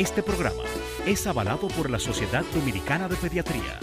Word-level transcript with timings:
Este 0.00 0.22
programa 0.22 0.62
es 1.04 1.26
avalado 1.26 1.68
por 1.68 1.90
la 1.90 1.98
Sociedad 1.98 2.42
Dominicana 2.54 3.06
de 3.06 3.16
Pediatría. 3.16 3.78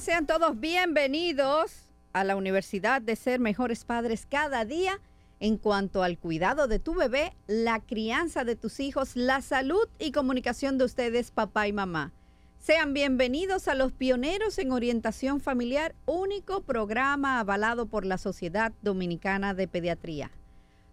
Sean 0.00 0.26
todos 0.26 0.58
bienvenidos 0.58 1.90
a 2.14 2.24
la 2.24 2.34
Universidad 2.34 3.02
de 3.02 3.16
Ser 3.16 3.38
Mejores 3.38 3.84
Padres 3.84 4.26
cada 4.26 4.64
día 4.64 4.98
en 5.40 5.58
cuanto 5.58 6.02
al 6.02 6.18
cuidado 6.18 6.68
de 6.68 6.78
tu 6.78 6.94
bebé, 6.94 7.36
la 7.46 7.80
crianza 7.80 8.44
de 8.44 8.56
tus 8.56 8.80
hijos, 8.80 9.14
la 9.14 9.42
salud 9.42 9.88
y 9.98 10.12
comunicación 10.12 10.78
de 10.78 10.84
ustedes, 10.84 11.30
papá 11.30 11.68
y 11.68 11.74
mamá. 11.74 12.14
Sean 12.58 12.94
bienvenidos 12.94 13.68
a 13.68 13.74
los 13.74 13.92
pioneros 13.92 14.58
en 14.58 14.72
orientación 14.72 15.38
familiar, 15.38 15.94
único 16.06 16.62
programa 16.62 17.38
avalado 17.38 17.84
por 17.84 18.06
la 18.06 18.16
Sociedad 18.16 18.72
Dominicana 18.80 19.52
de 19.52 19.68
Pediatría. 19.68 20.30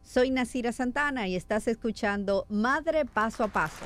Soy 0.04 0.32
Nasira 0.32 0.74
Santana 0.74 1.30
y 1.30 1.38
estás 1.38 1.70
escuchando 1.70 2.46
Madre 2.50 3.06
Paso 3.06 3.46
a 3.46 3.48
Paso. 3.48 3.86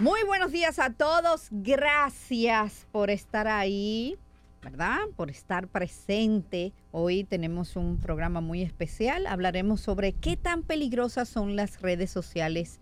Muy 0.00 0.20
buenos 0.22 0.52
días 0.52 0.78
a 0.78 0.90
todos. 0.90 1.48
Gracias 1.50 2.86
por 2.92 3.10
estar 3.10 3.48
ahí, 3.48 4.16
¿verdad? 4.62 5.00
Por 5.16 5.28
estar 5.28 5.66
presente. 5.66 6.72
Hoy 6.92 7.24
tenemos 7.24 7.74
un 7.74 7.98
programa 7.98 8.40
muy 8.40 8.62
especial. 8.62 9.26
Hablaremos 9.26 9.80
sobre 9.80 10.12
qué 10.12 10.36
tan 10.36 10.62
peligrosas 10.62 11.28
son 11.28 11.56
las 11.56 11.82
redes 11.82 12.12
sociales 12.12 12.78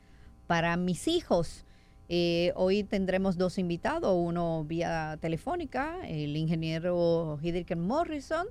para 0.47 0.77
mis 0.77 1.09
hijos. 1.09 1.65
Eh, 2.11 2.53
hoy 2.55 2.85
tendremos 2.85 3.39
dos 3.39 3.57
invitados, 3.57 4.15
uno 4.15 4.65
vía 4.65 5.17
telefónica, 5.19 6.07
el 6.07 6.37
ingeniero 6.37 7.39
Hidriken 7.41 7.81
Morrison, 7.81 8.47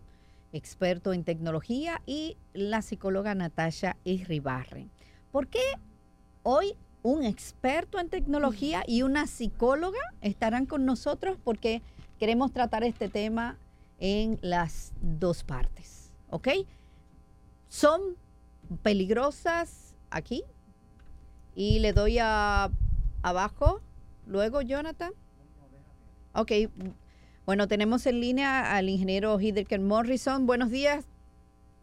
experto 0.53 1.13
en 1.13 1.23
tecnología, 1.23 2.01
y 2.07 2.35
la 2.53 2.81
psicóloga 2.81 3.35
Natasha 3.35 3.95
Irribarren. 4.05 4.89
¿Por 5.31 5.49
qué 5.49 5.61
hoy 6.41 6.75
un 7.05 7.23
experto 7.23 7.99
en 7.99 8.09
tecnología 8.09 8.83
y 8.87 9.03
una 9.03 9.27
psicóloga 9.27 9.99
estarán 10.21 10.65
con 10.65 10.85
nosotros? 10.85 11.37
Porque 11.43 11.83
queremos 12.17 12.51
tratar 12.51 12.83
este 12.83 13.09
tema 13.09 13.59
en 13.99 14.39
las 14.41 14.91
dos 15.01 15.43
partes, 15.43 16.11
¿ok? 16.31 16.47
Son 17.67 18.01
peligrosas 18.81 19.95
aquí 20.09 20.43
y 21.53 21.77
le 21.77 21.93
doy 21.93 22.17
a 22.19 22.71
abajo, 23.21 23.81
luego 24.25 24.63
Jonathan. 24.63 25.13
Ok, 26.33 26.51
bueno, 27.45 27.67
tenemos 27.67 28.07
en 28.07 28.19
línea 28.19 28.75
al 28.75 28.89
ingeniero 28.89 29.39
Hidriken 29.39 29.85
Morrison. 29.85 30.47
Buenos 30.47 30.71
días. 30.71 31.05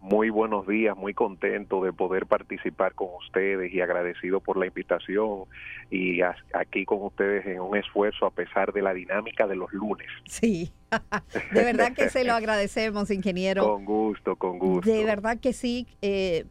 Muy 0.03 0.31
buenos 0.31 0.67
días, 0.67 0.97
muy 0.97 1.15
contento 1.15 1.83
de 1.85 1.93
poder 1.93 2.27
participar 2.27 2.93
con 2.95 3.07
ustedes 3.25 3.73
y 3.73 3.81
agradecido 3.81 4.41
por 4.41 4.57
la 4.57 4.67
invitación 4.67 5.45
y 5.93 6.21
aquí 6.23 6.85
con 6.85 7.03
ustedes 7.03 7.47
en 7.47 7.61
un 7.61 7.77
esfuerzo 7.77 8.27
a 8.27 8.33
pesar 8.33 8.73
de 8.73 8.83
la 8.83 8.93
dinámica 8.95 9.47
de 9.47 9.55
los 9.55 9.73
lunes. 9.73 10.09
Sí, 10.27 10.73
de 11.53 11.65
verdad 11.65 11.93
que 11.93 12.11
se 12.11 12.25
lo 12.25 12.33
agradecemos, 12.33 13.13
ingeniero. 13.13 13.63
Con 13.63 13.85
gusto, 13.85 14.35
con 14.35 14.59
gusto. 14.59 14.91
De 14.91 15.05
verdad 15.05 15.39
que 15.39 15.53
sí. 15.53 15.87
eh, 16.03 16.47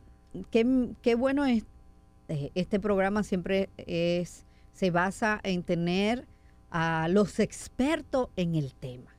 qué, 0.49 0.65
qué 1.01 1.15
bueno 1.15 1.45
es 1.45 1.65
eh, 2.29 2.51
este 2.55 2.79
programa 2.79 3.23
siempre 3.23 3.67
es 3.75 4.45
se 4.71 4.91
basa 4.91 5.41
en 5.43 5.63
tener 5.63 6.25
a 6.69 7.09
los 7.09 7.41
expertos 7.41 8.29
en 8.37 8.55
el 8.55 8.73
tema. 8.73 9.13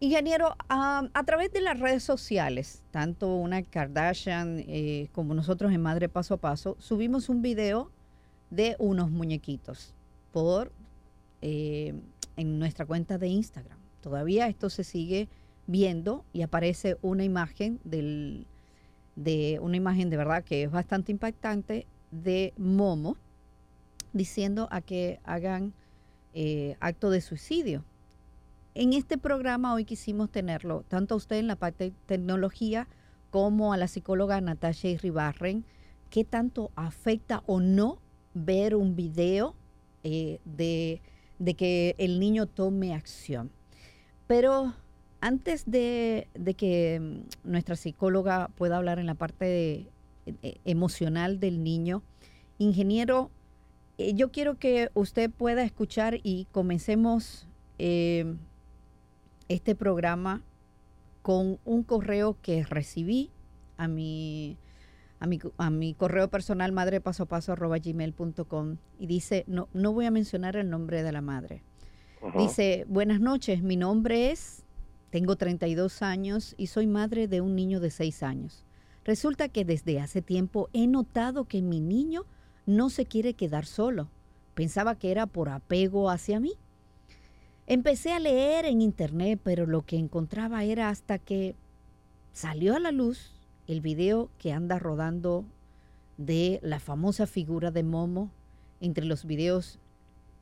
Ingeniero, 0.00 0.56
am, 0.68 1.10
a 1.14 1.24
través 1.24 1.52
de 1.52 1.60
las 1.60 1.78
redes 1.78 2.02
sociales, 2.02 2.82
tanto 2.90 3.36
una 3.36 3.62
Kardashian 3.62 4.58
eh, 4.66 5.08
como 5.12 5.34
nosotros 5.34 5.72
en 5.72 5.80
Madre 5.80 6.08
Paso 6.08 6.34
a 6.34 6.36
Paso, 6.38 6.76
subimos 6.80 7.28
un 7.28 7.42
video 7.42 7.90
de 8.50 8.76
unos 8.78 9.10
muñequitos 9.10 9.94
por 10.32 10.72
eh, 11.42 11.94
en 12.36 12.58
nuestra 12.58 12.86
cuenta 12.86 13.18
de 13.18 13.28
Instagram. 13.28 13.78
Todavía 14.00 14.48
esto 14.48 14.68
se 14.68 14.82
sigue 14.82 15.28
viendo 15.66 16.24
y 16.32 16.42
aparece 16.42 16.98
una 17.00 17.24
imagen 17.24 17.80
del, 17.84 18.46
de 19.14 19.58
una 19.62 19.76
imagen 19.76 20.10
de 20.10 20.16
verdad 20.16 20.42
que 20.42 20.64
es 20.64 20.70
bastante 20.70 21.12
impactante 21.12 21.86
de 22.10 22.52
Momo 22.58 23.16
diciendo 24.12 24.68
a 24.70 24.80
que 24.80 25.20
hagan 25.24 25.72
eh, 26.34 26.76
acto 26.80 27.10
de 27.10 27.20
suicidio. 27.20 27.84
En 28.76 28.92
este 28.92 29.18
programa 29.18 29.72
hoy 29.72 29.84
quisimos 29.84 30.30
tenerlo 30.30 30.84
tanto 30.88 31.14
a 31.14 31.16
usted 31.16 31.36
en 31.36 31.46
la 31.46 31.54
parte 31.54 31.84
de 31.84 31.96
tecnología 32.06 32.88
como 33.30 33.72
a 33.72 33.76
la 33.76 33.86
psicóloga 33.86 34.40
Natasha 34.40 34.88
Irribarren, 34.88 35.64
qué 36.10 36.24
tanto 36.24 36.72
afecta 36.74 37.44
o 37.46 37.60
no 37.60 38.00
ver 38.34 38.74
un 38.74 38.96
video 38.96 39.54
eh, 40.02 40.40
de, 40.44 41.00
que 41.54 41.94
el 41.98 42.18
niño 42.18 42.46
tome 42.46 42.94
acción. 42.94 43.52
Pero 44.26 44.74
antes 45.20 45.70
de, 45.70 46.26
que 46.56 46.98
mm, 47.00 47.48
nuestra 47.48 47.76
psicóloga 47.76 48.48
pueda 48.56 48.76
hablar 48.76 48.98
en 48.98 49.06
la 49.06 49.14
parte 49.14 49.88
eh, 50.26 50.60
emocional 50.64 51.38
del 51.38 51.62
niño, 51.62 52.02
ingeniero, 52.58 53.30
eh, 53.98 54.14
yo 54.14 54.32
quiero 54.32 54.58
que 54.58 54.90
usted 54.94 55.30
pueda 55.30 55.62
escuchar 55.62 56.18
y 56.24 56.48
comencemos 56.50 57.46
eh, 57.78 58.36
este 59.48 59.74
programa 59.74 60.42
con 61.22 61.58
un 61.64 61.82
correo 61.82 62.36
que 62.42 62.62
recibí 62.64 63.32
a 63.76 63.88
mi, 63.88 64.56
a 65.20 65.26
mi, 65.26 65.38
a 65.56 65.70
mi 65.70 65.94
correo 65.94 66.28
personal 66.28 66.72
madrepasoapaso.gmail.com 66.72 68.76
y 68.98 69.06
dice, 69.06 69.44
no, 69.46 69.68
no 69.72 69.92
voy 69.92 70.06
a 70.06 70.10
mencionar 70.10 70.56
el 70.56 70.68
nombre 70.70 71.02
de 71.02 71.12
la 71.12 71.20
madre. 71.20 71.62
Dice, 72.38 72.86
buenas 72.88 73.20
noches, 73.20 73.62
mi 73.62 73.76
nombre 73.76 74.30
es, 74.30 74.64
tengo 75.10 75.36
32 75.36 76.00
años 76.00 76.54
y 76.56 76.68
soy 76.68 76.86
madre 76.86 77.28
de 77.28 77.42
un 77.42 77.54
niño 77.54 77.80
de 77.80 77.90
6 77.90 78.22
años. 78.22 78.64
Resulta 79.04 79.50
que 79.50 79.66
desde 79.66 80.00
hace 80.00 80.22
tiempo 80.22 80.70
he 80.72 80.86
notado 80.86 81.44
que 81.44 81.60
mi 81.60 81.80
niño 81.80 82.24
no 82.64 82.88
se 82.88 83.04
quiere 83.04 83.34
quedar 83.34 83.66
solo. 83.66 84.10
Pensaba 84.54 84.98
que 84.98 85.10
era 85.10 85.26
por 85.26 85.50
apego 85.50 86.08
hacia 86.08 86.40
mí. 86.40 86.54
Empecé 87.66 88.12
a 88.12 88.20
leer 88.20 88.66
en 88.66 88.82
internet, 88.82 89.40
pero 89.42 89.66
lo 89.66 89.82
que 89.82 89.96
encontraba 89.96 90.64
era 90.64 90.90
hasta 90.90 91.18
que 91.18 91.54
salió 92.32 92.76
a 92.76 92.78
la 92.78 92.92
luz 92.92 93.32
el 93.66 93.80
video 93.80 94.28
que 94.38 94.52
anda 94.52 94.78
rodando 94.78 95.46
de 96.18 96.60
la 96.62 96.78
famosa 96.78 97.26
figura 97.26 97.70
de 97.70 97.82
Momo 97.82 98.30
entre 98.82 99.06
los 99.06 99.24
videos 99.24 99.78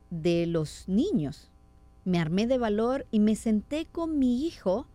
de 0.09 0.45
los 0.47 0.89
niños. 0.89 1.49
Me 2.03 2.19
armé 2.19 2.45
de 2.45 2.57
valor 2.57 3.07
y 3.09 3.21
me 3.21 3.37
senté 3.37 3.85
con 3.85 4.19
mi 4.19 4.45
hijo 4.45 4.85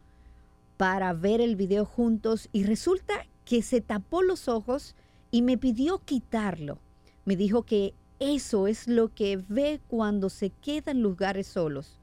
para 0.77 1.15
ver 1.15 1.41
el 1.41 1.57
video 1.57 1.87
juntos 1.87 2.51
y 2.53 2.65
resulta 2.65 3.27
que 3.47 3.63
se 3.63 3.81
tapó 3.81 4.21
los 4.21 4.49
ojos 4.49 4.95
y 5.31 5.41
me 5.41 5.57
pidió 5.57 6.01
quitarlo. 6.05 6.79
Me 7.25 7.37
dijo 7.37 7.63
que 7.63 7.95
eso 8.19 8.67
es 8.67 8.87
lo 8.87 9.15
que 9.15 9.43
ve 9.49 9.81
cuando 9.89 10.29
se 10.29 10.51
queda 10.51 10.91
en 10.91 11.01
lugares 11.01 11.47
solos. 11.47 11.99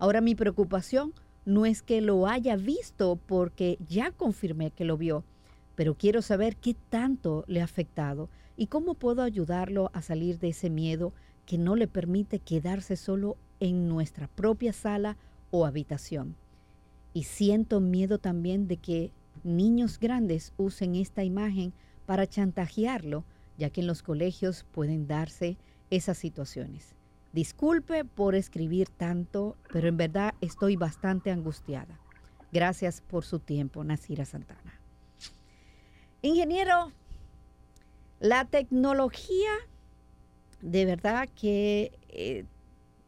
Ahora 0.00 0.22
mi 0.22 0.34
preocupación 0.34 1.12
no 1.44 1.66
es 1.66 1.82
que 1.82 2.00
lo 2.00 2.26
haya 2.26 2.56
visto 2.56 3.16
porque 3.26 3.76
ya 3.86 4.12
confirmé 4.12 4.70
que 4.70 4.86
lo 4.86 4.96
vio, 4.96 5.24
pero 5.74 5.94
quiero 5.94 6.22
saber 6.22 6.56
qué 6.56 6.74
tanto 6.88 7.44
le 7.48 7.60
ha 7.60 7.64
afectado 7.64 8.30
y 8.56 8.68
cómo 8.68 8.94
puedo 8.94 9.22
ayudarlo 9.22 9.90
a 9.92 10.00
salir 10.00 10.38
de 10.38 10.48
ese 10.48 10.70
miedo 10.70 11.12
que 11.44 11.58
no 11.58 11.76
le 11.76 11.86
permite 11.86 12.38
quedarse 12.38 12.96
solo 12.96 13.36
en 13.60 13.88
nuestra 13.88 14.26
propia 14.26 14.72
sala 14.72 15.18
o 15.50 15.66
habitación. 15.66 16.34
Y 17.12 17.24
siento 17.24 17.78
miedo 17.80 18.16
también 18.16 18.68
de 18.68 18.78
que 18.78 19.12
niños 19.44 20.00
grandes 20.00 20.54
usen 20.56 20.94
esta 20.94 21.24
imagen 21.24 21.74
para 22.06 22.26
chantajearlo, 22.26 23.26
ya 23.58 23.68
que 23.68 23.82
en 23.82 23.86
los 23.86 24.02
colegios 24.02 24.64
pueden 24.72 25.06
darse 25.06 25.58
esas 25.90 26.16
situaciones. 26.16 26.94
Disculpe 27.32 28.04
por 28.04 28.34
escribir 28.34 28.88
tanto, 28.88 29.56
pero 29.72 29.88
en 29.88 29.96
verdad 29.96 30.34
estoy 30.40 30.76
bastante 30.76 31.30
angustiada. 31.30 32.00
Gracias 32.52 33.00
por 33.00 33.24
su 33.24 33.38
tiempo, 33.38 33.84
Nasira 33.84 34.24
Santana. 34.24 34.80
Ingeniero, 36.22 36.92
la 38.18 38.44
tecnología, 38.44 39.50
de 40.60 40.84
verdad 40.84 41.28
que 41.34 41.92
eh, 42.08 42.44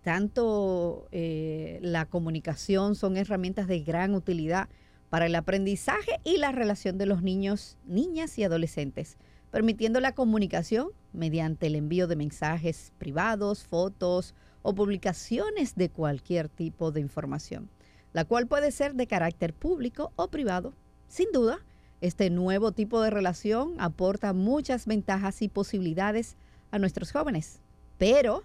tanto 0.03 1.09
eh, 1.11 1.81
la 1.83 2.07
comunicación 2.07 2.95
son 2.95 3.17
herramientas 3.17 3.67
de 3.67 3.81
gran 3.81 4.15
utilidad 4.15 4.69
para 5.11 5.27
el 5.27 5.35
aprendizaje 5.35 6.21
y 6.25 6.39
la 6.39 6.53
relación 6.53 6.97
de 6.97 7.07
los 7.07 7.23
niños, 7.23 7.77
niñas 7.85 8.39
y 8.39 8.45
adolescentes, 8.45 9.19
permitiendo 9.51 10.01
la 10.01 10.13
comunicación 10.13 10.89
mediante 11.12 11.67
el 11.67 11.76
envío 11.76 12.06
de 12.06 12.17
mensajes 12.17 12.93
privados, 12.99 13.64
fotos 13.64 14.35
o 14.62 14.75
publicaciones 14.75 15.75
de 15.75 15.91
cualquier 15.91 16.49
tipo 16.49 16.93
de 16.93 17.00
información, 17.00 17.69
la 18.12 18.25
cual 18.25 18.47
puede 18.47 18.70
ser 18.70 18.94
de 18.94 19.06
carácter 19.06 19.53
público 19.55 20.12
o 20.17 20.29
privado. 20.29 20.75
Sin 21.09 21.31
duda, 21.32 21.59
este 22.00 22.31
nuevo 22.31 22.73
tipo 22.73 23.00
de 23.00 23.11
relación 23.11 23.75
aporta 23.79 24.32
muchas 24.32 24.87
ventajas 24.87 25.43
y 25.43 25.49
posibilidades 25.49 26.37
a 26.70 26.79
nuestros 26.79 27.12
jóvenes, 27.12 27.61
pero 27.99 28.44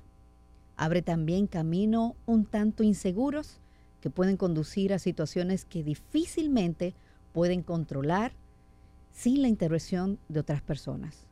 abre 0.76 1.02
también 1.02 1.48
camino 1.48 2.16
un 2.26 2.46
tanto 2.46 2.84
inseguros 2.84 3.60
que 4.02 4.10
pueden 4.10 4.38
conducir 4.38 4.94
a 4.94 5.00
situaciones 5.00 5.66
que 5.66 5.84
difícilmente 5.84 6.94
pueden 7.34 7.64
controlar 7.64 8.34
sin 9.12 9.42
la 9.42 9.48
intervención 9.48 10.20
de 10.30 10.40
otras 10.40 10.62
personas. 10.62 11.27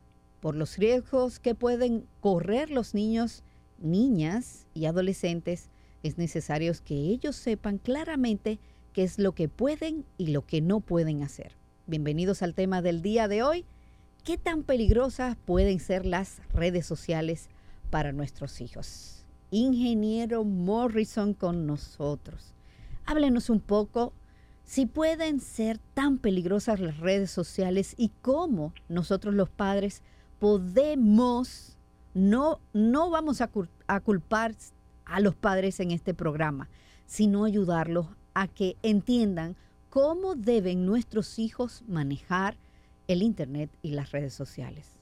Por 0.46 0.54
los 0.54 0.78
riesgos 0.78 1.40
que 1.40 1.56
pueden 1.56 2.06
correr 2.20 2.70
los 2.70 2.94
niños, 2.94 3.42
niñas 3.80 4.68
y 4.74 4.86
adolescentes, 4.86 5.70
es 6.04 6.18
necesario 6.18 6.72
que 6.84 6.94
ellos 6.94 7.34
sepan 7.34 7.78
claramente 7.78 8.60
qué 8.92 9.02
es 9.02 9.18
lo 9.18 9.32
que 9.32 9.48
pueden 9.48 10.04
y 10.18 10.28
lo 10.28 10.46
que 10.46 10.60
no 10.60 10.78
pueden 10.78 11.24
hacer. 11.24 11.56
Bienvenidos 11.88 12.42
al 12.42 12.54
tema 12.54 12.80
del 12.80 13.02
día 13.02 13.26
de 13.26 13.42
hoy. 13.42 13.64
¿Qué 14.22 14.38
tan 14.38 14.62
peligrosas 14.62 15.36
pueden 15.36 15.80
ser 15.80 16.06
las 16.06 16.40
redes 16.54 16.86
sociales 16.86 17.48
para 17.90 18.12
nuestros 18.12 18.60
hijos? 18.60 19.26
Ingeniero 19.50 20.44
Morrison 20.44 21.34
con 21.34 21.66
nosotros. 21.66 22.54
Háblenos 23.04 23.50
un 23.50 23.58
poco 23.58 24.12
si 24.62 24.86
pueden 24.86 25.40
ser 25.40 25.78
tan 25.94 26.18
peligrosas 26.18 26.78
las 26.78 26.98
redes 26.98 27.32
sociales 27.32 27.94
y 27.96 28.12
cómo 28.22 28.74
nosotros 28.88 29.34
los 29.34 29.50
padres 29.50 30.04
podemos, 30.38 31.78
no, 32.14 32.60
no 32.72 33.10
vamos 33.10 33.40
a, 33.40 33.50
a 33.86 34.00
culpar 34.00 34.52
a 35.04 35.20
los 35.20 35.34
padres 35.34 35.80
en 35.80 35.90
este 35.90 36.14
programa, 36.14 36.68
sino 37.06 37.44
ayudarlos 37.44 38.08
a 38.34 38.48
que 38.48 38.76
entiendan 38.82 39.56
cómo 39.88 40.34
deben 40.34 40.84
nuestros 40.84 41.38
hijos 41.38 41.84
manejar 41.88 42.56
el 43.08 43.22
Internet 43.22 43.70
y 43.82 43.92
las 43.92 44.12
redes 44.12 44.34
sociales. 44.34 45.00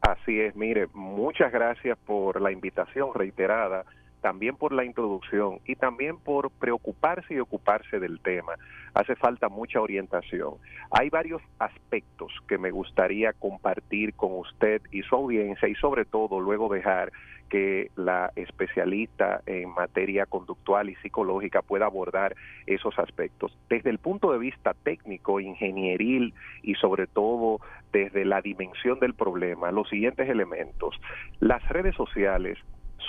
Así 0.00 0.40
es, 0.40 0.56
mire, 0.56 0.86
muchas 0.94 1.52
gracias 1.52 1.98
por 2.06 2.40
la 2.40 2.50
invitación 2.50 3.10
reiterada, 3.14 3.84
también 4.20 4.56
por 4.56 4.72
la 4.72 4.84
introducción 4.84 5.58
y 5.66 5.76
también 5.76 6.18
por 6.18 6.50
preocuparse 6.50 7.34
y 7.34 7.40
ocuparse 7.40 7.98
del 7.98 8.20
tema. 8.20 8.52
Hace 8.94 9.16
falta 9.16 9.48
mucha 9.48 9.80
orientación. 9.80 10.54
Hay 10.90 11.10
varios 11.10 11.42
aspectos 11.58 12.32
que 12.48 12.58
me 12.58 12.70
gustaría 12.70 13.32
compartir 13.32 14.14
con 14.14 14.32
usted 14.32 14.82
y 14.90 15.02
su 15.02 15.14
audiencia 15.14 15.68
y 15.68 15.74
sobre 15.76 16.04
todo 16.04 16.40
luego 16.40 16.72
dejar 16.72 17.12
que 17.50 17.90
la 17.96 18.32
especialista 18.36 19.42
en 19.44 19.70
materia 19.70 20.24
conductual 20.24 20.88
y 20.88 20.94
psicológica 20.96 21.62
pueda 21.62 21.86
abordar 21.86 22.36
esos 22.66 22.98
aspectos. 22.98 23.56
Desde 23.68 23.90
el 23.90 23.98
punto 23.98 24.32
de 24.32 24.38
vista 24.38 24.72
técnico, 24.72 25.40
ingenieril 25.40 26.32
y 26.62 26.76
sobre 26.76 27.08
todo 27.08 27.60
desde 27.92 28.24
la 28.24 28.40
dimensión 28.40 29.00
del 29.00 29.14
problema, 29.14 29.72
los 29.72 29.88
siguientes 29.88 30.28
elementos. 30.28 30.94
Las 31.40 31.68
redes 31.68 31.96
sociales 31.96 32.56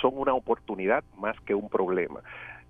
son 0.00 0.12
una 0.14 0.34
oportunidad 0.34 1.04
más 1.16 1.38
que 1.40 1.54
un 1.54 1.68
problema. 1.68 2.20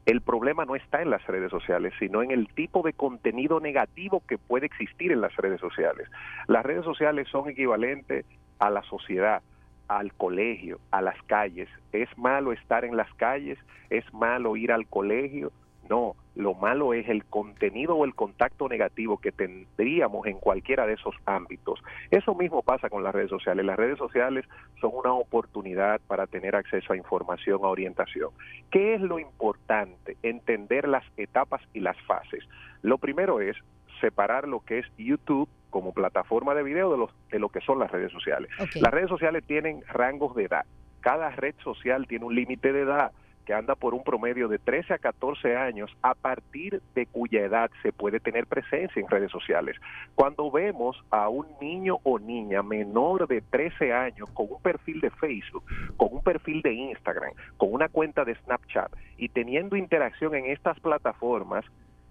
El 0.05 0.21
problema 0.21 0.65
no 0.65 0.75
está 0.75 1.01
en 1.01 1.11
las 1.11 1.25
redes 1.27 1.51
sociales, 1.51 1.93
sino 1.99 2.23
en 2.23 2.33
el 2.33 2.49
tipo 2.49 2.83
de 2.83 2.93
contenido 2.93 3.61
negativo 3.61 4.23
que 4.27 4.37
puede 4.37 4.67
existir 4.67 5.13
en 5.13 5.21
las 5.21 5.35
redes 5.37 5.61
sociales. 5.61 6.09
Las 6.49 6.65
redes 6.65 6.85
sociales 6.85 7.29
son 7.29 7.49
equivalentes 7.49 8.27
a 8.59 8.71
la 8.71 8.83
sociedad, 8.83 9.43
al 9.87 10.13
colegio, 10.15 10.81
a 10.91 11.03
las 11.03 11.21
calles. 11.25 11.69
¿Es 11.93 12.09
malo 12.19 12.53
estar 12.53 12.85
en 12.85 12.97
las 12.97 13.13
calles? 13.15 13.59
¿Es 13.91 14.05
malo 14.13 14.57
ir 14.57 14.73
al 14.73 14.87
colegio? 14.89 15.53
No, 15.89 16.15
lo 16.35 16.55
malo 16.55 16.95
es 16.95 17.09
el 17.09 17.25
contenido 17.25 17.97
o 17.97 18.05
el 18.05 18.15
contacto 18.15 18.69
negativo 18.69 19.19
que 19.19 19.33
tendríamos 19.33 20.27
en 20.27 20.39
cualquiera 20.39 20.87
de 20.87 20.95
esos 20.95 21.15
ámbitos. 21.27 21.83
Eso 22.11 22.35
mismo 22.35 22.63
pasa 22.63 22.89
con 22.89 23.03
las 23.03 23.15
redes 23.15 23.31
sociales. 23.31 23.67
Las 23.67 23.77
redes 23.77 23.99
sociales 23.99 24.47
son 24.81 24.93
una 24.95 25.13
oportunidad 25.13 26.01
para 26.07 26.27
tener 26.27 26.57
acceso 26.57 26.93
a 26.93 26.97
información, 26.97 27.61
a 27.63 27.69
orientación. 27.69 28.31
¿Qué 28.71 28.95
es 28.95 29.01
lo 29.01 29.19
importante? 29.19 30.17
Entender 30.23 30.89
las 30.89 31.05
etapas 31.17 31.61
y 31.75 31.81
las 31.81 32.01
fases. 32.03 32.45
Lo 32.83 32.99
primero 32.99 33.41
es 33.41 33.57
separar 34.01 34.49
lo 34.49 34.61
que 34.61 34.79
es 34.79 34.87
YouTube 34.97 35.49
como 35.71 35.93
plataforma 35.93 36.55
de 36.55 36.63
video 36.63 36.91
de, 36.91 36.99
los, 36.99 37.11
de 37.31 37.39
lo 37.39 37.49
que 37.49 37.61
son 37.61 37.79
las 37.79 37.91
redes 37.91 38.13
sociales. 38.13 38.51
Las 38.81 38.93
redes 38.93 39.09
sociales 39.09 39.45
tienen 39.47 39.83
rangos 39.89 40.35
de 40.35 40.45
edad. 40.45 40.65
Cada 41.01 41.31
red 41.31 41.55
social 41.63 42.07
tiene 42.07 42.25
un 42.27 42.35
límite 42.35 42.73
de 42.73 42.83
edad 42.83 43.13
que 43.45 43.55
anda 43.55 43.75
por 43.75 43.95
un 43.95 44.05
promedio 44.05 44.49
de 44.49 44.59
13 44.59 44.95
a 44.95 44.99
14 44.99 45.57
años, 45.57 45.91
a 46.03 46.15
partir 46.15 46.81
de 46.95 47.07
cuya 47.07 47.41
edad 47.41 47.71
se 47.83 47.93
puede 47.93 48.21
tener 48.21 48.47
presencia 48.47 49.01
en 49.01 49.09
redes 49.09 49.31
sociales. 49.31 49.77
Cuando 50.15 50.51
vemos 50.51 51.03
a 51.11 51.29
un 51.29 51.47
niño 51.61 51.99
o 52.03 52.19
niña 52.19 52.63
menor 52.63 53.27
de 53.27 53.41
13 53.41 53.93
años 53.93 54.29
con 54.35 54.47
un 54.51 54.63
perfil 54.63 55.01
de 55.01 55.11
Facebook, 55.11 55.65
con 55.97 56.09
un 56.13 56.23
perfil 56.23 56.63
de 56.63 56.73
Instagram, 56.73 57.33
con 57.57 57.73
una 57.73 57.89
cuenta 57.89 58.25
de 58.25 58.35
Snapchat 58.37 58.93
y 59.17 59.29
teniendo 59.29 59.77
interacción 59.77 60.35
en 60.35 60.47
estas 60.47 60.79
plataformas, 60.81 61.65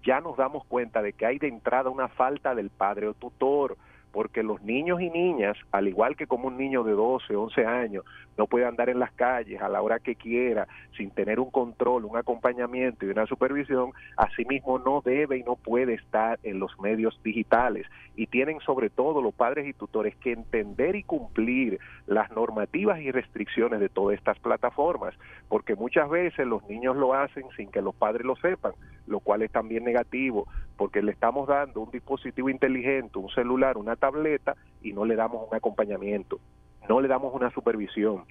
ya 0.04 0.20
nos 0.20 0.36
damos 0.36 0.64
cuenta 0.66 1.00
de 1.00 1.12
que 1.12 1.26
hay 1.26 1.38
de 1.38 1.48
entrada 1.48 1.90
una 1.90 2.08
falta 2.08 2.54
del 2.54 2.70
padre 2.70 3.08
o 3.08 3.14
tutor, 3.14 3.76
porque 4.12 4.42
los 4.42 4.62
niños 4.62 5.00
y 5.00 5.10
niñas, 5.10 5.56
al 5.72 5.88
igual 5.88 6.16
que 6.16 6.26
como 6.26 6.48
un 6.48 6.58
niño 6.58 6.84
de 6.84 6.92
12, 6.92 7.34
11 7.34 7.66
años, 7.66 8.04
no 8.36 8.46
puede 8.46 8.66
andar 8.66 8.88
en 8.88 8.98
las 8.98 9.12
calles 9.12 9.60
a 9.60 9.68
la 9.68 9.82
hora 9.82 9.98
que 9.98 10.14
quiera 10.14 10.66
sin 10.96 11.10
tener 11.10 11.40
un 11.40 11.50
control, 11.50 12.04
un 12.04 12.16
acompañamiento 12.16 13.04
y 13.04 13.10
una 13.10 13.26
supervisión, 13.26 13.92
asimismo 14.16 14.78
no 14.78 15.02
debe 15.04 15.38
y 15.38 15.42
no 15.42 15.56
puede 15.56 15.94
estar 15.94 16.38
en 16.42 16.58
los 16.58 16.78
medios 16.80 17.18
digitales. 17.22 17.86
Y 18.14 18.26
tienen 18.26 18.60
sobre 18.60 18.90
todo 18.90 19.22
los 19.22 19.34
padres 19.34 19.66
y 19.66 19.72
tutores 19.72 20.14
que 20.16 20.32
entender 20.32 20.96
y 20.96 21.02
cumplir 21.02 21.78
las 22.06 22.30
normativas 22.30 23.00
y 23.00 23.10
restricciones 23.10 23.80
de 23.80 23.88
todas 23.88 24.16
estas 24.16 24.38
plataformas, 24.38 25.14
porque 25.48 25.74
muchas 25.74 26.08
veces 26.10 26.46
los 26.46 26.62
niños 26.68 26.96
lo 26.96 27.14
hacen 27.14 27.44
sin 27.56 27.70
que 27.70 27.82
los 27.82 27.94
padres 27.94 28.26
lo 28.26 28.36
sepan, 28.36 28.72
lo 29.06 29.20
cual 29.20 29.42
es 29.42 29.50
también 29.50 29.84
negativo, 29.84 30.46
porque 30.76 31.02
le 31.02 31.12
estamos 31.12 31.48
dando 31.48 31.80
un 31.80 31.90
dispositivo 31.90 32.48
inteligente, 32.48 33.18
un 33.18 33.30
celular, 33.30 33.76
una 33.76 33.96
tableta, 33.96 34.56
y 34.82 34.92
no 34.92 35.04
le 35.04 35.16
damos 35.16 35.48
un 35.48 35.54
acompañamiento, 35.54 36.40
no 36.88 37.00
le 37.00 37.08
damos 37.08 37.34
una 37.34 37.50
supervisión, 37.50 38.24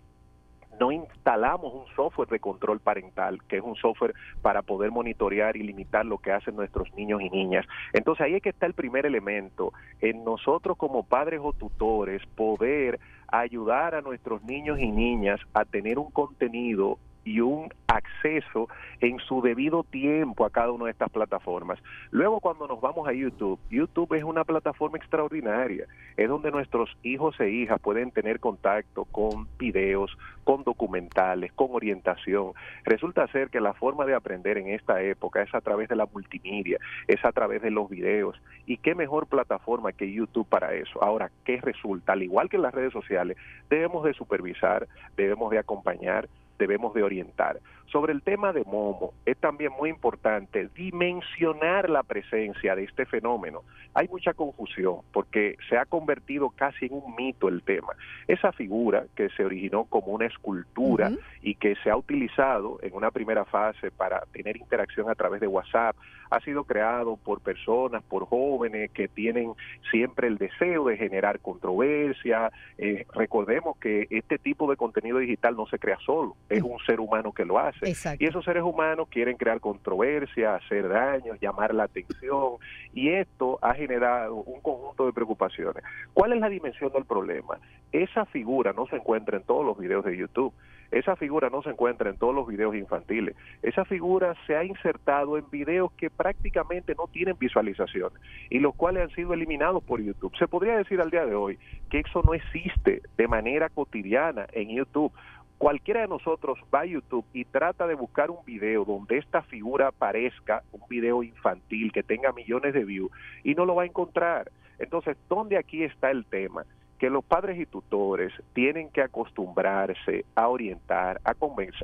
no 0.79 0.91
instalamos 0.91 1.73
un 1.73 1.85
software 1.95 2.29
de 2.29 2.39
control 2.39 2.79
parental, 2.79 3.39
que 3.47 3.57
es 3.57 3.63
un 3.63 3.75
software 3.75 4.15
para 4.41 4.63
poder 4.63 4.89
monitorear 4.89 5.55
y 5.55 5.63
limitar 5.63 6.05
lo 6.05 6.17
que 6.17 6.31
hacen 6.31 6.55
nuestros 6.55 6.91
niños 6.95 7.21
y 7.21 7.29
niñas. 7.29 7.67
Entonces 7.93 8.25
ahí 8.25 8.33
es 8.33 8.41
que 8.41 8.49
está 8.49 8.65
el 8.65 8.73
primer 8.73 9.05
elemento, 9.05 9.73
en 9.99 10.23
nosotros 10.23 10.77
como 10.77 11.03
padres 11.03 11.39
o 11.43 11.53
tutores 11.53 12.25
poder 12.35 12.99
ayudar 13.27 13.93
a 13.93 14.01
nuestros 14.01 14.43
niños 14.43 14.79
y 14.79 14.91
niñas 14.91 15.39
a 15.53 15.65
tener 15.65 15.99
un 15.99 16.09
contenido 16.09 16.97
y 17.23 17.39
un 17.39 17.69
acceso 17.87 18.67
en 18.99 19.19
su 19.19 19.41
debido 19.41 19.83
tiempo 19.83 20.45
a 20.45 20.49
cada 20.49 20.71
una 20.71 20.85
de 20.85 20.91
estas 20.91 21.09
plataformas. 21.09 21.79
Luego 22.11 22.39
cuando 22.39 22.67
nos 22.67 22.79
vamos 22.81 23.07
a 23.07 23.13
YouTube, 23.13 23.59
YouTube 23.69 24.13
es 24.13 24.23
una 24.23 24.43
plataforma 24.43 24.97
extraordinaria, 24.97 25.85
es 26.17 26.29
donde 26.29 26.51
nuestros 26.51 26.89
hijos 27.03 27.39
e 27.39 27.49
hijas 27.49 27.79
pueden 27.79 28.11
tener 28.11 28.39
contacto 28.39 29.05
con 29.05 29.47
videos, 29.57 30.17
con 30.43 30.63
documentales, 30.63 31.51
con 31.53 31.69
orientación. 31.71 32.53
Resulta 32.83 33.27
ser 33.27 33.49
que 33.49 33.61
la 33.61 33.73
forma 33.73 34.05
de 34.05 34.15
aprender 34.15 34.57
en 34.57 34.69
esta 34.69 35.01
época 35.01 35.41
es 35.41 35.53
a 35.53 35.61
través 35.61 35.89
de 35.89 35.95
la 35.95 36.07
multimedia, 36.11 36.79
es 37.07 37.23
a 37.25 37.31
través 37.31 37.61
de 37.61 37.71
los 37.71 37.89
videos 37.89 38.41
y 38.65 38.77
qué 38.77 38.95
mejor 38.95 39.27
plataforma 39.27 39.91
que 39.91 40.11
YouTube 40.11 40.47
para 40.47 40.73
eso. 40.73 41.03
Ahora, 41.03 41.31
¿qué 41.45 41.59
resulta? 41.61 42.13
Al 42.13 42.23
igual 42.23 42.49
que 42.49 42.57
en 42.57 42.63
las 42.63 42.73
redes 42.73 42.93
sociales, 42.93 43.37
debemos 43.69 44.03
de 44.03 44.13
supervisar, 44.13 44.87
debemos 45.15 45.51
de 45.51 45.59
acompañar, 45.59 46.27
debemos 46.61 46.93
de 46.93 47.01
orientar. 47.01 47.59
Sobre 47.91 48.13
el 48.13 48.21
tema 48.21 48.53
de 48.53 48.63
Momo, 48.63 49.13
es 49.25 49.37
también 49.37 49.71
muy 49.77 49.89
importante 49.89 50.69
dimensionar 50.75 51.89
la 51.89 52.03
presencia 52.03 52.75
de 52.75 52.83
este 52.83 53.05
fenómeno. 53.05 53.63
Hay 53.95 54.07
mucha 54.07 54.33
confusión 54.33 54.99
porque 55.11 55.57
se 55.67 55.77
ha 55.77 55.85
convertido 55.85 56.51
casi 56.51 56.85
en 56.85 56.93
un 56.93 57.15
mito 57.15 57.49
el 57.49 57.63
tema. 57.63 57.93
Esa 58.27 58.51
figura 58.51 59.05
que 59.15 59.29
se 59.29 59.43
originó 59.43 59.85
como 59.85 60.13
una 60.13 60.27
escultura 60.27 61.11
y 61.41 61.55
que 61.55 61.75
se 61.83 61.89
ha 61.89 61.97
utilizado 61.97 62.77
en 62.81 62.93
una 62.93 63.09
primera 63.11 63.43
fase 63.43 63.89
para 63.91 64.21
tener 64.31 64.55
interacción 64.55 65.09
a 65.09 65.15
través 65.15 65.41
de 65.41 65.47
WhatsApp, 65.47 65.95
ha 66.31 66.39
sido 66.39 66.63
creado 66.63 67.17
por 67.17 67.41
personas, 67.41 68.01
por 68.03 68.25
jóvenes 68.25 68.89
que 68.91 69.07
tienen 69.07 69.51
siempre 69.91 70.27
el 70.27 70.37
deseo 70.37 70.85
de 70.85 70.97
generar 70.97 71.39
controversia. 71.39 72.51
Eh, 72.77 73.05
recordemos 73.13 73.77
que 73.77 74.07
este 74.09 74.39
tipo 74.39 74.69
de 74.69 74.77
contenido 74.77 75.17
digital 75.19 75.55
no 75.57 75.67
se 75.67 75.77
crea 75.77 75.97
solo, 76.05 76.37
es 76.49 76.63
un 76.63 76.79
ser 76.85 77.01
humano 77.01 77.33
que 77.33 77.43
lo 77.43 77.59
hace. 77.59 77.87
Exacto. 77.87 78.23
Y 78.23 78.27
esos 78.27 78.45
seres 78.45 78.63
humanos 78.63 79.09
quieren 79.09 79.35
crear 79.35 79.59
controversia, 79.59 80.55
hacer 80.55 80.87
daños, 80.87 81.37
llamar 81.41 81.75
la 81.75 81.83
atención, 81.83 82.53
y 82.93 83.09
esto 83.09 83.59
ha 83.61 83.73
generado 83.73 84.35
un 84.35 84.61
conjunto 84.61 85.05
de 85.05 85.13
preocupaciones. 85.13 85.83
¿Cuál 86.13 86.33
es 86.33 86.39
la 86.39 86.49
dimensión 86.49 86.91
del 86.93 87.05
problema? 87.05 87.59
Esa 87.91 88.25
figura 88.25 88.71
no 88.71 88.87
se 88.87 88.95
encuentra 88.95 89.37
en 89.37 89.43
todos 89.43 89.65
los 89.65 89.77
videos 89.77 90.05
de 90.05 90.15
YouTube. 90.15 90.53
Esa 90.91 91.15
figura 91.15 91.49
no 91.49 91.63
se 91.63 91.69
encuentra 91.69 92.09
en 92.09 92.17
todos 92.17 92.35
los 92.35 92.47
videos 92.47 92.75
infantiles. 92.75 93.35
Esa 93.61 93.85
figura 93.85 94.35
se 94.45 94.55
ha 94.55 94.63
insertado 94.63 95.37
en 95.37 95.49
videos 95.49 95.91
que 95.93 96.09
prácticamente 96.09 96.95
no 96.95 97.07
tienen 97.07 97.37
visualizaciones 97.39 98.21
y 98.49 98.59
los 98.59 98.75
cuales 98.75 99.03
han 99.03 99.15
sido 99.15 99.33
eliminados 99.33 99.83
por 99.83 100.01
YouTube. 100.01 100.35
Se 100.37 100.47
podría 100.47 100.77
decir 100.77 100.99
al 101.01 101.09
día 101.09 101.25
de 101.25 101.35
hoy 101.35 101.57
que 101.89 101.99
eso 101.99 102.21
no 102.23 102.33
existe 102.33 103.01
de 103.17 103.27
manera 103.27 103.69
cotidiana 103.69 104.47
en 104.51 104.69
YouTube 104.69 105.13
cualquiera 105.61 106.01
de 106.01 106.07
nosotros 106.07 106.57
va 106.73 106.79
a 106.79 106.85
YouTube 106.87 107.23
y 107.33 107.45
trata 107.45 107.85
de 107.85 107.93
buscar 107.93 108.31
un 108.31 108.43
video 108.43 108.83
donde 108.83 109.19
esta 109.19 109.43
figura 109.43 109.89
aparezca, 109.89 110.63
un 110.71 110.81
video 110.89 111.21
infantil 111.21 111.91
que 111.91 112.01
tenga 112.01 112.31
millones 112.31 112.73
de 112.73 112.83
views, 112.83 113.11
y 113.43 113.53
no 113.53 113.67
lo 113.67 113.75
va 113.75 113.83
a 113.83 113.85
encontrar. 113.85 114.49
Entonces, 114.79 115.15
¿dónde 115.29 115.57
aquí 115.57 115.83
está 115.83 116.09
el 116.09 116.25
tema? 116.25 116.65
Que 117.01 117.09
los 117.09 117.25
padres 117.25 117.59
y 117.59 117.65
tutores 117.65 118.31
tienen 118.53 118.91
que 118.91 119.01
acostumbrarse 119.01 120.23
a 120.35 120.47
orientar, 120.49 121.19
a, 121.23 121.33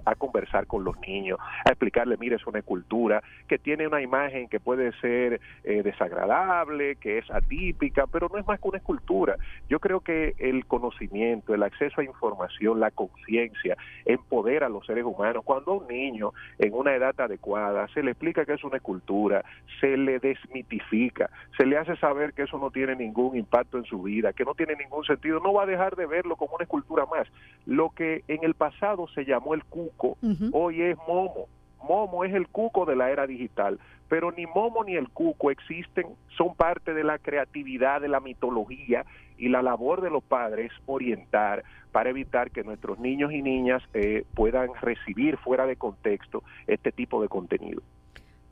a 0.06 0.16
conversar 0.16 0.68
con 0.68 0.84
los 0.84 0.96
niños, 1.00 1.40
a 1.66 1.70
explicarle, 1.70 2.18
mire, 2.18 2.36
es 2.36 2.46
una 2.46 2.60
escultura 2.60 3.24
que 3.48 3.58
tiene 3.58 3.88
una 3.88 4.00
imagen 4.00 4.48
que 4.48 4.60
puede 4.60 4.92
ser 5.00 5.42
eh, 5.64 5.82
desagradable, 5.82 6.98
que 6.98 7.18
es 7.18 7.32
atípica, 7.32 8.06
pero 8.06 8.30
no 8.32 8.38
es 8.38 8.46
más 8.46 8.60
que 8.60 8.68
una 8.68 8.78
escultura. 8.78 9.38
Yo 9.68 9.80
creo 9.80 10.02
que 10.02 10.36
el 10.38 10.68
conocimiento, 10.68 11.56
el 11.56 11.64
acceso 11.64 12.00
a 12.00 12.04
información, 12.04 12.80
la 12.80 12.92
conciencia, 12.92 13.76
empodera 14.06 14.68
a 14.68 14.70
los 14.70 14.86
seres 14.86 15.04
humanos. 15.04 15.44
Cuando 15.44 15.72
a 15.72 15.78
un 15.78 15.88
niño 15.88 16.34
en 16.60 16.76
una 16.76 16.94
edad 16.94 17.20
adecuada 17.20 17.88
se 17.88 18.04
le 18.04 18.12
explica 18.12 18.46
que 18.46 18.54
es 18.54 18.64
una 18.64 18.78
escultura, 18.78 19.44
se 19.82 19.98
le 19.98 20.20
desmitifica, 20.20 21.32
se 21.58 21.66
le 21.66 21.76
hace 21.76 21.96
saber 21.96 22.34
que 22.34 22.44
eso 22.44 22.60
no 22.60 22.70
tiene 22.70 22.96
ningún 22.96 23.36
impacto 23.36 23.80
en 23.80 23.86
su 23.86 24.04
vida, 24.04 24.32
que 24.32 24.46
no 24.46 24.54
tiene 24.54 24.76
ningún 24.76 25.07
sentido, 25.08 25.40
no 25.40 25.54
va 25.54 25.64
a 25.64 25.68
dejar 25.68 25.96
de 25.96 26.06
verlo 26.06 26.36
como 26.36 26.56
una 26.56 26.64
escultura 26.64 27.06
más. 27.06 27.28
Lo 27.66 27.90
que 27.90 28.24
en 28.28 28.44
el 28.44 28.54
pasado 28.54 29.08
se 29.08 29.26
llamó 29.26 29.54
el 29.54 29.64
cuco, 29.64 30.18
hoy 30.52 30.82
es 30.82 30.98
momo. 31.08 31.48
Momo 31.84 32.26
es 32.26 32.34
el 32.34 32.48
cuco 32.48 32.86
de 32.86 32.96
la 32.96 33.12
era 33.12 33.28
digital, 33.28 33.80
pero 34.10 34.32
ni 34.32 34.46
Momo 34.46 34.84
ni 34.84 34.96
el 34.96 35.10
cuco 35.10 35.52
existen, 35.52 36.08
son 36.36 36.56
parte 36.56 36.94
de 36.94 37.04
la 37.04 37.18
creatividad, 37.18 38.02
de 38.02 38.08
la 38.08 38.20
mitología 38.20 39.06
y 39.38 39.50
la 39.50 39.62
labor 39.62 40.02
de 40.02 40.10
los 40.10 40.24
padres 40.24 40.72
orientar 40.86 41.64
para 41.92 42.10
evitar 42.10 42.52
que 42.52 42.64
nuestros 42.64 43.00
niños 43.00 43.32
y 43.32 43.42
niñas 43.42 43.84
eh, 43.94 44.26
puedan 44.34 44.70
recibir 44.82 45.38
fuera 45.38 45.66
de 45.66 45.76
contexto 45.76 46.44
este 46.68 46.92
tipo 46.92 47.22
de 47.22 47.30
contenido 47.30 47.82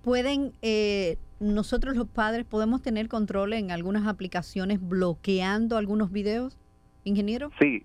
pueden, 0.05 0.53
eh, 0.61 1.17
nosotros 1.39 1.95
los 1.95 2.07
padres 2.07 2.45
podemos 2.45 2.83
tener 2.83 3.07
control 3.07 3.53
en 3.53 3.71
algunas 3.71 4.05
aplicaciones 4.05 4.79
bloqueando 4.79 5.77
algunos 5.77 6.11
videos, 6.11 6.59
ingeniero? 7.03 7.49
Sí, 7.59 7.83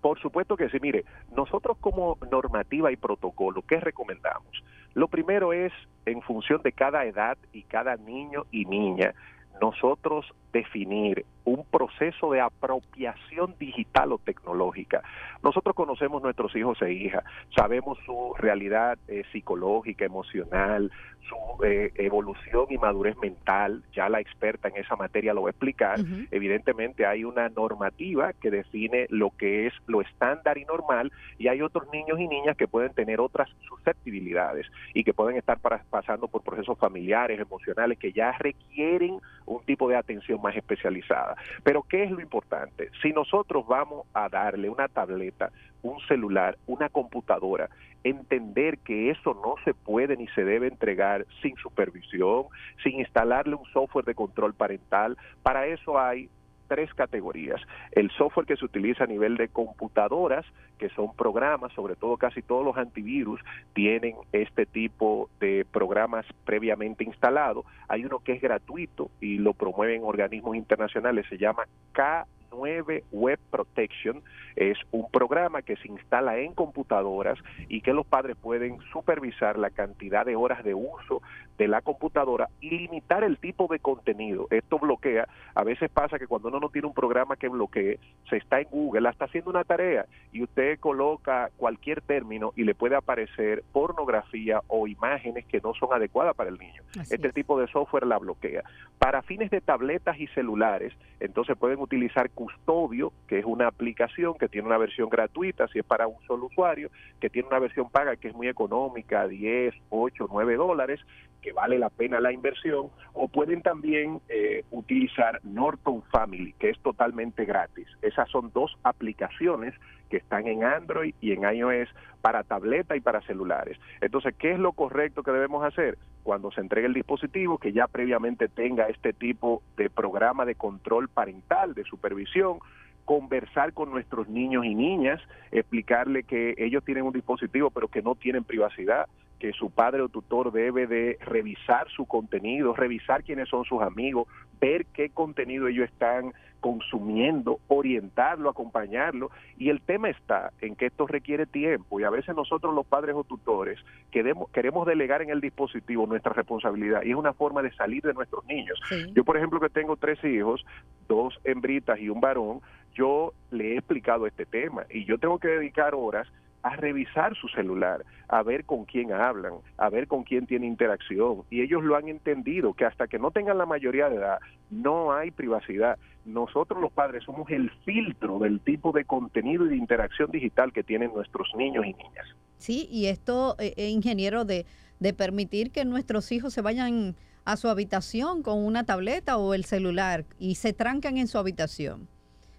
por 0.00 0.20
supuesto 0.20 0.56
que 0.56 0.68
sí. 0.68 0.78
Mire, 0.82 1.04
nosotros 1.36 1.76
como 1.80 2.18
normativa 2.28 2.90
y 2.90 2.96
protocolo, 2.96 3.62
¿qué 3.62 3.78
recomendamos? 3.78 4.64
Lo 4.94 5.06
primero 5.06 5.52
es, 5.52 5.72
en 6.06 6.20
función 6.22 6.60
de 6.62 6.72
cada 6.72 7.04
edad 7.04 7.38
y 7.52 7.62
cada 7.62 7.94
niño 7.94 8.46
y 8.50 8.64
niña, 8.64 9.14
nosotros 9.62 10.26
definir 10.52 11.24
un 11.44 11.64
proceso 11.64 12.30
de 12.32 12.40
apropiación 12.40 13.54
digital 13.58 14.12
o 14.12 14.18
tecnológica. 14.18 15.02
Nosotros 15.42 15.74
conocemos 15.74 16.22
nuestros 16.22 16.54
hijos 16.54 16.80
e 16.82 16.92
hijas, 16.92 17.24
sabemos 17.56 17.98
su 18.04 18.34
realidad 18.38 18.98
eh, 19.08 19.24
psicológica, 19.32 20.04
emocional, 20.04 20.90
su 21.30 21.64
eh, 21.64 21.92
evolución 21.96 22.66
y 22.70 22.78
madurez 22.78 23.16
mental, 23.18 23.82
ya 23.92 24.08
la 24.08 24.20
experta 24.20 24.68
en 24.68 24.76
esa 24.76 24.96
materia 24.96 25.34
lo 25.34 25.42
va 25.42 25.48
a 25.48 25.50
explicar. 25.50 26.00
Evidentemente 26.30 27.06
hay 27.06 27.24
una 27.24 27.48
normativa 27.48 28.32
que 28.32 28.50
define 28.50 29.06
lo 29.10 29.30
que 29.30 29.66
es 29.66 29.74
lo 29.86 30.00
estándar 30.00 30.58
y 30.58 30.64
normal 30.64 31.12
y 31.38 31.48
hay 31.48 31.62
otros 31.62 31.88
niños 31.92 32.18
y 32.18 32.26
niñas 32.26 32.56
que 32.56 32.68
pueden 32.68 32.92
tener 32.92 33.20
otras 33.20 33.48
susceptibilidades 33.68 34.66
y 34.94 35.04
que 35.04 35.14
pueden 35.14 35.36
estar 35.36 35.58
pasando 35.58 36.28
por 36.28 36.42
procesos 36.42 36.78
familiares, 36.78 37.40
emocionales 37.40 37.98
que 37.98 38.12
ya 38.12 38.32
requieren 38.32 39.20
un 39.46 39.64
tipo 39.64 39.88
de 39.88 39.96
atención 39.96 40.39
más 40.40 40.56
especializada. 40.56 41.36
Pero 41.62 41.82
¿qué 41.82 42.04
es 42.04 42.10
lo 42.10 42.20
importante? 42.20 42.90
Si 43.02 43.12
nosotros 43.12 43.66
vamos 43.66 44.06
a 44.14 44.28
darle 44.28 44.68
una 44.68 44.88
tableta, 44.88 45.50
un 45.82 46.00
celular, 46.06 46.58
una 46.66 46.88
computadora, 46.88 47.68
entender 48.04 48.78
que 48.78 49.10
eso 49.10 49.34
no 49.34 49.54
se 49.64 49.74
puede 49.74 50.16
ni 50.16 50.26
se 50.28 50.44
debe 50.44 50.68
entregar 50.68 51.26
sin 51.42 51.56
supervisión, 51.56 52.44
sin 52.82 53.00
instalarle 53.00 53.54
un 53.54 53.66
software 53.72 54.04
de 54.04 54.14
control 54.14 54.54
parental, 54.54 55.16
para 55.42 55.66
eso 55.66 55.98
hay 55.98 56.30
tres 56.70 56.94
categorías. 56.94 57.60
El 57.90 58.12
software 58.12 58.46
que 58.46 58.56
se 58.56 58.64
utiliza 58.64 59.02
a 59.02 59.08
nivel 59.08 59.36
de 59.36 59.48
computadoras, 59.48 60.46
que 60.78 60.88
son 60.90 61.16
programas, 61.16 61.72
sobre 61.72 61.96
todo 61.96 62.16
casi 62.16 62.42
todos 62.42 62.64
los 62.64 62.76
antivirus 62.76 63.40
tienen 63.72 64.14
este 64.30 64.66
tipo 64.66 65.28
de 65.40 65.66
programas 65.72 66.24
previamente 66.44 67.02
instalados. 67.02 67.66
Hay 67.88 68.04
uno 68.04 68.20
que 68.20 68.34
es 68.34 68.40
gratuito 68.40 69.10
y 69.20 69.38
lo 69.38 69.52
promueven 69.52 70.04
organismos 70.04 70.54
internacionales, 70.54 71.26
se 71.28 71.38
llama 71.38 71.64
K 71.90 72.24
9 72.52 73.04
Web 73.10 73.38
Protection 73.50 74.22
es 74.56 74.76
un 74.90 75.10
programa 75.10 75.62
que 75.62 75.76
se 75.76 75.88
instala 75.88 76.38
en 76.38 76.54
computadoras 76.54 77.38
y 77.68 77.80
que 77.80 77.92
los 77.92 78.06
padres 78.06 78.36
pueden 78.36 78.78
supervisar 78.92 79.58
la 79.58 79.70
cantidad 79.70 80.26
de 80.26 80.36
horas 80.36 80.64
de 80.64 80.74
uso 80.74 81.22
de 81.60 81.68
la 81.68 81.82
computadora 81.82 82.48
y 82.62 82.70
limitar 82.70 83.22
el 83.22 83.36
tipo 83.36 83.66
de 83.68 83.80
contenido. 83.80 84.46
Esto 84.50 84.78
bloquea, 84.78 85.28
a 85.54 85.62
veces 85.62 85.90
pasa 85.90 86.18
que 86.18 86.26
cuando 86.26 86.48
uno 86.48 86.58
no 86.58 86.70
tiene 86.70 86.88
un 86.88 86.94
programa 86.94 87.36
que 87.36 87.50
bloquee, 87.50 88.00
se 88.30 88.38
está 88.38 88.62
en 88.62 88.68
Google, 88.70 89.06
está 89.10 89.26
haciendo 89.26 89.50
una 89.50 89.62
tarea 89.64 90.06
y 90.32 90.42
usted 90.42 90.80
coloca 90.80 91.50
cualquier 91.58 92.00
término 92.00 92.54
y 92.56 92.64
le 92.64 92.74
puede 92.74 92.96
aparecer 92.96 93.62
pornografía 93.72 94.62
o 94.68 94.86
imágenes 94.86 95.44
que 95.44 95.60
no 95.60 95.74
son 95.74 95.92
adecuadas 95.92 96.34
para 96.34 96.48
el 96.48 96.56
niño. 96.56 96.82
Así 96.98 97.14
este 97.14 97.28
es. 97.28 97.34
tipo 97.34 97.60
de 97.60 97.66
software 97.66 98.06
la 98.06 98.16
bloquea. 98.16 98.62
Para 98.98 99.20
fines 99.20 99.50
de 99.50 99.60
tabletas 99.60 100.18
y 100.18 100.28
celulares, 100.28 100.94
entonces 101.20 101.58
pueden 101.58 101.78
utilizar 101.80 102.30
Custodio, 102.30 103.12
que 103.28 103.38
es 103.38 103.44
una 103.44 103.66
aplicación 103.66 104.32
que 104.38 104.48
tiene 104.48 104.66
una 104.66 104.78
versión 104.78 105.10
gratuita, 105.10 105.68
si 105.68 105.80
es 105.80 105.84
para 105.84 106.06
un 106.06 106.16
solo 106.26 106.46
usuario, 106.46 106.90
que 107.20 107.28
tiene 107.28 107.48
una 107.48 107.58
versión 107.58 107.90
paga 107.90 108.16
que 108.16 108.28
es 108.28 108.34
muy 108.34 108.48
económica, 108.48 109.28
10, 109.28 109.74
8, 109.90 110.26
9 110.30 110.56
dólares, 110.56 111.00
que 111.40 111.52
vale 111.52 111.78
la 111.78 111.90
pena 111.90 112.20
la 112.20 112.32
inversión, 112.32 112.88
o 113.12 113.28
pueden 113.28 113.62
también 113.62 114.20
eh, 114.28 114.64
utilizar 114.70 115.40
Norton 115.44 116.02
Family, 116.10 116.54
que 116.58 116.70
es 116.70 116.78
totalmente 116.80 117.44
gratis. 117.44 117.86
Esas 118.02 118.28
son 118.30 118.50
dos 118.52 118.76
aplicaciones 118.82 119.74
que 120.08 120.18
están 120.18 120.46
en 120.46 120.64
Android 120.64 121.14
y 121.20 121.32
en 121.32 121.42
iOS 121.42 121.88
para 122.20 122.42
tableta 122.42 122.96
y 122.96 123.00
para 123.00 123.22
celulares. 123.22 123.78
Entonces, 124.00 124.34
¿qué 124.38 124.52
es 124.52 124.58
lo 124.58 124.72
correcto 124.72 125.22
que 125.22 125.30
debemos 125.30 125.64
hacer? 125.64 125.96
Cuando 126.22 126.50
se 126.50 126.60
entregue 126.60 126.88
el 126.88 126.94
dispositivo, 126.94 127.58
que 127.58 127.72
ya 127.72 127.86
previamente 127.86 128.48
tenga 128.48 128.86
este 128.88 129.12
tipo 129.12 129.62
de 129.76 129.88
programa 129.88 130.44
de 130.44 130.54
control 130.54 131.08
parental, 131.08 131.74
de 131.74 131.84
supervisión, 131.84 132.58
conversar 133.04 133.72
con 133.72 133.90
nuestros 133.90 134.28
niños 134.28 134.64
y 134.64 134.74
niñas, 134.74 135.20
explicarle 135.50 136.24
que 136.24 136.54
ellos 136.58 136.84
tienen 136.84 137.04
un 137.04 137.12
dispositivo 137.12 137.70
pero 137.70 137.88
que 137.88 138.02
no 138.02 138.14
tienen 138.14 138.44
privacidad, 138.44 139.08
que 139.40 139.52
su 139.52 139.70
padre 139.70 140.02
o 140.02 140.08
tutor 140.08 140.52
debe 140.52 140.86
de 140.86 141.18
revisar 141.20 141.88
su 141.90 142.06
contenido, 142.06 142.74
revisar 142.74 143.24
quiénes 143.24 143.48
son 143.48 143.64
sus 143.64 143.82
amigos, 143.82 144.28
ver 144.60 144.86
qué 144.92 145.08
contenido 145.08 145.66
ellos 145.66 145.88
están 145.88 146.32
consumiendo, 146.60 147.58
orientarlo, 147.68 148.50
acompañarlo. 148.50 149.30
Y 149.58 149.70
el 149.70 149.80
tema 149.80 150.10
está 150.10 150.52
en 150.60 150.76
que 150.76 150.86
esto 150.86 151.06
requiere 151.06 151.46
tiempo 151.46 151.98
y 151.98 152.04
a 152.04 152.10
veces 152.10 152.36
nosotros 152.36 152.74
los 152.74 152.86
padres 152.86 153.16
o 153.16 153.24
tutores 153.24 153.78
queremos, 154.10 154.50
queremos 154.50 154.86
delegar 154.86 155.22
en 155.22 155.30
el 155.30 155.40
dispositivo 155.40 156.06
nuestra 156.06 156.34
responsabilidad 156.34 157.02
y 157.02 157.10
es 157.10 157.16
una 157.16 157.32
forma 157.32 157.62
de 157.62 157.72
salir 157.72 158.02
de 158.02 158.12
nuestros 158.12 158.44
niños. 158.44 158.78
Sí. 158.88 159.10
Yo, 159.14 159.24
por 159.24 159.38
ejemplo, 159.38 159.58
que 159.58 159.70
tengo 159.70 159.96
tres 159.96 160.22
hijos, 160.22 160.64
dos 161.08 161.40
hembritas 161.44 161.98
y 161.98 162.10
un 162.10 162.20
varón, 162.20 162.60
yo 162.94 163.32
le 163.50 163.72
he 163.72 163.78
explicado 163.78 164.26
este 164.26 164.44
tema 164.44 164.84
y 164.90 165.06
yo 165.06 165.18
tengo 165.18 165.38
que 165.38 165.48
dedicar 165.48 165.94
horas 165.94 166.28
a 166.62 166.76
revisar 166.76 167.34
su 167.36 167.48
celular, 167.48 168.04
a 168.28 168.42
ver 168.42 168.64
con 168.64 168.84
quién 168.84 169.12
hablan, 169.12 169.54
a 169.76 169.88
ver 169.88 170.06
con 170.06 170.24
quién 170.24 170.46
tiene 170.46 170.66
interacción. 170.66 171.42
Y 171.50 171.62
ellos 171.62 171.82
lo 171.82 171.96
han 171.96 172.08
entendido, 172.08 172.74
que 172.74 172.84
hasta 172.84 173.06
que 173.06 173.18
no 173.18 173.30
tengan 173.30 173.58
la 173.58 173.66
mayoría 173.66 174.08
de 174.08 174.16
edad, 174.16 174.38
no 174.70 175.12
hay 175.12 175.30
privacidad. 175.30 175.98
Nosotros 176.24 176.80
los 176.80 176.92
padres 176.92 177.24
somos 177.24 177.50
el 177.50 177.70
filtro 177.84 178.38
del 178.38 178.60
tipo 178.60 178.92
de 178.92 179.04
contenido 179.04 179.66
y 179.66 179.70
de 179.70 179.76
interacción 179.76 180.30
digital 180.30 180.72
que 180.72 180.82
tienen 180.82 181.12
nuestros 181.14 181.48
niños 181.56 181.84
y 181.86 181.94
niñas. 181.94 182.26
Sí, 182.58 182.88
y 182.90 183.06
esto, 183.06 183.56
eh, 183.58 183.72
eh, 183.76 183.88
ingeniero, 183.88 184.44
de, 184.44 184.66
de 184.98 185.14
permitir 185.14 185.72
que 185.72 185.84
nuestros 185.86 186.30
hijos 186.30 186.52
se 186.52 186.60
vayan 186.60 187.16
a 187.46 187.56
su 187.56 187.68
habitación 187.68 188.42
con 188.42 188.64
una 188.64 188.84
tableta 188.84 189.38
o 189.38 189.54
el 189.54 189.64
celular 189.64 190.24
y 190.38 190.56
se 190.56 190.72
trancan 190.74 191.16
en 191.16 191.26
su 191.26 191.38
habitación. 191.38 192.06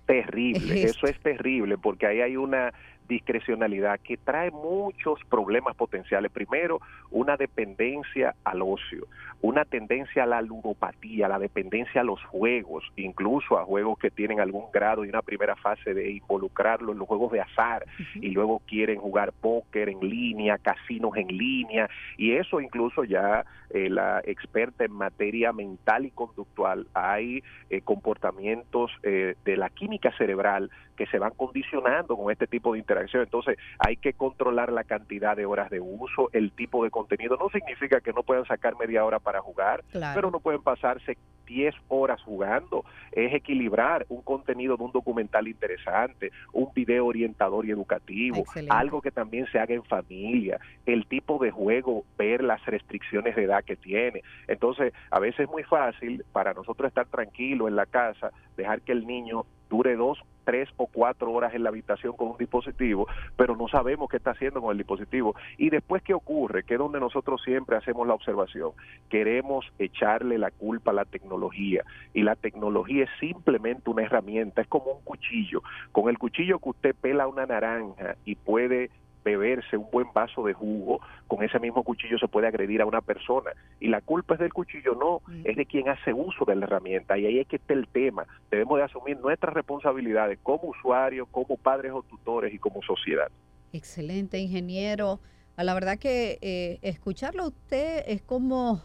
terrible, 0.07 0.83
Esto. 0.83 1.05
eso 1.05 1.15
es 1.15 1.19
terrible 1.21 1.77
porque 1.77 2.07
ahí 2.07 2.19
hay 2.19 2.35
una 2.35 2.73
discrecionalidad 3.07 3.99
que 3.99 4.17
trae 4.17 4.51
muchos 4.51 5.19
problemas 5.29 5.75
potenciales. 5.75 6.31
Primero, 6.31 6.79
una 7.09 7.37
dependencia 7.37 8.35
al 8.43 8.61
ocio, 8.61 9.07
una 9.41 9.65
tendencia 9.65 10.23
a 10.23 10.27
la 10.27 10.41
ludopatía, 10.41 11.27
la 11.27 11.39
dependencia 11.39 12.01
a 12.01 12.03
los 12.03 12.23
juegos, 12.25 12.83
incluso 12.95 13.57
a 13.57 13.65
juegos 13.65 13.97
que 13.97 14.11
tienen 14.11 14.39
algún 14.39 14.65
grado 14.71 15.03
y 15.03 15.09
una 15.09 15.21
primera 15.21 15.55
fase 15.55 15.93
de 15.93 16.11
involucrarlo 16.11 16.91
en 16.91 16.99
los 16.99 17.07
juegos 17.07 17.31
de 17.31 17.41
azar 17.41 17.85
y 18.15 18.29
luego 18.29 18.61
quieren 18.67 18.99
jugar 18.99 19.33
póker 19.33 19.89
en 19.89 19.99
línea, 19.99 20.57
casinos 20.57 21.15
en 21.15 21.27
línea 21.27 21.89
y 22.17 22.33
eso 22.33 22.61
incluso 22.61 23.03
ya 23.03 23.45
eh, 23.71 23.89
la 23.89 24.21
experta 24.25 24.83
en 24.83 24.91
materia 24.91 25.53
mental 25.53 26.05
y 26.05 26.11
conductual 26.11 26.87
hay 26.93 27.41
eh, 27.69 27.81
comportamientos 27.81 28.91
eh, 29.03 29.35
de 29.45 29.57
la 29.57 29.69
química 29.69 30.11
cerebral 30.17 30.69
que 30.97 31.07
se 31.07 31.17
van 31.17 31.31
condicionando 31.31 32.17
con 32.17 32.31
este 32.31 32.47
tipo 32.47 32.73
de 32.73 32.79
interacción. 32.79 33.23
Entonces 33.23 33.57
hay 33.79 33.95
que 33.95 34.13
controlar 34.13 34.71
la 34.71 34.83
cantidad 34.83 35.37
de 35.37 35.45
horas 35.45 35.69
de 35.69 35.79
uso, 35.79 36.29
el 36.33 36.51
tipo 36.51 36.83
de 36.83 36.91
contenido. 36.91 37.37
No 37.37 37.49
significa 37.49 38.01
que 38.01 38.13
no 38.13 38.23
puedan 38.23 38.45
sacar 38.45 38.75
media 38.77 39.05
hora 39.05 39.19
para 39.19 39.30
jugar, 39.39 39.83
Claro. 39.91 40.13
pero 40.15 40.31
no 40.31 40.39
pueden 40.39 40.61
pasarse 40.61 41.17
10 41.45 41.75
horas 41.89 42.21
jugando. 42.21 42.85
Es 43.11 43.33
equilibrar 43.33 44.05
un 44.09 44.21
contenido 44.21 44.77
de 44.77 44.83
un 44.83 44.91
documental 44.91 45.47
interesante, 45.49 46.31
un 46.53 46.69
video 46.73 47.05
orientador 47.05 47.65
y 47.65 47.71
educativo, 47.71 48.37
Excelente. 48.37 48.73
algo 48.75 49.01
que 49.01 49.11
también 49.11 49.45
se 49.51 49.59
haga 49.59 49.73
en 49.73 49.83
familia, 49.83 50.59
el 50.85 51.05
tipo 51.07 51.39
de 51.39 51.51
juego, 51.51 52.05
ver 52.17 52.41
las 52.43 52.65
restricciones 52.65 53.35
de 53.35 53.43
edad 53.43 53.63
que 53.65 53.75
tiene. 53.75 54.21
Entonces, 54.47 54.93
a 55.09 55.19
veces 55.19 55.41
es 55.41 55.49
muy 55.49 55.63
fácil 55.63 56.23
para 56.31 56.53
nosotros 56.53 56.87
estar 56.87 57.07
tranquilos 57.07 57.67
en 57.67 57.75
la 57.75 57.85
casa, 57.85 58.31
dejar 58.55 58.81
que 58.81 58.93
el 58.93 59.05
niño 59.05 59.45
dure 59.71 59.95
dos, 59.95 60.19
tres 60.43 60.69
o 60.75 60.85
cuatro 60.85 61.31
horas 61.31 61.53
en 61.53 61.63
la 61.63 61.69
habitación 61.69 62.13
con 62.15 62.27
un 62.27 62.37
dispositivo, 62.37 63.07
pero 63.37 63.55
no 63.55 63.69
sabemos 63.69 64.09
qué 64.09 64.17
está 64.17 64.31
haciendo 64.31 64.61
con 64.61 64.71
el 64.71 64.77
dispositivo. 64.77 65.33
Y 65.57 65.69
después, 65.69 66.03
¿qué 66.03 66.13
ocurre? 66.13 66.63
Que 66.63 66.73
es 66.73 66.79
donde 66.79 66.99
nosotros 66.99 67.41
siempre 67.43 67.77
hacemos 67.77 68.05
la 68.05 68.13
observación. 68.13 68.71
Queremos 69.09 69.65
echarle 69.79 70.37
la 70.37 70.51
culpa 70.51 70.91
a 70.91 70.93
la 70.93 71.05
tecnología 71.05 71.85
y 72.13 72.23
la 72.23 72.35
tecnología 72.35 73.05
es 73.05 73.09
simplemente 73.19 73.89
una 73.89 74.03
herramienta, 74.03 74.61
es 74.61 74.67
como 74.67 74.91
un 74.91 75.03
cuchillo. 75.03 75.63
Con 75.93 76.09
el 76.09 76.17
cuchillo 76.17 76.59
que 76.59 76.69
usted 76.69 76.95
pela 76.99 77.27
una 77.27 77.45
naranja 77.45 78.15
y 78.25 78.35
puede 78.35 78.89
beberse 79.23 79.77
un 79.77 79.87
buen 79.91 80.07
vaso 80.13 80.43
de 80.43 80.53
jugo, 80.53 80.99
con 81.27 81.43
ese 81.43 81.59
mismo 81.59 81.83
cuchillo 81.83 82.17
se 82.17 82.27
puede 82.27 82.47
agredir 82.47 82.81
a 82.81 82.85
una 82.85 83.01
persona. 83.01 83.51
Y 83.79 83.87
la 83.87 84.01
culpa 84.01 84.33
es 84.33 84.39
del 84.39 84.53
cuchillo, 84.53 84.95
no, 84.95 85.21
Mm. 85.27 85.41
es 85.45 85.55
de 85.55 85.65
quien 85.65 85.89
hace 85.89 86.13
uso 86.13 86.45
de 86.45 86.55
la 86.55 86.65
herramienta. 86.65 87.17
Y 87.17 87.25
ahí 87.25 87.39
es 87.39 87.47
que 87.47 87.57
está 87.57 87.73
el 87.73 87.87
tema. 87.87 88.25
Debemos 88.49 88.77
de 88.77 88.83
asumir 88.85 89.19
nuestras 89.19 89.53
responsabilidades 89.53 90.39
como 90.41 90.69
usuarios, 90.69 91.27
como 91.31 91.57
padres 91.57 91.91
o 91.93 92.01
tutores 92.03 92.53
y 92.53 92.57
como 92.59 92.81
sociedad. 92.81 93.27
Excelente, 93.73 94.39
ingeniero. 94.39 95.19
A 95.57 95.63
La 95.63 95.73
verdad 95.73 95.97
que 95.99 96.39
eh, 96.41 96.79
escucharlo 96.81 97.43
a 97.43 97.47
usted 97.49 98.03
es 98.07 98.21
como, 98.21 98.81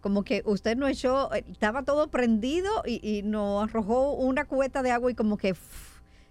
como 0.00 0.24
que 0.24 0.42
usted 0.44 0.76
no 0.76 0.86
echó, 0.88 1.32
eh, 1.34 1.44
estaba 1.50 1.82
todo 1.84 2.08
prendido 2.08 2.70
y, 2.86 3.00
y 3.02 3.22
nos 3.22 3.64
arrojó 3.64 4.12
una 4.14 4.44
cubeta 4.44 4.82
de 4.82 4.90
agua 4.90 5.10
y 5.10 5.14
como 5.14 5.38
que 5.38 5.54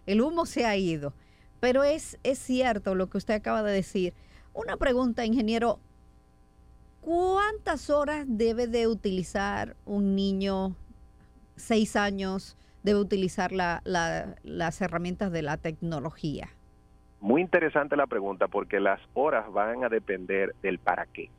el 0.05 0.21
humo 0.21 0.45
se 0.45 0.65
ha 0.65 0.75
ido. 0.77 1.13
Pero 1.61 1.83
es, 1.83 2.19
es 2.23 2.39
cierto 2.39 2.95
lo 2.95 3.07
que 3.07 3.17
usted 3.19 3.35
acaba 3.35 3.63
de 3.63 3.71
decir. 3.71 4.13
Una 4.53 4.75
pregunta, 4.75 5.23
ingeniero. 5.25 5.79
¿Cuántas 6.99 7.89
horas 7.89 8.25
debe 8.27 8.67
de 8.67 8.87
utilizar 8.87 9.75
un 9.85 10.15
niño, 10.15 10.75
seis 11.55 11.95
años, 11.95 12.57
debe 12.83 12.99
utilizar 12.99 13.51
la- 13.51 13.81
la- 13.85 14.35
las 14.43 14.81
herramientas 14.81 15.31
de 15.31 15.41
la 15.43 15.57
tecnología? 15.57 16.49
Muy 17.19 17.41
interesante 17.41 17.95
la 17.95 18.07
pregunta 18.07 18.47
porque 18.47 18.79
las 18.79 18.99
horas 19.13 19.51
van 19.53 19.83
a 19.83 19.89
depender 19.89 20.55
del 20.61 20.79
para 20.79 21.05
qué. 21.05 21.29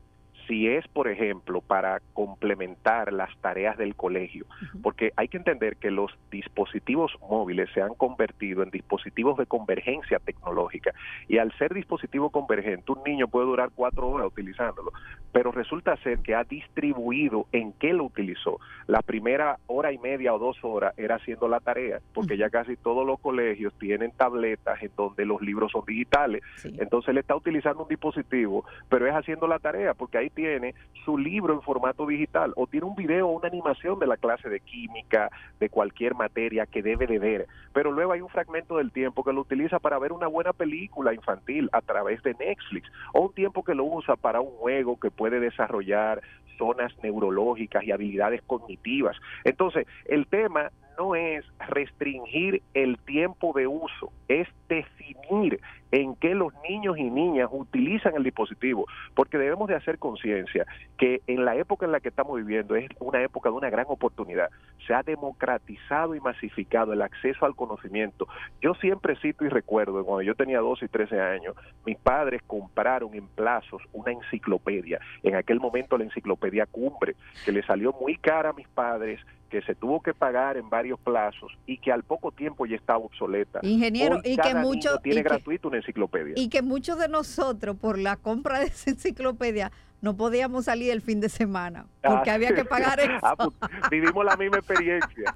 Si 0.47 0.67
es, 0.67 0.87
por 0.89 1.07
ejemplo, 1.07 1.61
para 1.61 2.01
complementar 2.13 3.13
las 3.13 3.35
tareas 3.39 3.77
del 3.77 3.95
colegio, 3.95 4.45
porque 4.81 5.11
hay 5.15 5.27
que 5.29 5.37
entender 5.37 5.77
que 5.77 5.91
los 5.91 6.11
dispositivos 6.31 7.11
móviles 7.29 7.69
se 7.73 7.81
han 7.81 7.93
convertido 7.93 8.63
en 8.63 8.69
dispositivos 8.69 9.37
de 9.37 9.45
convergencia 9.45 10.19
tecnológica 10.19 10.93
y 11.27 11.37
al 11.37 11.51
ser 11.57 11.73
dispositivo 11.73 12.29
convergente, 12.29 12.91
un 12.91 13.03
niño 13.03 13.27
puede 13.27 13.45
durar 13.45 13.69
cuatro 13.73 14.09
horas 14.09 14.27
utilizándolo, 14.27 14.91
pero 15.31 15.51
resulta 15.51 15.95
ser 15.97 16.19
que 16.19 16.35
ha 16.35 16.43
distribuido 16.43 17.47
en 17.51 17.73
qué 17.73 17.93
lo 17.93 18.03
utilizó. 18.05 18.59
La 18.87 19.01
primera 19.01 19.57
hora 19.67 19.91
y 19.93 19.97
media 19.97 20.33
o 20.33 20.39
dos 20.39 20.57
horas 20.63 20.93
era 20.97 21.15
haciendo 21.15 21.47
la 21.47 21.59
tarea, 21.59 21.99
porque 22.13 22.37
ya 22.37 22.49
casi 22.49 22.75
todos 22.75 23.05
los 23.05 23.19
colegios 23.19 23.73
tienen 23.79 24.11
tabletas 24.11 24.81
en 24.83 24.91
donde 24.97 25.25
los 25.25 25.41
libros 25.41 25.71
son 25.71 25.85
digitales, 25.85 26.41
Sí. 26.57 26.75
entonces 26.79 27.09
él 27.09 27.17
está 27.17 27.35
utilizando 27.35 27.83
un 27.83 27.89
dispositivo, 27.89 28.65
pero 28.89 29.07
es 29.07 29.13
haciendo 29.13 29.47
la 29.47 29.59
tarea, 29.59 29.93
porque 29.93 30.17
ahí 30.17 30.29
tiene 30.33 30.75
su 31.05 31.17
libro 31.17 31.53
en 31.53 31.61
formato 31.61 32.05
digital 32.05 32.53
o 32.55 32.67
tiene 32.67 32.85
un 32.85 32.95
video 32.95 33.27
o 33.27 33.37
una 33.37 33.47
animación 33.47 33.99
de 33.99 34.07
la 34.07 34.17
clase 34.17 34.49
de 34.49 34.59
química, 34.59 35.29
de 35.59 35.69
cualquier 35.69 36.15
materia 36.15 36.65
que 36.65 36.81
debe 36.81 37.07
de 37.07 37.19
ver. 37.19 37.47
Pero 37.73 37.91
luego 37.91 38.13
hay 38.13 38.21
un 38.21 38.29
fragmento 38.29 38.77
del 38.77 38.91
tiempo 38.91 39.23
que 39.23 39.33
lo 39.33 39.41
utiliza 39.41 39.79
para 39.79 39.99
ver 39.99 40.13
una 40.13 40.27
buena 40.27 40.53
película 40.53 41.13
infantil 41.13 41.69
a 41.73 41.81
través 41.81 42.21
de 42.23 42.33
Netflix 42.35 42.89
o 43.13 43.21
un 43.21 43.33
tiempo 43.33 43.63
que 43.63 43.75
lo 43.75 43.83
usa 43.83 44.15
para 44.15 44.41
un 44.41 44.51
juego 44.57 44.99
que 44.99 45.11
puede 45.11 45.39
desarrollar 45.39 46.21
zonas 46.57 46.93
neurológicas 47.01 47.83
y 47.83 47.91
habilidades 47.91 48.41
cognitivas. 48.43 49.17
Entonces, 49.43 49.87
el 50.05 50.27
tema 50.27 50.71
no 50.97 51.15
es 51.15 51.43
restringir 51.67 52.61
el 52.73 52.97
tiempo 52.99 53.53
de 53.53 53.67
uso, 53.67 54.11
es 54.27 54.47
definir 54.75 55.59
en 55.91 56.15
qué 56.15 56.33
los 56.33 56.51
niños 56.67 56.97
y 56.97 57.03
niñas 57.03 57.49
utilizan 57.51 58.15
el 58.15 58.23
dispositivo, 58.23 58.87
porque 59.13 59.37
debemos 59.37 59.67
de 59.67 59.75
hacer 59.75 59.99
conciencia 59.99 60.65
que 60.97 61.21
en 61.27 61.45
la 61.45 61.55
época 61.55 61.85
en 61.85 61.91
la 61.91 61.99
que 61.99 62.09
estamos 62.09 62.35
viviendo 62.35 62.75
es 62.75 62.89
una 62.99 63.21
época 63.21 63.49
de 63.49 63.55
una 63.55 63.69
gran 63.69 63.85
oportunidad. 63.87 64.49
Se 64.87 64.95
ha 64.95 65.03
democratizado 65.03 66.15
y 66.15 66.19
masificado 66.19 66.93
el 66.93 67.01
acceso 67.03 67.45
al 67.45 67.55
conocimiento. 67.55 68.27
Yo 68.59 68.73
siempre 68.75 69.15
cito 69.21 69.45
y 69.45 69.49
recuerdo, 69.49 70.03
cuando 70.03 70.23
yo 70.23 70.33
tenía 70.33 70.59
12 70.59 70.85
y 70.85 70.87
13 70.87 71.21
años, 71.21 71.55
mis 71.85 71.97
padres 71.97 72.41
compraron 72.47 73.13
en 73.13 73.27
plazos 73.27 73.83
una 73.93 74.11
enciclopedia. 74.11 74.99
En 75.21 75.35
aquel 75.35 75.59
momento 75.59 75.97
la 75.97 76.05
enciclopedia 76.05 76.65
Cumbre, 76.65 77.15
que 77.45 77.51
le 77.51 77.61
salió 77.61 77.93
muy 77.93 78.17
cara 78.17 78.49
a 78.49 78.53
mis 78.53 78.67
padres, 78.67 79.19
que 79.53 79.61
se 79.61 79.75
tuvo 79.75 80.01
que 80.01 80.15
pagar 80.15 80.57
en 80.57 80.67
varios 80.67 80.99
plazos 80.99 81.51
y 81.67 81.77
que 81.77 81.91
al 81.91 82.01
poco 82.01 82.31
tiempo 82.31 82.65
ya 82.65 82.75
estaba 82.75 82.97
obsoleta. 82.97 83.59
Ingeniero, 83.61 84.15
Hoy 84.15 84.21
y 84.25 84.35
que 84.35 84.55
mucho- 84.67 84.97
tiene 84.99 85.19
y 85.19 85.23
que- 85.23 85.29
gratuito 85.29 85.67
una 85.67 85.77
enciclopedia. 85.77 86.33
Y 86.37 86.49
que 86.49 86.61
muchos 86.61 86.97
de 86.99 87.07
nosotros, 87.09 87.75
por 87.77 87.97
la 87.97 88.15
compra 88.17 88.59
de 88.59 88.65
esa 88.67 88.89
enciclopedia, 88.91 89.71
no 90.01 90.17
podíamos 90.17 90.65
salir 90.65 90.91
el 90.91 91.01
fin 91.01 91.21
de 91.21 91.29
semana, 91.29 91.85
porque 92.01 92.29
Ah, 92.31 92.33
había 92.33 92.53
que 92.53 92.65
pagar 92.65 92.99
eso. 92.99 93.17
ah, 93.21 93.35
pues, 93.37 93.51
vivimos 93.89 94.25
la 94.25 94.35
misma 94.35 94.57
experiencia. 94.57 95.35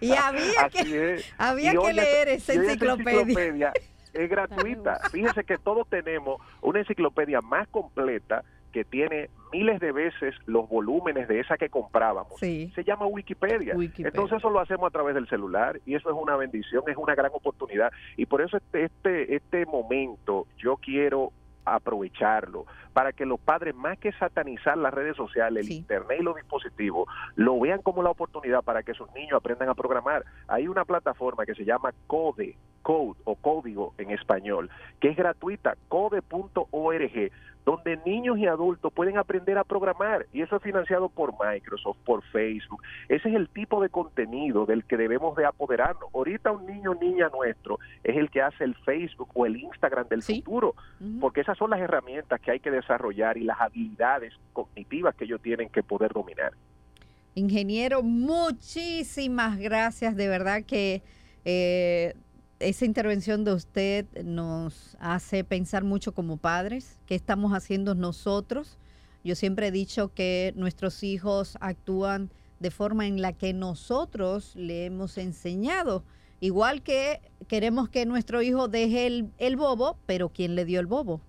Y 0.00 0.12
había 0.12 0.60
Así 0.66 0.84
que, 0.84 1.14
es. 1.14 1.34
había 1.38 1.70
Y 1.70 1.72
que 1.72 1.78
oye, 1.78 1.92
leer 1.94 2.28
esa 2.28 2.54
y 2.54 2.58
esa 2.58 2.64
enciclopedia. 2.66 3.20
enciclopedia 3.20 3.72
es 4.12 4.30
gratuita. 4.30 5.00
Fíjese 5.10 5.44
que 5.44 5.58
todos 5.58 5.88
tenemos 5.88 6.40
una 6.62 6.80
enciclopedia 6.80 7.40
más 7.40 7.66
completa 7.68 8.44
que 8.76 8.84
tiene 8.84 9.30
miles 9.54 9.80
de 9.80 9.90
veces 9.90 10.34
los 10.44 10.68
volúmenes 10.68 11.28
de 11.28 11.40
esa 11.40 11.56
que 11.56 11.70
comprábamos. 11.70 12.38
Sí. 12.38 12.70
Se 12.74 12.84
llama 12.84 13.06
Wikipedia. 13.06 13.74
Wikipedia. 13.74 14.08
Entonces 14.08 14.36
eso 14.36 14.50
lo 14.50 14.60
hacemos 14.60 14.86
a 14.86 14.90
través 14.90 15.14
del 15.14 15.26
celular 15.28 15.80
y 15.86 15.94
eso 15.94 16.10
es 16.10 16.14
una 16.14 16.36
bendición, 16.36 16.82
es 16.86 16.96
una 16.98 17.14
gran 17.14 17.30
oportunidad. 17.32 17.90
Y 18.18 18.26
por 18.26 18.42
eso 18.42 18.58
este, 18.58 18.84
este, 18.84 19.34
este 19.34 19.64
momento 19.64 20.46
yo 20.58 20.76
quiero 20.76 21.32
aprovecharlo 21.64 22.66
para 22.96 23.12
que 23.12 23.26
los 23.26 23.38
padres, 23.38 23.74
más 23.74 23.98
que 23.98 24.10
satanizar 24.12 24.78
las 24.78 24.94
redes 24.94 25.16
sociales, 25.18 25.66
el 25.66 25.72
internet 25.72 26.16
y 26.18 26.22
los 26.22 26.34
dispositivos, 26.34 27.06
lo 27.34 27.60
vean 27.60 27.82
como 27.82 28.02
la 28.02 28.08
oportunidad 28.08 28.62
para 28.62 28.82
que 28.82 28.94
sus 28.94 29.12
niños 29.12 29.34
aprendan 29.34 29.68
a 29.68 29.74
programar. 29.74 30.24
Hay 30.48 30.66
una 30.66 30.86
plataforma 30.86 31.44
que 31.44 31.54
se 31.54 31.66
llama 31.66 31.92
Code, 32.06 32.56
Code 32.80 33.20
o 33.24 33.34
Código 33.34 33.92
en 33.98 34.12
español, 34.12 34.70
que 34.98 35.10
es 35.10 35.16
gratuita, 35.18 35.74
code.org, 35.88 37.30
donde 37.66 37.96
niños 38.06 38.38
y 38.38 38.46
adultos 38.46 38.92
pueden 38.92 39.18
aprender 39.18 39.58
a 39.58 39.64
programar 39.64 40.26
y 40.32 40.40
eso 40.40 40.54
es 40.54 40.62
financiado 40.62 41.08
por 41.08 41.32
Microsoft, 41.44 41.96
por 42.04 42.22
Facebook. 42.22 42.80
Ese 43.08 43.28
es 43.28 43.34
el 43.34 43.48
tipo 43.48 43.82
de 43.82 43.88
contenido 43.88 44.66
del 44.66 44.84
que 44.84 44.96
debemos 44.96 45.34
de 45.36 45.46
apoderarnos. 45.46 46.08
Ahorita 46.14 46.52
un 46.52 46.64
niño 46.64 46.92
o 46.92 46.94
niña 46.94 47.28
nuestro 47.28 47.80
es 48.04 48.16
el 48.16 48.30
que 48.30 48.40
hace 48.40 48.62
el 48.62 48.76
Facebook 48.76 49.30
o 49.34 49.46
el 49.46 49.56
Instagram 49.56 50.06
del 50.06 50.22
Sí. 50.22 50.36
futuro, 50.42 50.76
porque 51.20 51.40
esas 51.40 51.58
son 51.58 51.70
las 51.70 51.80
herramientas 51.80 52.40
que 52.40 52.52
hay 52.52 52.60
que 52.60 52.70
desarrollar 52.70 52.85
y 53.36 53.40
las 53.40 53.60
habilidades 53.60 54.32
cognitivas 54.52 55.14
que 55.14 55.24
ellos 55.24 55.40
tienen 55.42 55.68
que 55.68 55.82
poder 55.82 56.12
dominar. 56.12 56.52
Ingeniero, 57.34 58.02
muchísimas 58.02 59.58
gracias. 59.58 60.16
De 60.16 60.28
verdad 60.28 60.62
que 60.62 61.02
eh, 61.44 62.14
esa 62.58 62.84
intervención 62.84 63.44
de 63.44 63.52
usted 63.52 64.06
nos 64.24 64.96
hace 65.00 65.44
pensar 65.44 65.84
mucho 65.84 66.14
como 66.14 66.38
padres. 66.38 66.98
¿Qué 67.06 67.14
estamos 67.14 67.52
haciendo 67.52 67.94
nosotros? 67.94 68.78
Yo 69.22 69.34
siempre 69.34 69.66
he 69.66 69.70
dicho 69.70 70.14
que 70.14 70.52
nuestros 70.56 71.02
hijos 71.02 71.58
actúan 71.60 72.30
de 72.58 72.70
forma 72.70 73.06
en 73.06 73.20
la 73.20 73.32
que 73.32 73.52
nosotros 73.52 74.54
le 74.56 74.86
hemos 74.86 75.18
enseñado. 75.18 76.04
Igual 76.40 76.82
que 76.82 77.20
queremos 77.48 77.88
que 77.88 78.06
nuestro 78.06 78.40
hijo 78.40 78.68
deje 78.68 79.26
el 79.36 79.56
bobo, 79.56 79.98
pero 80.06 80.30
¿quién 80.30 80.54
le 80.54 80.64
dio 80.64 80.80
el 80.80 80.86
bobo? 80.86 81.20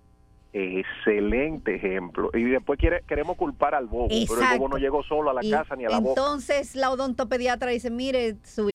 Excelente 0.53 1.75
ejemplo. 1.75 2.29
Y 2.33 2.43
después 2.43 2.79
quiere, 2.79 3.03
queremos 3.07 3.37
culpar 3.37 3.75
al 3.75 3.87
bobo, 3.87 4.07
pero 4.09 4.41
el 4.41 4.57
bobo 4.59 4.69
no 4.69 4.77
llegó 4.77 5.03
solo 5.03 5.29
a 5.29 5.33
la 5.33 5.43
Y 5.43 5.51
casa 5.51 5.75
ni 5.75 5.85
a 5.85 5.89
la 5.89 5.99
boca. 5.99 6.19
entonces 6.21 6.75
la 6.75 6.91
odontopediatra 6.91 7.71
dice, 7.71 7.89
mire, 7.89 8.37
su 8.43 8.69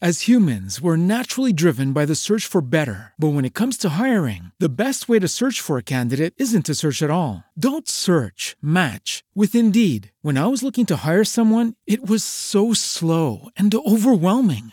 As 0.00 0.28
humans, 0.28 0.82
we're 0.82 0.98
naturally 0.98 1.52
driven 1.54 1.94
by 1.94 2.04
the 2.04 2.14
search 2.16 2.44
for 2.46 2.60
better. 2.60 3.14
But 3.16 3.32
when 3.32 3.46
it 3.46 3.54
comes 3.54 3.78
to 3.78 3.90
hiring, 3.90 4.50
the 4.58 4.68
best 4.68 5.08
way 5.08 5.18
to 5.18 5.28
search 5.28 5.62
for 5.62 5.78
a 5.78 5.82
candidate 5.82 6.34
isn't 6.36 6.66
to 6.66 6.74
search 6.74 7.00
at 7.02 7.10
all. 7.10 7.44
Don't 7.58 7.88
search, 7.88 8.54
match 8.60 9.24
with 9.34 9.54
Indeed. 9.54 10.10
When 10.20 10.36
I 10.36 10.46
was 10.48 10.62
looking 10.62 10.84
to 10.86 10.96
hire 10.96 11.24
someone, 11.24 11.74
it 11.86 12.06
was 12.06 12.22
so 12.22 12.74
slow 12.74 13.48
and 13.56 13.74
overwhelming. 13.74 14.72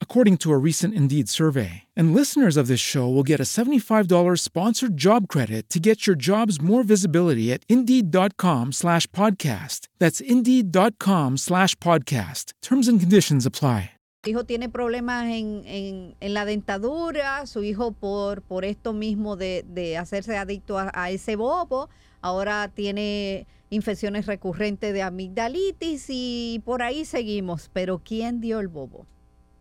according 0.00 0.38
to 0.38 0.50
a 0.52 0.56
recent 0.56 0.94
Indeed 0.94 1.28
survey. 1.28 1.82
And 1.94 2.14
listeners 2.14 2.56
of 2.56 2.68
this 2.68 2.80
show 2.80 3.06
will 3.06 3.22
get 3.22 3.38
a 3.38 3.42
$75 3.42 4.40
sponsored 4.40 4.96
job 4.96 5.28
credit 5.28 5.68
to 5.68 5.78
get 5.78 6.06
your 6.06 6.16
jobs 6.16 6.58
more 6.62 6.82
visibility 6.82 7.52
at 7.52 7.62
Indeed.com 7.68 8.72
slash 8.72 9.06
podcast. 9.08 9.88
That's 9.98 10.22
Indeed.com 10.22 11.36
slash 11.36 11.74
podcast. 11.76 12.52
Terms 12.62 12.88
and 12.88 12.98
conditions 12.98 13.44
apply. 13.44 13.90
hijo 14.26 14.42
tiene 14.42 14.68
problemas 14.68 15.26
en, 15.26 15.62
en- 15.66 16.16
en 16.20 16.34
la 16.34 16.44
dentadura, 16.44 17.46
su 17.46 17.62
hijo 17.62 17.92
por, 17.92 18.42
por 18.42 18.64
esto 18.64 18.92
mismo 18.92 19.36
de, 19.36 19.64
de 19.68 19.96
hacerse 19.96 20.36
adicto 20.36 20.78
a, 20.80 20.90
a 20.94 21.10
ese 21.12 21.36
bobo, 21.36 21.88
ahora 22.22 22.66
tiene 22.74 23.46
infecciones 23.70 24.26
recurrentes 24.26 24.92
de 24.92 25.02
amigdalitis 25.02 26.06
y 26.08 26.60
por 26.64 26.82
ahí 26.82 27.04
seguimos. 27.04 27.70
Pero 27.72 28.00
¿quién 28.04 28.40
dio 28.40 28.58
el 28.58 28.66
bobo? 28.66 29.06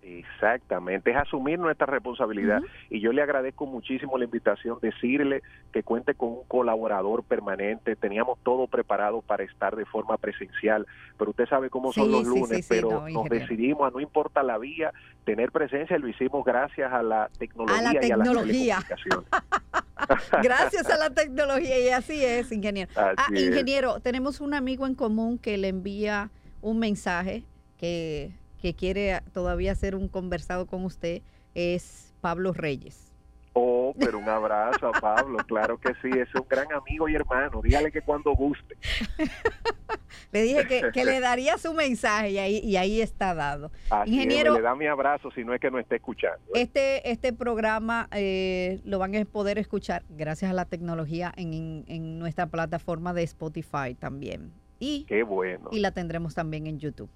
Exactamente, 0.05 1.09
es 1.09 1.17
asumir 1.17 1.57
nuestra 1.57 1.87
responsabilidad 1.87 2.61
y 2.91 2.99
yo 2.99 3.11
le 3.11 3.23
agradezco 3.23 3.65
muchísimo 3.65 4.19
la 4.19 4.25
invitación, 4.25 4.77
decirle 4.79 5.41
que 5.73 5.81
cuente 5.81 6.13
con 6.13 6.29
un 6.29 6.43
colaborador 6.47 7.23
permanente, 7.23 7.95
teníamos 7.95 8.37
todo 8.43 8.67
preparado 8.67 9.23
para 9.23 9.43
estar 9.43 9.75
de 9.75 9.83
forma 9.85 10.17
presencial, 10.17 10.85
pero 11.17 11.31
usted 11.31 11.47
sabe 11.47 11.71
cómo 11.71 11.91
son 11.91 12.11
los 12.11 12.21
sí, 12.21 12.27
lunes, 12.27 12.65
sí, 12.65 12.65
pero 12.69 12.91
no, 12.91 13.09
nos 13.09 13.29
decidimos 13.29 13.87
a 13.87 13.89
no 13.89 13.99
importa 13.99 14.43
la 14.43 14.59
vía, 14.59 14.93
tener 15.23 15.51
presencia 15.51 15.97
y 15.97 15.99
lo 15.99 16.07
hicimos 16.07 16.45
gracias 16.45 16.93
a 16.93 17.01
la 17.01 17.27
tecnología 17.39 17.99
y 18.03 18.11
a 18.11 18.17
la 18.17 18.23
tecnología. 18.25 18.77
telecomunicación. 18.87 19.25
Gracias 20.43 20.87
a 20.89 20.97
la 20.97 21.09
tecnología 21.09 21.79
y 21.79 21.89
así 21.89 22.23
es, 22.23 22.51
ingeniero. 22.51 22.91
Ah, 22.95 23.13
es. 23.33 23.41
ingeniero, 23.41 24.01
tenemos 24.01 24.39
un 24.39 24.53
amigo 24.53 24.85
en 24.85 24.93
común 24.93 25.39
que 25.39 25.57
le 25.57 25.69
envía 25.69 26.29
un 26.61 26.77
mensaje 26.77 27.43
que, 27.77 28.33
que 28.65 28.73
quiere 28.73 29.21
todavía 29.31 29.73
hacer 29.73 29.93
un 29.93 30.07
conversado 30.07 30.65
con 30.65 30.85
usted, 30.85 31.21
es 31.53 32.15
Pablo 32.19 32.51
Reyes. 32.51 33.11
Oh, 33.53 33.93
pero 33.99 34.17
un 34.17 34.27
abrazo 34.27 34.87
a 34.87 34.91
Pablo, 34.99 35.37
claro 35.47 35.77
que 35.79 35.93
sí, 36.01 36.09
es 36.17 36.33
un 36.33 36.47
gran 36.49 36.65
amigo 36.73 37.07
y 37.07 37.13
hermano, 37.13 37.61
dígale 37.61 37.91
que 37.91 38.01
cuando 38.01 38.33
guste. 38.33 38.75
Le 40.31 40.41
dije 40.41 40.65
que, 40.67 40.91
que 40.91 41.05
le 41.05 41.19
daría 41.19 41.57
su 41.59 41.73
mensaje 41.75 42.31
y 42.31 42.37
ahí, 42.39 42.57
y 42.63 42.75
ahí 42.77 43.01
está 43.01 43.35
dado. 43.35 43.71
Así 43.91 44.09
es, 44.09 44.15
Ingeniero, 44.15 44.55
le 44.55 44.61
da 44.61 44.75
mi 44.75 44.87
abrazo 44.87 45.29
si 45.29 45.43
no 45.45 45.53
es 45.53 45.61
que 45.61 45.69
no 45.69 45.77
esté 45.77 45.97
escuchando. 45.97 46.39
¿eh? 46.55 46.61
este, 46.63 47.11
este 47.11 47.33
programa 47.33 48.07
eh, 48.11 48.81
lo 48.83 48.97
van 48.97 49.15
a 49.15 49.23
poder 49.25 49.59
escuchar 49.59 50.03
gracias 50.09 50.49
a 50.49 50.53
la 50.55 50.65
tecnología 50.65 51.31
en, 51.37 51.53
en- 51.53 51.85
en 51.87 52.17
nuestra 52.19 52.47
plataforma 52.47 53.13
de 53.13 53.21
Spotify 53.23 53.93
también. 53.97 54.51
Y, 54.79 55.05
Qué 55.07 55.21
bueno, 55.23 55.69
y 55.71 55.79
la 55.79 55.91
tendremos 55.91 56.33
también 56.33 56.65
en 56.65 56.79
YouTube. 56.79 57.09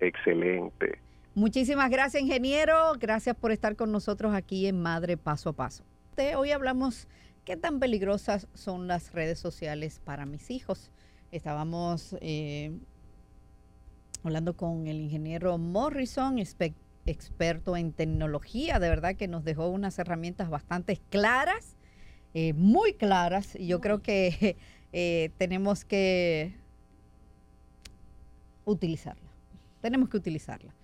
Excelente. 0.00 0.98
Muchísimas 1.34 1.90
gracias, 1.90 2.22
ingeniero. 2.22 2.94
Gracias 2.98 3.36
por 3.36 3.52
estar 3.52 3.76
con 3.76 3.92
nosotros 3.92 4.34
aquí 4.34 4.66
en 4.66 4.80
Madre 4.80 5.16
Paso 5.16 5.50
a 5.50 5.52
Paso. 5.52 5.84
Hoy 6.36 6.50
hablamos 6.50 7.08
qué 7.44 7.58
tan 7.58 7.78
peligrosas 7.78 8.48
son 8.54 8.88
las 8.88 9.12
redes 9.12 9.38
sociales 9.38 10.00
para 10.02 10.24
mis 10.24 10.50
hijos. 10.50 10.90
Estábamos 11.30 12.16
eh, 12.22 12.72
hablando 14.22 14.56
con 14.56 14.86
el 14.86 14.98
ingeniero 14.98 15.58
Morrison, 15.58 16.38
experto 16.38 17.76
en 17.76 17.92
tecnología. 17.92 18.78
De 18.78 18.88
verdad 18.88 19.14
que 19.16 19.28
nos 19.28 19.44
dejó 19.44 19.68
unas 19.68 19.98
herramientas 19.98 20.48
bastante 20.48 20.98
claras, 21.10 21.76
eh, 22.32 22.54
muy 22.54 22.94
claras. 22.94 23.54
Y 23.56 23.66
yo 23.66 23.82
creo 23.82 24.00
que 24.00 24.56
eh, 24.92 25.32
tenemos 25.36 25.84
que 25.84 26.56
utilizarla. 28.64 29.25
Tenemos 29.86 30.08
que 30.08 30.16
utilizarla. 30.16 30.74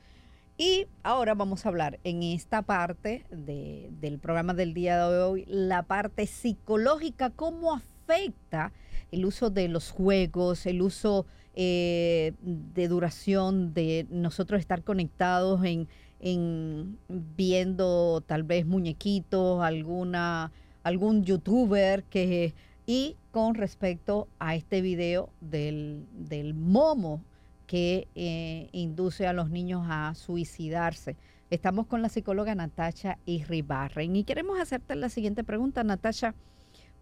Y 0.56 0.86
ahora 1.02 1.34
vamos 1.34 1.66
a 1.66 1.70
hablar 1.70 1.98
en 2.04 2.22
esta 2.22 2.62
parte 2.62 3.24
de- 3.32 3.90
del 4.00 4.20
programa 4.20 4.54
del 4.54 4.74
día 4.74 5.08
de 5.08 5.18
hoy, 5.18 5.44
la 5.48 5.82
parte 5.82 6.24
psicológica, 6.28 7.30
cómo 7.30 7.74
afecta 7.74 8.72
el 9.10 9.24
uso 9.24 9.50
de 9.50 9.66
los 9.66 9.90
juegos, 9.90 10.66
el 10.66 10.82
uso 10.82 11.26
eh, 11.56 12.34
de 12.40 12.86
duración, 12.86 13.74
de 13.74 14.06
nosotros 14.08 14.60
estar 14.60 14.84
conectados 14.84 15.64
en, 15.64 15.88
en 16.20 16.96
viendo 17.08 18.22
tal 18.24 18.44
vez 18.44 18.66
muñequitos, 18.66 19.64
alguna, 19.64 20.52
algún 20.84 21.24
youtuber 21.24 22.04
que... 22.04 22.54
Y 22.86 23.16
con 23.32 23.56
respecto 23.56 24.28
a 24.38 24.54
este 24.54 24.80
video 24.80 25.30
del, 25.40 26.04
del 26.12 26.54
momo 26.54 27.24
que 27.72 28.06
eh, 28.14 28.68
induce 28.72 29.26
a 29.26 29.32
los 29.32 29.48
niños 29.48 29.86
a 29.88 30.14
suicidarse. 30.14 31.16
Estamos 31.48 31.86
con 31.86 32.02
la 32.02 32.10
psicóloga 32.10 32.54
Natasha 32.54 33.18
Irribarren 33.24 34.14
y 34.14 34.24
queremos 34.24 34.60
hacerte 34.60 34.94
la 34.94 35.08
siguiente 35.08 35.42
pregunta, 35.42 35.82
Natasha. 35.82 36.34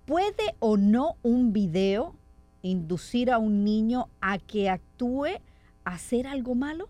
¿Puede 0.05 0.55
o 0.61 0.77
no 0.77 1.17
un 1.25 1.53
video 1.53 2.15
inducir 2.63 3.33
a 3.33 3.39
un 3.39 3.65
niño 3.65 4.11
a 4.21 4.39
que 4.39 4.71
actúe 4.71 5.41
a 5.83 5.95
hacer 5.95 6.29
algo 6.29 6.55
malo? 6.55 6.89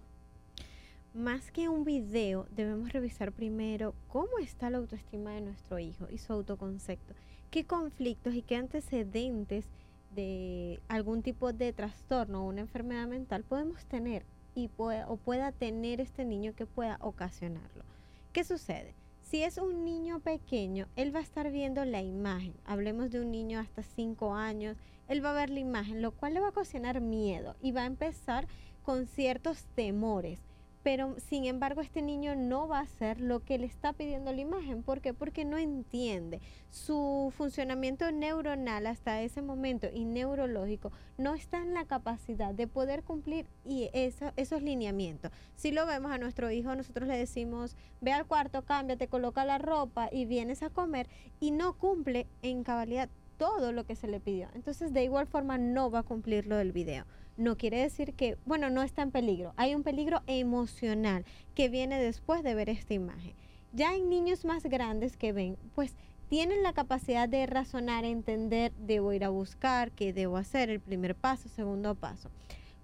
Más 1.14 1.50
que 1.50 1.70
un 1.70 1.84
video, 1.84 2.46
debemos 2.50 2.92
revisar 2.92 3.32
primero 3.32 3.94
cómo 4.08 4.38
está 4.42 4.68
la 4.68 4.76
autoestima 4.76 5.30
de 5.30 5.40
nuestro 5.40 5.78
hijo 5.78 6.06
y 6.10 6.18
su 6.18 6.34
autoconcepto. 6.34 7.14
¿Qué 7.50 7.64
conflictos 7.64 8.34
y 8.34 8.42
qué 8.42 8.56
antecedentes 8.56 9.70
de 10.10 10.80
algún 10.88 11.22
tipo 11.22 11.52
de 11.52 11.72
trastorno 11.72 12.42
o 12.44 12.48
una 12.48 12.60
enfermedad 12.60 13.06
mental 13.06 13.44
podemos 13.44 13.84
tener 13.86 14.24
y 14.54 14.68
pue- 14.68 15.04
o 15.08 15.16
pueda 15.16 15.52
tener 15.52 16.00
este 16.00 16.24
niño 16.24 16.54
que 16.54 16.66
pueda 16.66 16.98
ocasionarlo? 17.00 17.84
¿Qué 18.32 18.44
sucede? 18.44 18.94
Si 19.22 19.42
es 19.44 19.58
un 19.58 19.84
niño 19.84 20.20
pequeño, 20.20 20.88
él 20.96 21.14
va 21.14 21.20
a 21.20 21.22
estar 21.22 21.50
viendo 21.52 21.84
la 21.84 22.02
imagen. 22.02 22.54
Hablemos 22.64 23.10
de 23.10 23.20
un 23.20 23.30
niño 23.30 23.60
hasta 23.60 23.82
5 23.82 24.34
años, 24.34 24.76
él 25.06 25.24
va 25.24 25.30
a 25.30 25.34
ver 25.34 25.50
la 25.50 25.60
imagen, 25.60 26.02
lo 26.02 26.12
cual 26.12 26.34
le 26.34 26.40
va 26.40 26.46
a 26.46 26.50
ocasionar 26.50 27.00
miedo 27.00 27.54
y 27.60 27.70
va 27.72 27.82
a 27.82 27.86
empezar 27.86 28.48
con 28.82 29.06
ciertos 29.06 29.66
temores 29.76 30.40
pero 30.82 31.16
sin 31.18 31.44
embargo 31.44 31.80
este 31.80 32.02
niño 32.02 32.34
no 32.34 32.66
va 32.66 32.78
a 32.78 32.82
hacer 32.82 33.20
lo 33.20 33.40
que 33.40 33.58
le 33.58 33.66
está 33.66 33.92
pidiendo 33.92 34.32
la 34.32 34.40
imagen. 34.40 34.82
¿Por 34.82 35.00
qué? 35.00 35.12
Porque 35.12 35.44
no 35.44 35.58
entiende. 35.58 36.40
Su 36.70 37.32
funcionamiento 37.36 38.10
neuronal 38.12 38.86
hasta 38.86 39.20
ese 39.22 39.42
momento 39.42 39.88
y 39.92 40.04
neurológico 40.04 40.92
no 41.18 41.34
está 41.34 41.58
en 41.58 41.74
la 41.74 41.84
capacidad 41.84 42.54
de 42.54 42.66
poder 42.66 43.02
cumplir 43.02 43.46
y 43.64 43.90
eso- 43.92 44.32
esos 44.36 44.62
lineamientos. 44.62 45.32
Si 45.54 45.70
lo 45.72 45.86
vemos 45.86 46.12
a 46.12 46.18
nuestro 46.18 46.50
hijo, 46.50 46.74
nosotros 46.74 47.08
le 47.08 47.18
decimos, 47.18 47.76
ve 48.00 48.12
al 48.12 48.26
cuarto, 48.26 48.64
cámbiate, 48.64 49.08
coloca 49.08 49.44
la 49.44 49.58
ropa 49.58 50.08
y 50.10 50.24
vienes 50.24 50.62
a 50.62 50.70
comer 50.70 51.08
y 51.40 51.50
no 51.50 51.74
cumple 51.76 52.26
en 52.42 52.64
cabalidad 52.64 53.10
todo 53.36 53.72
lo 53.72 53.84
que 53.84 53.96
se 53.96 54.06
le 54.06 54.20
pidió. 54.20 54.48
Entonces 54.54 54.92
de 54.92 55.04
igual 55.04 55.26
forma 55.26 55.58
no 55.58 55.90
va 55.90 56.00
a 56.00 56.02
cumplir 56.02 56.46
lo 56.46 56.56
del 56.56 56.72
video 56.72 57.06
no 57.36 57.56
quiere 57.56 57.78
decir 57.78 58.14
que, 58.14 58.36
bueno, 58.44 58.70
no 58.70 58.82
está 58.82 59.02
en 59.02 59.10
peligro. 59.10 59.52
Hay 59.56 59.74
un 59.74 59.82
peligro 59.82 60.22
emocional 60.26 61.24
que 61.54 61.68
viene 61.68 61.98
después 61.98 62.42
de 62.42 62.54
ver 62.54 62.68
esta 62.68 62.94
imagen. 62.94 63.34
Ya 63.72 63.94
en 63.94 64.08
niños 64.08 64.44
más 64.44 64.64
grandes 64.64 65.16
que 65.16 65.32
ven, 65.32 65.56
pues 65.74 65.94
tienen 66.28 66.62
la 66.62 66.72
capacidad 66.72 67.28
de 67.28 67.46
razonar, 67.46 68.04
entender, 68.04 68.72
debo 68.78 69.12
ir 69.12 69.24
a 69.24 69.30
buscar, 69.30 69.90
qué 69.90 70.12
debo 70.12 70.36
hacer, 70.36 70.70
el 70.70 70.80
primer 70.80 71.16
paso, 71.16 71.48
segundo 71.48 71.94
paso. 71.94 72.30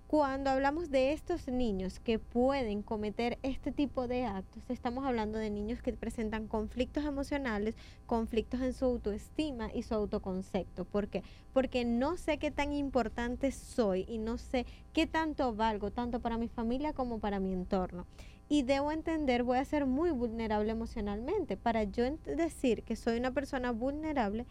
Cuando 0.06 0.50
hablamos 0.50 0.92
de 0.92 1.12
estos 1.12 1.48
niños 1.48 1.98
que 1.98 2.20
pueden 2.20 2.82
cometer 2.82 3.40
este 3.42 3.72
tipo 3.72 4.06
de 4.06 4.24
actos, 4.24 4.62
estamos 4.68 5.04
hablando 5.04 5.36
de 5.36 5.50
niños 5.50 5.82
que 5.82 5.92
presentan 5.94 6.46
conflictos 6.46 7.04
emocionales, 7.04 7.74
conflictos 8.06 8.60
en 8.60 8.72
su 8.72 8.84
autoestima 8.84 9.68
y 9.74 9.82
su 9.82 9.94
autoconcepto. 9.96 10.84
¿Por 10.84 11.08
qué? 11.08 11.24
Porque 11.52 11.84
no 11.84 12.16
sé 12.16 12.38
qué 12.38 12.52
tan 12.52 12.72
importante 12.72 13.50
soy 13.50 14.04
y 14.06 14.18
no 14.18 14.38
sé 14.38 14.64
qué 14.92 15.08
tanto 15.08 15.56
valgo, 15.56 15.90
tanto 15.90 16.20
para 16.20 16.38
mi 16.38 16.46
familia 16.46 16.92
como 16.92 17.18
para 17.18 17.40
mi 17.40 17.52
entorno. 17.52 18.06
Y 18.48 18.62
debo 18.62 18.92
entender, 18.92 19.42
voy 19.42 19.58
a 19.58 19.64
ser 19.64 19.86
muy 19.86 20.12
vulnerable 20.12 20.70
emocionalmente. 20.70 21.56
Para 21.56 21.82
yo 21.82 22.04
decir 22.26 22.84
que 22.84 22.94
soy 22.94 23.18
una 23.18 23.32
persona 23.32 23.72
vulnerable, 23.72 24.46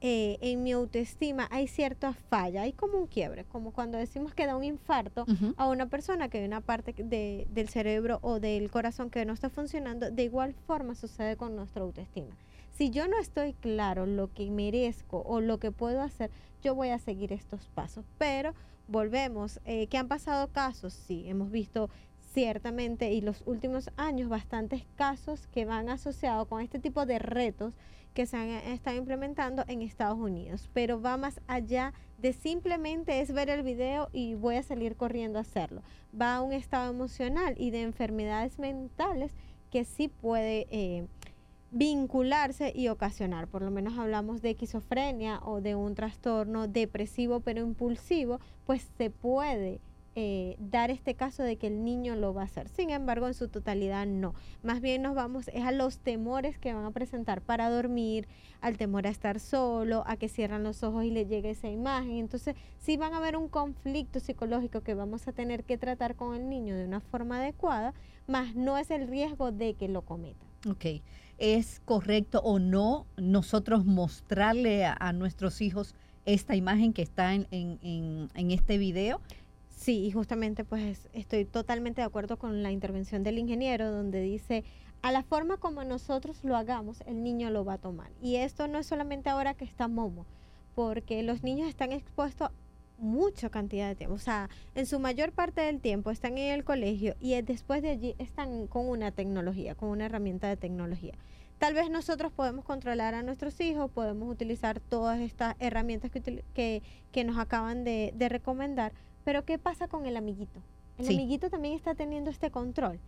eh, 0.00 0.38
en 0.40 0.62
mi 0.62 0.72
autoestima 0.72 1.46
hay 1.50 1.68
cierta 1.68 2.14
falla, 2.14 2.62
hay 2.62 2.72
como 2.72 2.98
un 2.98 3.06
quiebre, 3.06 3.44
como 3.44 3.70
cuando 3.72 3.98
decimos 3.98 4.32
que 4.34 4.46
da 4.46 4.56
un 4.56 4.64
infarto 4.64 5.26
a 5.58 5.68
una 5.68 5.86
persona 5.86 6.28
que 6.28 6.38
hay 6.38 6.44
una 6.46 6.62
parte 6.62 6.94
de- 6.96 7.46
del 7.50 7.68
cerebro 7.68 8.18
o 8.22 8.40
del 8.40 8.70
corazón 8.70 9.10
que 9.10 9.24
no 9.26 9.32
está 9.34 9.50
funcionando, 9.50 10.10
de 10.10 10.22
igual 10.24 10.54
forma 10.66 10.94
sucede 10.94 11.36
con 11.36 11.54
nuestra 11.54 11.82
autoestima. 11.82 12.34
Si 12.70 12.88
yo 12.90 13.08
no 13.08 13.18
estoy 13.18 13.52
claro 13.52 14.06
lo 14.06 14.32
que 14.32 14.50
merezco 14.50 15.22
o 15.26 15.40
lo 15.40 15.58
que 15.58 15.70
puedo 15.70 16.00
hacer, 16.00 16.30
yo 16.62 16.74
voy 16.74 16.88
a 16.88 16.98
seguir 16.98 17.32
estos 17.32 17.68
pasos. 17.68 18.04
Pero 18.16 18.54
volvemos, 18.88 19.60
eh, 19.66 19.86
que 19.88 19.98
han 19.98 20.08
pasado 20.08 20.48
casos, 20.48 20.94
sí, 20.94 21.24
hemos 21.28 21.50
visto 21.50 21.90
ciertamente 22.32 23.12
y 23.12 23.20
los 23.20 23.42
últimos 23.46 23.90
años 23.96 24.28
bastantes 24.28 24.84
casos 24.96 25.46
que 25.48 25.64
van 25.64 25.88
asociados 25.88 26.46
con 26.48 26.60
este 26.60 26.78
tipo 26.78 27.06
de 27.06 27.18
retos 27.18 27.74
que 28.14 28.26
se 28.26 28.36
han 28.36 28.48
estado 28.48 28.96
implementando 28.96 29.64
en 29.68 29.82
Estados 29.82 30.18
Unidos, 30.18 30.68
pero 30.72 31.00
va 31.00 31.16
más 31.16 31.40
allá 31.46 31.92
de 32.18 32.32
simplemente 32.32 33.20
es 33.20 33.32
ver 33.32 33.50
el 33.50 33.62
video 33.62 34.08
y 34.12 34.34
voy 34.34 34.56
a 34.56 34.62
salir 34.62 34.96
corriendo 34.96 35.38
a 35.38 35.42
hacerlo. 35.42 35.82
Va 36.20 36.36
a 36.36 36.42
un 36.42 36.52
estado 36.52 36.90
emocional 36.90 37.54
y 37.56 37.70
de 37.70 37.82
enfermedades 37.82 38.58
mentales 38.58 39.32
que 39.70 39.84
sí 39.84 40.08
puede 40.08 40.66
eh, 40.70 41.06
vincularse 41.70 42.72
y 42.74 42.88
ocasionar. 42.88 43.46
Por 43.46 43.62
lo 43.62 43.70
menos 43.70 43.96
hablamos 43.96 44.42
de 44.42 44.50
esquizofrenia 44.50 45.40
o 45.44 45.60
de 45.60 45.76
un 45.76 45.94
trastorno 45.94 46.66
depresivo 46.66 47.40
pero 47.40 47.60
impulsivo, 47.60 48.40
pues 48.66 48.90
se 48.98 49.10
puede 49.10 49.80
eh, 50.16 50.56
dar 50.58 50.90
este 50.90 51.14
caso 51.14 51.42
de 51.44 51.56
que 51.56 51.68
el 51.68 51.84
niño 51.84 52.16
lo 52.16 52.34
va 52.34 52.42
a 52.42 52.44
hacer. 52.46 52.68
Sin 52.68 52.90
embargo, 52.90 53.26
en 53.28 53.34
su 53.34 53.48
totalidad 53.48 54.06
no. 54.06 54.34
Más 54.62 54.80
bien 54.80 55.02
nos 55.02 55.14
vamos 55.14 55.48
es 55.48 55.62
a 55.64 55.70
los 55.72 55.98
temores 55.98 56.58
que 56.58 56.72
van 56.74 56.84
a 56.84 56.90
presentar 56.90 57.40
para 57.42 57.70
dormir, 57.70 58.26
al 58.60 58.76
temor 58.76 59.06
a 59.06 59.10
estar 59.10 59.38
solo, 59.40 60.02
a 60.06 60.16
que 60.16 60.28
cierran 60.28 60.62
los 60.64 60.82
ojos 60.82 61.04
y 61.04 61.10
le 61.10 61.26
llegue 61.26 61.50
esa 61.50 61.68
imagen. 61.68 62.12
Entonces, 62.18 62.56
sí 62.78 62.96
van 62.96 63.14
a 63.14 63.18
haber 63.18 63.36
un 63.36 63.48
conflicto 63.48 64.18
psicológico 64.20 64.80
que 64.80 64.94
vamos 64.94 65.28
a 65.28 65.32
tener 65.32 65.62
que 65.64 65.78
tratar 65.78 66.16
con 66.16 66.34
el 66.34 66.48
niño 66.48 66.74
de 66.74 66.84
una 66.84 67.00
forma 67.00 67.38
adecuada, 67.38 67.94
más 68.26 68.54
no 68.56 68.78
es 68.78 68.90
el 68.90 69.06
riesgo 69.08 69.52
de 69.52 69.74
que 69.74 69.88
lo 69.88 70.02
cometa. 70.02 70.44
Ok. 70.68 71.02
¿Es 71.38 71.80
correcto 71.86 72.40
o 72.44 72.58
no 72.58 73.06
nosotros 73.16 73.86
mostrarle 73.86 74.84
a, 74.84 75.12
nuestros 75.14 75.62
hijos 75.62 75.94
esta 76.26 76.54
imagen 76.54 76.92
que 76.92 77.00
está 77.00 77.32
en- 77.34 77.46
en- 77.50 78.28
en 78.34 78.50
este 78.50 78.76
video? 78.76 79.20
Sí, 79.80 80.04
y 80.04 80.10
justamente 80.10 80.62
pues 80.62 81.08
estoy 81.14 81.46
totalmente 81.46 82.02
de 82.02 82.06
acuerdo 82.06 82.38
con 82.38 82.62
la 82.62 82.70
intervención 82.70 83.22
del 83.22 83.38
ingeniero 83.38 83.90
donde 83.90 84.20
dice, 84.20 84.62
a 85.00 85.10
la 85.10 85.22
forma 85.22 85.56
como 85.56 85.84
nosotros 85.84 86.44
lo 86.44 86.54
hagamos, 86.54 87.02
el 87.06 87.22
niño 87.22 87.48
lo 87.48 87.64
va 87.64 87.74
a 87.74 87.78
tomar. 87.78 88.12
Y 88.20 88.36
esto 88.36 88.68
no 88.68 88.78
es 88.78 88.86
solamente 88.86 89.30
ahora 89.30 89.54
que 89.54 89.64
está 89.64 89.88
Momo, 89.88 90.26
porque 90.74 91.22
los 91.22 91.42
niños 91.42 91.66
están 91.66 91.92
expuestos 91.92 92.50
mucha 92.98 93.48
cantidad 93.48 93.88
de 93.88 93.94
tiempo, 93.94 94.16
o 94.16 94.18
sea, 94.18 94.50
en 94.74 94.84
su 94.84 95.00
mayor 95.00 95.32
parte 95.32 95.62
del 95.62 95.80
tiempo 95.80 96.10
están 96.10 96.36
en 96.36 96.52
el 96.52 96.62
colegio 96.62 97.14
y 97.18 97.32
eh, 97.32 97.42
después 97.42 97.80
de 97.80 97.88
allí 97.88 98.14
están 98.18 98.66
con 98.66 98.86
una 98.86 99.12
tecnología, 99.12 99.74
con 99.74 99.88
una 99.88 100.04
herramienta 100.04 100.46
de 100.46 100.58
tecnología. 100.58 101.14
Tal 101.56 101.72
vez 101.72 101.88
nosotros 101.88 102.32
podemos 102.32 102.66
controlar 102.66 103.14
a 103.14 103.22
nuestros 103.22 103.58
hijos, 103.62 103.90
podemos 103.90 104.30
utilizar 104.30 104.78
todas 104.78 105.20
estas 105.20 105.56
herramientas 105.58 106.10
que, 106.10 106.82
nos 107.24 107.38
acaban 107.38 107.84
de 107.84 108.28
recomendar, 108.28 108.92
pero 109.24 109.44
¿qué 109.44 109.58
pasa 109.58 109.88
con 109.88 110.06
el 110.06 110.16
amiguito? 110.16 110.62
El 110.98 111.06
Sí. 111.06 111.14
amiguito 111.14 111.50
también 111.50 111.74
está 111.74 111.94
teniendo 111.94 112.30
este 112.30 112.50
control. 112.50 113.00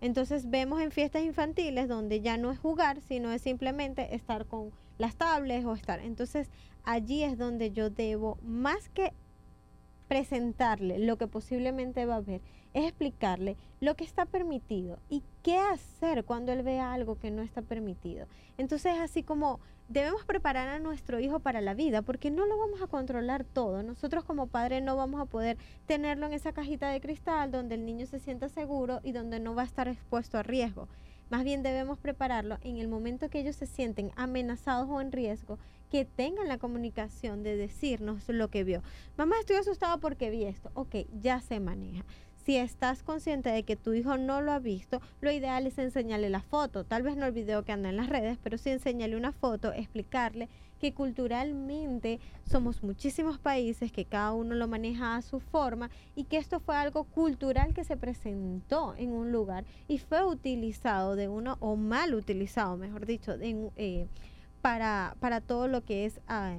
Entonces 0.00 0.48
vemos 0.48 0.80
en 0.80 0.92
fiestas 0.92 1.22
infantiles 1.22 1.88
donde 1.88 2.20
ya 2.20 2.36
no 2.36 2.52
es 2.52 2.58
jugar, 2.58 3.00
sino 3.00 3.32
es 3.32 3.42
simplemente 3.42 4.14
estar 4.14 4.46
con 4.46 4.70
las 4.96 5.16
tablets 5.16 5.64
o 5.64 5.74
estar. 5.74 5.98
Entonces 6.00 6.50
allí 6.84 7.24
es 7.24 7.36
donde 7.36 7.72
yo 7.72 7.90
debo, 7.90 8.38
más 8.42 8.88
que 8.90 9.12
presentarle 10.06 10.98
lo 10.98 11.18
que 11.18 11.26
posiblemente 11.26 12.06
va 12.06 12.16
a 12.16 12.20
ver, 12.20 12.40
es 12.74 12.84
explicarle 12.84 13.56
lo 13.80 13.94
que 13.94 14.04
está 14.04 14.24
permitido 14.24 14.98
y 15.08 15.22
qué 15.42 15.58
hacer 15.58 16.24
cuando 16.24 16.52
él 16.52 16.62
vea 16.62 16.92
algo 16.92 17.18
que 17.18 17.30
no 17.30 17.42
está 17.42 17.60
permitido. 17.62 18.26
Entonces, 18.56 18.98
así 18.98 19.22
como 19.22 19.60
debemos 19.88 20.24
preparar 20.24 20.68
a 20.68 20.78
nuestro 20.78 21.18
hijo 21.18 21.40
para 21.40 21.60
la 21.60 21.74
vida, 21.74 22.02
porque 22.02 22.30
no 22.30 22.46
lo 22.46 22.58
vamos 22.58 22.82
a 22.82 22.86
controlar 22.86 23.44
todo. 23.44 23.82
Nosotros 23.82 24.24
como 24.24 24.46
padres 24.46 24.82
no 24.82 24.96
vamos 24.96 25.20
a 25.20 25.26
poder 25.26 25.56
tenerlo 25.86 26.26
en 26.26 26.34
esa 26.34 26.52
cajita 26.52 26.90
de 26.90 27.00
cristal 27.00 27.50
donde 27.50 27.74
el 27.74 27.86
niño 27.86 28.06
se 28.06 28.18
sienta 28.18 28.48
seguro 28.48 29.00
y 29.02 29.12
donde 29.12 29.40
no 29.40 29.54
va 29.54 29.62
a 29.62 29.66
estar 29.66 29.88
expuesto 29.88 30.38
a 30.38 30.42
riesgo. 30.42 30.88
Más 31.30 31.44
bien 31.44 31.62
debemos 31.62 31.98
prepararlo 31.98 32.58
en 32.62 32.78
el 32.78 32.88
momento 32.88 33.28
que 33.28 33.40
ellos 33.40 33.56
se 33.56 33.66
sienten 33.66 34.12
amenazados 34.16 34.88
o 34.88 35.00
en 35.00 35.12
riesgo, 35.12 35.58
que 35.90 36.04
tengan 36.04 36.48
la 36.48 36.58
comunicación 36.58 37.42
de 37.42 37.56
decirnos 37.56 38.28
lo 38.28 38.48
que 38.48 38.64
vio. 38.64 38.82
Mamá, 39.16 39.36
estoy 39.40 39.56
asustado 39.56 39.98
porque 40.00 40.30
vi 40.30 40.44
esto. 40.44 40.70
Ok, 40.74 40.96
ya 41.20 41.40
se 41.40 41.60
maneja. 41.60 42.04
Si 42.48 42.56
estás 42.56 43.02
consciente 43.02 43.50
de 43.50 43.62
que 43.62 43.76
tu 43.76 43.92
hijo 43.92 44.16
no 44.16 44.40
lo 44.40 44.52
ha 44.52 44.58
visto, 44.58 45.02
lo 45.20 45.30
ideal 45.30 45.66
es 45.66 45.76
enseñarle 45.76 46.30
la 46.30 46.40
foto, 46.40 46.82
tal 46.82 47.02
vez 47.02 47.14
no 47.14 47.26
el 47.26 47.32
video 47.32 47.62
que 47.62 47.72
anda 47.72 47.90
en 47.90 47.98
las 47.98 48.08
redes, 48.08 48.38
pero 48.42 48.56
sí 48.56 48.70
enseñarle 48.70 49.18
una 49.18 49.32
foto, 49.32 49.74
explicarle 49.74 50.48
que 50.80 50.94
culturalmente 50.94 52.20
somos 52.50 52.82
muchísimos 52.82 53.38
países, 53.38 53.92
que 53.92 54.06
cada 54.06 54.32
uno 54.32 54.54
lo 54.54 54.66
maneja 54.66 55.14
a 55.14 55.20
su 55.20 55.40
forma 55.40 55.90
y 56.16 56.24
que 56.24 56.38
esto 56.38 56.58
fue 56.58 56.74
algo 56.74 57.04
cultural 57.04 57.74
que 57.74 57.84
se 57.84 57.98
presentó 57.98 58.94
en 58.96 59.12
un 59.12 59.30
lugar 59.30 59.66
y 59.86 59.98
fue 59.98 60.24
utilizado 60.24 61.16
de 61.16 61.28
uno, 61.28 61.58
o 61.60 61.76
mal 61.76 62.14
utilizado, 62.14 62.78
mejor 62.78 63.04
dicho, 63.04 63.32
en, 63.32 63.70
eh, 63.76 64.08
para, 64.62 65.16
para 65.20 65.42
todo 65.42 65.68
lo 65.68 65.84
que 65.84 66.06
es 66.06 66.18
ah, 66.28 66.56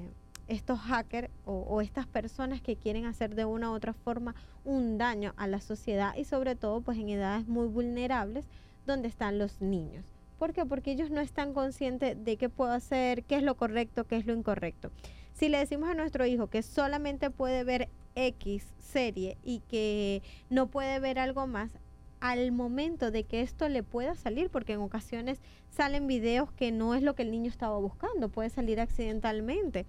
estos 0.49 0.79
hackers 0.79 1.29
o, 1.45 1.79
estas 1.79 2.07
personas 2.07 2.59
que 2.61 2.75
quieren 2.75 3.05
hacer 3.05 3.35
de 3.35 3.45
una 3.45 3.71
u 3.71 3.73
otra 3.73 3.93
forma 3.93 4.35
un 4.65 4.97
daño 4.97 5.33
a 5.37 5.47
la 5.47 5.61
sociedad 5.61 6.15
y 6.17 6.25
sobre 6.25 6.55
todo 6.55 6.81
pues 6.81 6.97
en 6.97 7.09
edades 7.09 7.47
muy 7.47 7.67
vulnerables 7.67 8.45
donde 8.85 9.07
están 9.07 9.37
los 9.37 9.61
niños. 9.61 10.05
¿Por 10.39 10.53
qué? 10.53 10.65
Porque 10.65 10.91
ellos 10.91 11.11
no 11.11 11.21
están 11.21 11.53
conscientes 11.53 12.17
de 12.23 12.37
qué 12.37 12.49
puedo 12.49 12.71
hacer, 12.71 13.23
qué 13.23 13.35
es 13.35 13.43
lo 13.43 13.55
correcto, 13.55 14.05
qué 14.05 14.17
es 14.17 14.25
lo 14.25 14.33
incorrecto. 14.33 14.91
Si 15.33 15.49
le 15.49 15.59
decimos 15.59 15.89
a 15.89 15.93
nuestro 15.93 16.25
hijo 16.25 16.47
que 16.47 16.63
solamente 16.63 17.29
puede 17.29 17.63
ver 17.63 17.89
X 18.15 18.65
serie 18.79 19.37
y 19.43 19.59
que 19.59 20.23
no 20.49 20.67
puede 20.67 20.99
ver 20.99 21.19
algo 21.19 21.45
más, 21.45 21.71
al 22.19 22.51
momento 22.51 23.11
de 23.11 23.23
que 23.23 23.41
esto 23.41 23.69
le 23.69 23.83
pueda 23.83 24.15
salir, 24.15 24.49
porque 24.49 24.73
en 24.73 24.81
ocasiones 24.81 25.39
salen 25.69 26.07
videos 26.07 26.51
que 26.51 26.71
no 26.71 26.95
es 26.95 27.03
lo 27.03 27.15
que 27.15 27.23
el 27.23 27.31
niño 27.31 27.49
estaba 27.49 27.77
buscando, 27.77 28.29
puede 28.29 28.49
salir 28.49 28.79
accidentalmente 28.79 29.85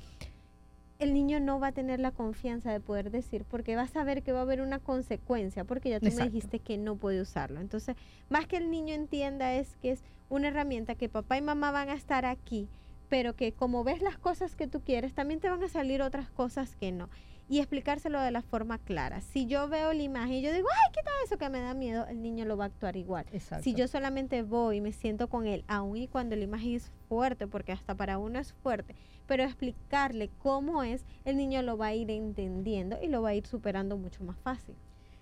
el 1.01 1.15
niño 1.15 1.41
no 1.41 1.59
va 1.59 1.69
a 1.69 1.73
tener 1.73 1.99
la 1.99 2.13
confianza 2.13 2.71
de 2.71 2.79
poder 2.79 3.11
decir, 3.11 3.45
porque 3.45 3.75
va 3.75 3.83
a 3.83 3.89
saber 3.89 4.23
que 4.23 4.33
va 4.33 4.41
a 4.41 4.43
haber 4.43 4.61
una 4.61 4.79
consecuencia, 4.79 5.65
porque 5.65 5.89
ya 5.91 5.99
tú 5.99 6.07
Exacto. 6.07 6.25
me 6.25 6.31
dijiste 6.31 6.59
que 6.59 6.77
no 6.77 6.97
puede 6.97 7.23
usarlo. 7.23 7.61
Entonces, 7.61 7.97
más 8.29 8.47
que 8.47 8.59
el 8.59 8.71
niño 8.71 8.95
entienda 8.95 9.55
es 9.55 9.77
que 9.77 9.93
es 9.93 10.03
una 10.29 10.49
herramienta 10.49 10.95
que 10.95 11.09
papá 11.09 11.39
y 11.39 11.43
mamá 11.43 11.71
van 11.73 11.89
a 11.89 11.95
estar 11.95 12.27
aquí, 12.27 12.69
pero 13.11 13.35
que 13.37 13.53
como 13.53 13.85
ves 13.85 14.01
las 14.01 14.16
cosas 14.16 14.57
que 14.57 14.66
tú 14.66 14.81
quieres, 14.81 15.12
también 15.12 15.40
te 15.40 15.51
van 15.51 15.62
a 15.62 15.68
salir 15.68 16.01
otras 16.01 16.31
cosas 16.31 16.75
que 16.77 16.92
no. 16.92 17.11
Y 17.49 17.59
explicárselo 17.59 18.20
de 18.20 18.31
la 18.31 18.42
forma 18.42 18.79
clara. 18.79 19.20
Si 19.20 19.46
yo 19.46 19.68
veo 19.68 19.92
la 19.92 20.03
imagen 20.03 20.35
y 20.37 20.40
yo 20.42 20.53
digo, 20.53 20.68
ay, 20.73 20.92
¿qué 20.94 21.03
tal 21.03 21.12
eso 21.27 21.37
que 21.37 21.49
me 21.51 21.59
da 21.61 21.75
miedo? 21.75 22.07
El 22.07 22.23
niño 22.23 22.44
lo 22.44 22.57
va 22.57 22.64
a 22.64 22.66
actuar 22.68 22.96
igual. 22.96 23.27
Exacto. 23.33 23.64
Si 23.64 23.75
yo 23.75 23.88
solamente 23.88 24.42
voy 24.44 24.77
y 24.77 24.81
me 24.81 24.92
siento 24.92 25.29
con 25.29 25.49
él, 25.49 25.64
aun 25.66 25.96
y 25.96 26.07
cuando 26.07 26.37
la 26.37 26.44
imagen 26.44 26.77
es 26.77 26.92
fuerte, 27.09 27.49
porque 27.49 27.73
hasta 27.73 27.96
para 27.96 28.18
uno 28.18 28.38
es 28.38 28.53
fuerte, 28.53 28.94
pero 29.27 29.42
explicarle 29.42 30.31
cómo 30.38 30.85
es, 30.85 31.05
el 31.25 31.37
niño 31.37 31.61
lo 31.62 31.77
va 31.77 31.87
a 31.88 31.94
ir 31.94 32.12
entendiendo 32.12 32.96
y 33.03 33.09
lo 33.09 33.20
va 33.20 33.31
a 33.31 33.35
ir 33.35 33.44
superando 33.49 33.96
mucho 33.99 34.23
más 34.23 34.38
fácil. 34.38 34.77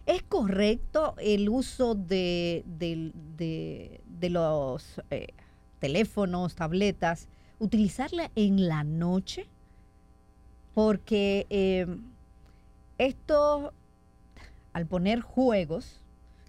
¿Es 0.05 0.23
correcto 0.23 1.15
el 1.19 1.49
uso 1.49 1.95
de, 1.95 2.63
del- 2.67 3.13
de- 3.39 4.03
de 4.07 4.29
los 4.31 5.01
eh, 5.11 5.29
teléfonos, 5.79 6.55
tabletas, 6.55 7.27
utilizarla 7.59 8.31
en 8.35 8.69
la 8.69 8.85
noche? 8.85 9.47
Porque 10.75 11.47
eh, 11.51 11.87
esto, 12.99 13.73
al 14.73 14.87
poner 14.87 15.21
juegos, 15.21 16.01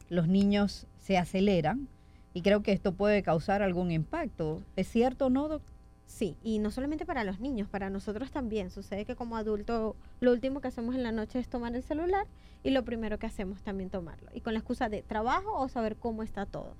los 0.10 0.28
niños 0.28 0.86
se 1.00 1.18
aceleran 1.18 1.88
y 2.34 2.42
creo 2.42 2.62
que 2.62 2.72
esto 2.72 2.94
puede 2.94 3.24
causar 3.24 3.62
algún 3.62 3.92
impacto. 3.92 4.62
¿Es 4.76 4.88
cierto 4.88 5.28
o 5.28 5.30
no, 5.30 5.48
doc- 5.48 5.64
Sí, 6.06 6.36
y 6.44 6.58
no 6.58 6.72
solamente 6.72 7.06
para 7.06 7.24
los 7.24 7.40
niños, 7.40 7.68
para 7.70 7.92
nosotros 7.92 8.32
también. 8.32 8.72
Sucede 8.72 9.06
que 9.06 9.16
como 9.16 9.38
adultos 9.38 9.96
lo 10.22 10.32
último 10.32 10.60
que 10.60 10.68
hacemos 10.68 10.96
en 10.96 11.04
la 11.04 11.12
noche 11.12 11.38
es 11.38 11.48
tomar 11.48 11.76
el 11.76 11.84
celular 11.84 12.26
y 12.64 12.72
lo 12.72 12.84
primero 12.84 13.20
que 13.20 13.28
hacemos 13.28 13.62
también 13.62 13.92
tomarlo. 13.92 14.30
Y 14.34 14.42
con 14.42 14.54
la 14.54 14.60
excusa 14.60 14.90
de 14.90 15.04
trabajo 15.04 15.54
o 15.60 15.70
saber 15.70 15.96
cómo 15.98 16.24
está 16.24 16.48
todo. 16.48 16.74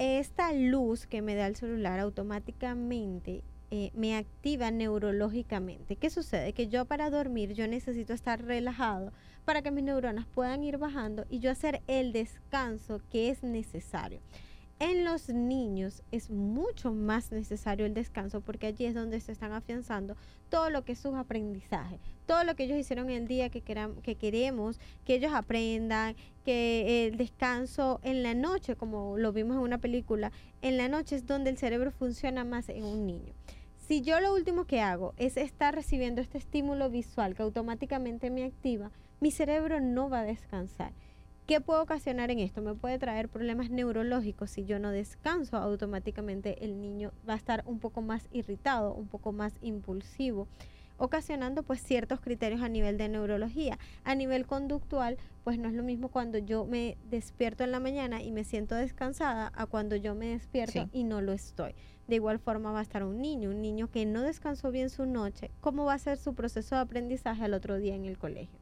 Esta 0.00 0.54
luz 0.54 1.06
que 1.06 1.20
me 1.20 1.34
da 1.34 1.46
el 1.46 1.56
celular 1.56 2.00
automáticamente 2.00 3.44
eh, 3.70 3.90
me 3.92 4.16
activa 4.16 4.70
neurológicamente. 4.70 5.96
¿Qué 5.96 6.08
sucede? 6.08 6.54
Que 6.54 6.68
yo 6.68 6.86
para 6.86 7.10
dormir 7.10 7.52
yo 7.52 7.68
necesito 7.68 8.14
estar 8.14 8.42
relajado 8.42 9.12
para 9.44 9.60
que 9.60 9.70
mis 9.70 9.84
neuronas 9.84 10.24
puedan 10.24 10.64
ir 10.64 10.78
bajando 10.78 11.26
y 11.28 11.40
yo 11.40 11.50
hacer 11.50 11.82
el 11.86 12.14
descanso 12.14 13.02
que 13.10 13.28
es 13.28 13.42
necesario. 13.42 14.20
En 14.82 15.04
los 15.04 15.28
niños 15.28 16.02
es 16.10 16.30
mucho 16.30 16.90
más 16.94 17.32
necesario 17.32 17.84
el 17.84 17.92
descanso 17.92 18.40
porque 18.40 18.66
allí 18.66 18.86
es 18.86 18.94
donde 18.94 19.20
se 19.20 19.30
están 19.30 19.52
afianzando 19.52 20.16
todo 20.48 20.70
lo 20.70 20.86
que 20.86 20.92
es 20.92 20.98
sus 20.98 21.14
aprendizajes, 21.16 22.00
todo 22.24 22.44
lo 22.44 22.56
que 22.56 22.64
ellos 22.64 22.78
hicieron 22.78 23.10
el 23.10 23.28
día 23.28 23.50
que, 23.50 23.60
que 23.60 24.14
queremos 24.14 24.80
que 25.04 25.16
ellos 25.16 25.34
aprendan, 25.34 26.16
que 26.46 27.06
el 27.06 27.18
descanso 27.18 28.00
en 28.02 28.22
la 28.22 28.32
noche, 28.32 28.74
como 28.74 29.18
lo 29.18 29.34
vimos 29.34 29.56
en 29.56 29.64
una 29.64 29.76
película, 29.76 30.32
en 30.62 30.78
la 30.78 30.88
noche 30.88 31.16
es 31.16 31.26
donde 31.26 31.50
el 31.50 31.58
cerebro 31.58 31.90
funciona 31.90 32.44
más 32.44 32.70
en 32.70 32.84
un 32.84 33.04
niño. 33.04 33.34
Si 33.76 34.00
yo 34.00 34.18
lo 34.18 34.32
último 34.32 34.64
que 34.64 34.80
hago 34.80 35.12
es 35.18 35.36
estar 35.36 35.74
recibiendo 35.74 36.22
este 36.22 36.38
estímulo 36.38 36.88
visual 36.88 37.34
que 37.34 37.42
automáticamente 37.42 38.30
me 38.30 38.44
activa, 38.44 38.92
mi 39.20 39.30
cerebro 39.30 39.78
no 39.82 40.08
va 40.08 40.20
a 40.20 40.24
descansar. 40.24 40.94
¿Qué 41.50 41.60
puede 41.60 41.80
ocasionar 41.80 42.30
en 42.30 42.38
esto? 42.38 42.62
Me 42.62 42.76
puede 42.76 42.96
traer 43.00 43.28
problemas 43.28 43.70
neurológicos. 43.70 44.52
Si 44.52 44.66
yo 44.66 44.78
no 44.78 44.92
descanso, 44.92 45.56
automáticamente 45.56 46.64
el 46.64 46.80
niño 46.80 47.10
va 47.28 47.32
a 47.32 47.36
estar 47.38 47.64
un 47.66 47.80
poco 47.80 48.02
más 48.02 48.28
irritado, 48.30 48.94
un 48.94 49.08
poco 49.08 49.32
más 49.32 49.54
impulsivo, 49.60 50.46
ocasionando 50.96 51.64
pues 51.64 51.82
ciertos 51.82 52.20
criterios 52.20 52.62
a 52.62 52.68
nivel 52.68 52.98
de 52.98 53.08
neurología. 53.08 53.80
A 54.04 54.14
nivel 54.14 54.46
conductual, 54.46 55.18
pues 55.42 55.58
no 55.58 55.66
es 55.66 55.74
lo 55.74 55.82
mismo 55.82 56.10
cuando 56.10 56.38
yo 56.38 56.66
me 56.66 56.96
despierto 57.10 57.64
en 57.64 57.72
la 57.72 57.80
mañana 57.80 58.22
y 58.22 58.30
me 58.30 58.44
siento 58.44 58.76
descansada 58.76 59.50
a 59.52 59.66
cuando 59.66 59.96
yo 59.96 60.14
me 60.14 60.28
despierto 60.28 60.84
Sí. 60.84 60.88
y 60.92 61.02
no 61.02 61.20
lo 61.20 61.32
estoy. 61.32 61.74
De 62.06 62.14
igual 62.14 62.38
forma 62.38 62.70
va 62.70 62.78
a 62.78 62.82
estar 62.82 63.02
un 63.02 63.20
niño, 63.20 63.50
un 63.50 63.60
niño 63.60 63.90
que 63.90 64.06
no 64.06 64.22
descansó 64.22 64.70
bien 64.70 64.88
su 64.88 65.04
noche, 65.04 65.50
¿cómo 65.60 65.84
va 65.84 65.94
a 65.94 65.98
ser 65.98 66.16
su 66.16 66.32
proceso 66.32 66.76
de 66.76 66.82
aprendizaje 66.82 67.42
al 67.42 67.54
otro 67.54 67.76
día 67.78 67.96
en 67.96 68.04
el 68.04 68.18
colegio? 68.18 68.59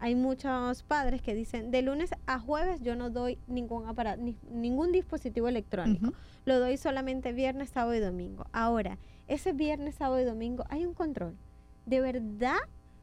Hay 0.00 0.14
muchos 0.14 0.82
padres 0.84 1.22
que 1.22 1.34
dicen, 1.34 1.70
de 1.70 1.82
lunes 1.82 2.10
a 2.26 2.38
jueves 2.38 2.80
yo 2.82 2.94
no 2.94 3.10
doy 3.10 3.38
ningún 3.48 3.86
aparato, 3.88 4.22
ni- 4.22 4.36
ningún 4.50 4.92
dispositivo 4.92 5.48
electrónico. 5.48 6.12
Lo 6.44 6.60
doy 6.60 6.76
solamente 6.76 7.32
viernes, 7.32 7.70
sábado 7.70 7.94
y 7.94 8.00
domingo. 8.00 8.46
Ahora, 8.52 8.98
ese 9.26 9.52
viernes, 9.52 9.96
sábado 9.96 10.20
y 10.20 10.24
domingo 10.24 10.64
hay 10.70 10.86
un 10.86 10.94
control. 10.94 11.36
De 11.84 12.00
verdad 12.00 12.56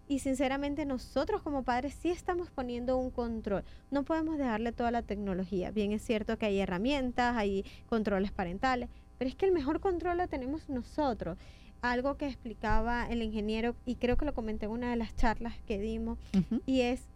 y 0.08 0.20
sinceramente 0.20 0.86
nosotros 0.86 1.42
como 1.42 1.64
padres 1.64 1.96
sí 1.96 2.10
estamos 2.12 2.50
poniendo 2.52 2.96
un 2.98 3.10
control. 3.12 3.64
No 3.92 4.04
podemos 4.04 4.38
dejarle 4.38 4.72
toda 4.72 4.92
la 4.92 5.02
tecnología. 5.02 5.72
Bien 5.72 5.92
es 5.92 6.04
cierto 6.04 6.38
que 6.38 6.46
hay 6.46 6.60
herramientas, 6.60 7.36
hay 7.36 7.66
controles 7.88 8.32
parentales, 8.32 8.88
pero 9.18 9.28
es 9.30 9.36
que 9.36 9.46
el 9.48 9.52
mejor 9.52 9.80
control 9.80 10.18
lo 10.20 10.28
tenemos 10.28 10.70
nosotros. 10.70 11.38
Algo 11.92 12.18
que 12.18 12.28
explicaba 12.28 13.06
el 13.10 13.22
ingeniero 13.22 13.76
y 13.86 13.96
creo 13.96 14.18
que 14.18 14.26
lo 14.26 14.34
comenté 14.34 14.66
en 14.66 14.72
una 14.72 14.90
de 14.90 14.96
las 14.96 15.16
charlas 15.16 15.54
que 15.68 15.80
dimos 15.80 16.18
Ujú. 16.38 16.62
y 16.66 16.82
es 16.82 17.08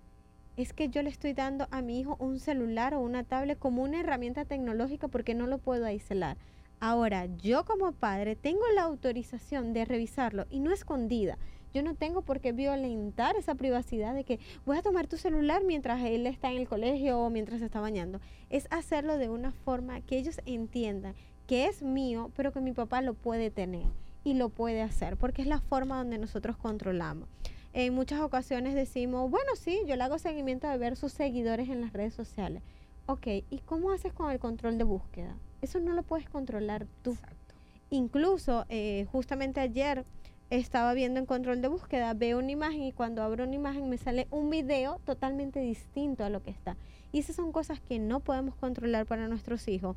es 0.58 0.74
que 0.74 0.90
yo 0.90 1.02
le 1.02 1.10
estoy 1.10 1.32
dando 1.32 1.68
a 1.72 1.82
mi 1.82 2.00
hijo 2.02 2.18
un 2.20 2.38
celular 2.40 2.94
o 2.94 3.00
una 3.00 3.24
tablet 3.24 3.58
como 3.58 3.82
una 3.82 4.02
herramienta 4.02 4.44
tecnológica 4.44 5.08
porque 5.08 5.34
no 5.34 5.48
lo 5.48 5.58
puedo 5.58 5.86
aislar. 5.86 6.38
Ahora, 6.82 7.28
yo 7.38 7.64
como 7.64 7.94
padre 7.94 8.36
tengo 8.36 8.64
la 8.76 8.84
autorización 8.84 9.72
de 9.72 9.86
revisarlo 9.86 10.46
y 10.50 10.60
no 10.60 10.74
escondida. 10.74 11.38
Yo 11.74 11.82
no 11.82 11.96
tengo 11.96 12.24
por 12.24 12.42
qué 12.42 12.52
violentar 12.52 13.38
esa 13.38 13.56
privacidad 13.56 14.14
de 14.14 14.26
que 14.26 14.40
voy 14.66 14.78
a 14.78 14.82
tomar 14.82 15.08
tu 15.08 15.16
celular 15.16 15.64
mientras 15.64 16.02
él 16.04 16.28
está 16.28 16.52
en 16.52 16.58
el 16.58 16.68
colegio 16.68 17.20
o 17.20 17.30
mientras 17.30 17.60
se 17.60 17.66
está 17.66 17.80
bañando. 17.80 18.20
Es 18.50 18.68
hacerlo 18.70 19.18
de 19.18 19.30
una 19.30 19.52
forma 19.52 20.02
que 20.02 20.18
ellos 20.18 20.42
entiendan 20.46 21.16
que 21.48 21.68
es 21.68 21.82
mío, 21.82 22.32
pero 22.36 22.52
que 22.52 22.60
mi 22.60 22.74
papá 22.74 23.02
lo 23.02 23.14
puede 23.14 23.50
tener 23.50 23.88
y 24.24 24.34
lo 24.34 24.50
puede 24.50 24.82
hacer, 24.82 25.18
porque 25.18 25.42
es 25.42 25.48
la 25.48 25.60
forma 25.60 25.98
donde 25.98 26.18
nosotros 26.18 26.58
controlamos. 26.58 27.30
En 27.74 27.94
muchas 27.94 28.22
ocasiones 28.22 28.74
decimos, 28.74 29.30
bueno, 29.30 29.56
sí, 29.56 29.80
yo 29.86 29.96
le 29.96 30.04
hago 30.04 30.18
seguimiento 30.18 30.68
de 30.68 30.78
ver 30.78 30.96
sus 30.96 31.12
seguidores 31.12 31.70
en 31.70 31.82
las 31.82 31.94
redes 31.94 32.14
sociales. 32.14 32.64
Ok, 33.06 33.28
¿y 33.50 33.60
cómo 33.66 33.92
haces 33.92 34.14
con 34.14 34.32
el 34.32 34.40
control 34.40 34.78
de 34.78 34.84
búsqueda? 34.84 35.36
Eso 35.62 35.80
no 35.80 35.94
lo 35.94 36.04
puedes 36.04 36.30
controlar 36.30 36.88
tú. 37.02 37.12
Exacto. 37.12 37.56
Incluso, 37.92 38.66
eh, 38.70 39.08
justamente 39.12 39.60
ayer 39.60 40.06
estaba 40.50 40.94
viendo 40.94 41.20
en 41.20 41.26
control 41.26 41.62
de 41.62 41.68
búsqueda, 41.68 42.14
veo 42.14 42.40
una 42.40 42.52
imagen 42.52 42.84
y 42.84 42.92
cuando 42.92 43.22
abro 43.22 43.44
una 43.44 43.56
imagen 43.56 43.90
me 43.90 43.98
sale 43.98 44.28
un 44.32 44.50
video 44.50 45.00
totalmente 45.06 45.60
distinto 45.60 46.24
a 46.24 46.30
lo 46.30 46.42
que 46.42 46.52
está. 46.52 46.76
Y 47.12 47.20
esas 47.20 47.36
son 47.36 47.52
cosas 47.52 47.80
que 47.80 48.00
no 48.00 48.20
podemos 48.20 48.56
controlar 48.56 49.06
para 49.06 49.28
nuestros 49.28 49.68
hijos. 49.68 49.96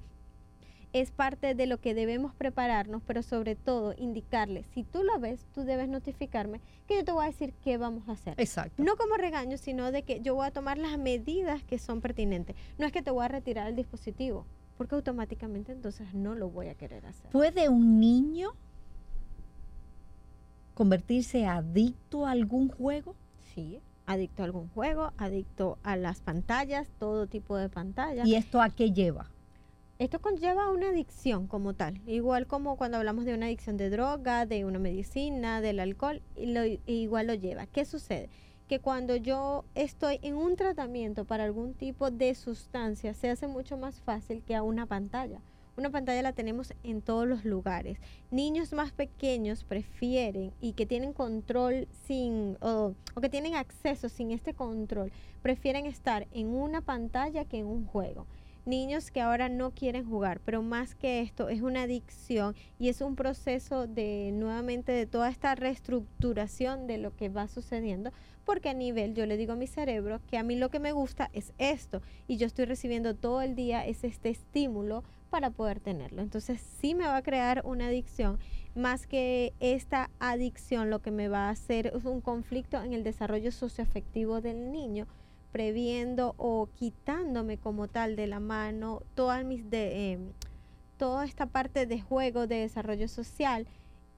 Es 0.92 1.10
parte 1.10 1.54
de 1.54 1.66
lo 1.66 1.80
que 1.80 1.94
debemos 1.94 2.34
prepararnos, 2.34 3.02
pero 3.06 3.22
sobre 3.22 3.56
todo 3.56 3.94
indicarle, 3.96 4.64
si 4.74 4.84
tú 4.84 5.02
lo 5.02 5.18
ves, 5.18 5.46
tú 5.54 5.62
debes 5.62 5.88
notificarme 5.88 6.60
que 6.86 6.96
yo 6.96 7.04
te 7.04 7.12
voy 7.12 7.24
a 7.24 7.28
decir 7.28 7.54
qué 7.64 7.78
vamos 7.78 8.08
a 8.08 8.12
hacer. 8.12 8.34
Exacto. 8.36 8.82
No 8.82 8.96
como 8.96 9.16
regaño, 9.16 9.56
sino 9.56 9.90
de 9.90 10.02
que 10.02 10.20
yo 10.20 10.34
voy 10.34 10.46
a 10.46 10.50
tomar 10.50 10.76
las 10.76 10.98
medidas 10.98 11.62
que 11.64 11.78
son 11.78 12.02
pertinentes. 12.02 12.56
No 12.78 12.84
es 12.84 12.92
que 12.92 13.02
te 13.02 13.10
voy 13.10 13.24
a 13.24 13.28
retirar 13.28 13.68
el 13.68 13.76
dispositivo, 13.76 14.46
porque 14.76 14.94
automáticamente 14.94 15.72
entonces 15.72 16.12
no 16.12 16.34
lo 16.34 16.50
voy 16.50 16.68
a 16.68 16.74
querer 16.74 17.06
hacer. 17.06 17.30
¿Puede 17.30 17.70
un 17.70 17.98
niño 17.98 18.50
convertirse 20.74 21.46
adicto 21.46 22.26
a 22.26 22.32
algún 22.32 22.68
juego? 22.68 23.16
Sí, 23.54 23.80
adicto 24.04 24.42
a 24.42 24.44
algún 24.44 24.68
juego, 24.68 25.12
adicto 25.16 25.78
a 25.82 25.96
las 25.96 26.20
pantallas, 26.20 26.90
todo 26.98 27.26
tipo 27.26 27.56
de 27.56 27.70
pantallas. 27.70 28.26
¿Y 28.26 28.34
esto 28.34 28.60
a 28.60 28.68
qué 28.68 28.92
lleva? 28.92 29.31
Esto 29.98 30.20
conlleva 30.20 30.70
una 30.70 30.88
adicción 30.88 31.46
como 31.46 31.74
tal, 31.74 32.00
igual 32.06 32.46
como 32.46 32.76
cuando 32.76 32.96
hablamos 32.96 33.24
de 33.24 33.34
una 33.34 33.46
adicción 33.46 33.76
de 33.76 33.90
droga, 33.90 34.46
de 34.46 34.64
una 34.64 34.78
medicina, 34.78 35.60
del 35.60 35.78
alcohol, 35.78 36.22
y 36.34 36.46
lo, 36.46 36.62
igual 36.86 37.28
lo 37.28 37.34
lleva. 37.34 37.66
¿Qué 37.66 37.84
sucede? 37.84 38.30
Que 38.68 38.80
cuando 38.80 39.16
yo 39.16 39.64
estoy 39.74 40.18
en 40.22 40.34
un 40.34 40.56
tratamiento 40.56 41.24
para 41.24 41.44
algún 41.44 41.74
tipo 41.74 42.10
de 42.10 42.34
sustancia, 42.34 43.14
se 43.14 43.30
hace 43.30 43.46
mucho 43.46 43.76
más 43.76 44.00
fácil 44.00 44.42
que 44.42 44.56
a 44.56 44.62
una 44.62 44.86
pantalla. 44.86 45.40
Una 45.76 45.90
pantalla 45.90 46.22
la 46.22 46.32
tenemos 46.32 46.74
en 46.82 47.00
todos 47.00 47.28
los 47.28 47.44
lugares. 47.44 47.98
Niños 48.30 48.72
más 48.72 48.92
pequeños 48.92 49.62
prefieren 49.62 50.52
y 50.60 50.72
que 50.72 50.86
tienen 50.86 51.12
control 51.12 51.86
sin, 52.06 52.56
o, 52.60 52.94
o 53.14 53.20
que 53.20 53.28
tienen 53.28 53.54
acceso 53.54 54.08
sin 54.08 54.32
este 54.32 54.52
control, 54.52 55.12
prefieren 55.42 55.86
estar 55.86 56.26
en 56.32 56.48
una 56.48 56.80
pantalla 56.80 57.44
que 57.44 57.58
en 57.58 57.66
un 57.66 57.86
juego 57.86 58.26
niños 58.64 59.10
que 59.10 59.20
ahora 59.20 59.48
no 59.48 59.72
quieren 59.72 60.08
jugar, 60.08 60.40
pero 60.44 60.62
más 60.62 60.94
que 60.94 61.20
esto 61.20 61.48
es 61.48 61.62
una 61.62 61.82
adicción 61.82 62.54
y 62.78 62.88
es 62.88 63.00
un 63.00 63.16
proceso 63.16 63.86
de 63.86 64.30
nuevamente 64.32 64.92
de 64.92 65.06
toda 65.06 65.28
esta 65.28 65.54
reestructuración 65.54 66.86
de 66.86 66.98
lo 66.98 67.16
que 67.16 67.28
va 67.28 67.48
sucediendo, 67.48 68.12
porque 68.44 68.68
a 68.68 68.74
nivel 68.74 69.14
yo 69.14 69.26
le 69.26 69.36
digo 69.36 69.52
a 69.52 69.56
mi 69.56 69.66
cerebro 69.66 70.20
que 70.28 70.38
a 70.38 70.42
mí 70.42 70.56
lo 70.56 70.70
que 70.70 70.80
me 70.80 70.92
gusta 70.92 71.30
es 71.32 71.52
esto 71.58 72.02
y 72.26 72.36
yo 72.36 72.46
estoy 72.46 72.64
recibiendo 72.64 73.14
todo 73.14 73.42
el 73.42 73.54
día 73.54 73.86
es 73.86 74.04
este 74.04 74.30
estímulo 74.30 75.04
para 75.30 75.50
poder 75.50 75.80
tenerlo. 75.80 76.22
Entonces 76.22 76.60
sí 76.60 76.94
me 76.94 77.06
va 77.06 77.16
a 77.16 77.22
crear 77.22 77.62
una 77.64 77.86
adicción, 77.86 78.38
más 78.74 79.06
que 79.06 79.54
esta 79.60 80.10
adicción 80.18 80.90
lo 80.90 81.00
que 81.00 81.10
me 81.10 81.28
va 81.28 81.46
a 81.46 81.50
hacer 81.50 81.92
es 81.94 82.04
un 82.04 82.20
conflicto 82.20 82.82
en 82.82 82.92
el 82.92 83.04
desarrollo 83.04 83.50
socioafectivo 83.52 84.40
del 84.40 84.72
niño 84.72 85.06
previendo 85.52 86.34
o 86.38 86.68
quitándome 86.74 87.58
como 87.58 87.86
tal 87.86 88.16
de 88.16 88.26
la 88.26 88.40
mano 88.40 89.02
todas 89.14 89.44
mis 89.44 89.70
de, 89.70 90.12
em, 90.12 90.32
toda 90.96 91.24
esta 91.24 91.46
parte 91.46 91.86
de 91.86 92.00
juego 92.00 92.46
de 92.46 92.56
desarrollo 92.56 93.06
social 93.06 93.66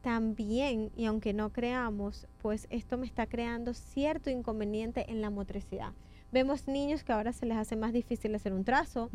también 0.01 0.93
y 0.97 1.07
aunque 1.07 1.33
no 1.33 1.53
creamos 1.53 2.29
pues 2.41 2.67
esto 2.71 2.97
me 2.97 3.07
está 3.07 3.27
creando 3.27 3.75
cierto 3.75 4.31
inconveniente 4.31 5.11
en 5.11 5.21
la 5.21 5.31
motricidad 5.31 5.93
vemos 6.31 6.69
niños 6.69 7.05
que 7.05 7.13
ahora 7.13 7.33
se 7.33 7.47
les 7.47 7.57
hace 7.57 7.75
más 7.75 7.93
difícil 7.93 8.35
hacer 8.35 8.53
un 8.53 8.65
trazo 8.65 9.11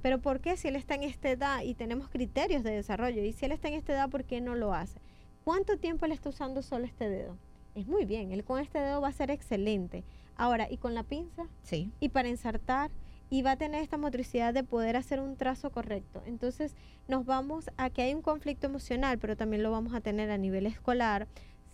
pero 0.00 0.20
¿por 0.20 0.40
qué 0.40 0.56
si 0.56 0.68
él 0.68 0.76
está 0.76 0.94
en 0.94 1.02
esta 1.02 1.30
edad 1.30 1.62
y 1.62 1.74
tenemos 1.74 2.08
criterios 2.08 2.62
de 2.62 2.70
desarrollo 2.70 3.22
y 3.24 3.32
si 3.32 3.46
él 3.46 3.52
está 3.52 3.68
en 3.68 3.74
esta 3.74 3.92
edad 3.94 4.10
¿por 4.10 4.24
qué 4.24 4.40
no 4.40 4.54
lo 4.54 4.74
hace? 4.74 5.00
¿cuánto 5.44 5.76
tiempo 5.78 6.06
él 6.06 6.12
está 6.12 6.28
usando 6.28 6.62
solo 6.62 6.84
este 6.84 7.08
dedo? 7.08 7.36
es 7.74 7.86
muy 7.88 8.04
bien, 8.04 8.30
él 8.30 8.44
con 8.44 8.60
este 8.60 8.78
dedo 8.78 9.00
va 9.00 9.08
a 9.08 9.12
ser 9.12 9.30
excelente 9.30 10.04
Ahora, 10.36 10.66
y 10.70 10.76
con 10.78 10.94
la 10.94 11.02
pinza, 11.02 11.46
Sí. 11.62 11.90
y 12.00 12.08
para 12.10 12.28
ensartar, 12.28 12.90
y 13.30 13.42
va 13.42 13.52
a 13.52 13.56
tener 13.56 13.82
esta 13.82 13.96
motricidad 13.96 14.54
de 14.54 14.62
poder 14.64 14.96
hacer 14.96 15.18
un 15.20 15.36
trazo 15.36 15.70
correcto. 15.70 16.22
Entonces, 16.26 16.76
nos 17.08 17.24
vamos 17.24 17.70
a 17.76 17.90
que 17.90 18.02
hay 18.02 18.14
un 18.14 18.22
conflicto 18.22 18.66
emocional, 18.66 19.18
pero 19.18 19.36
también 19.36 19.62
lo 19.62 19.70
vamos 19.70 19.94
a 19.94 20.00
tener 20.00 20.30
a 20.30 20.38
nivel 20.38 20.66
escolar. 20.66 21.26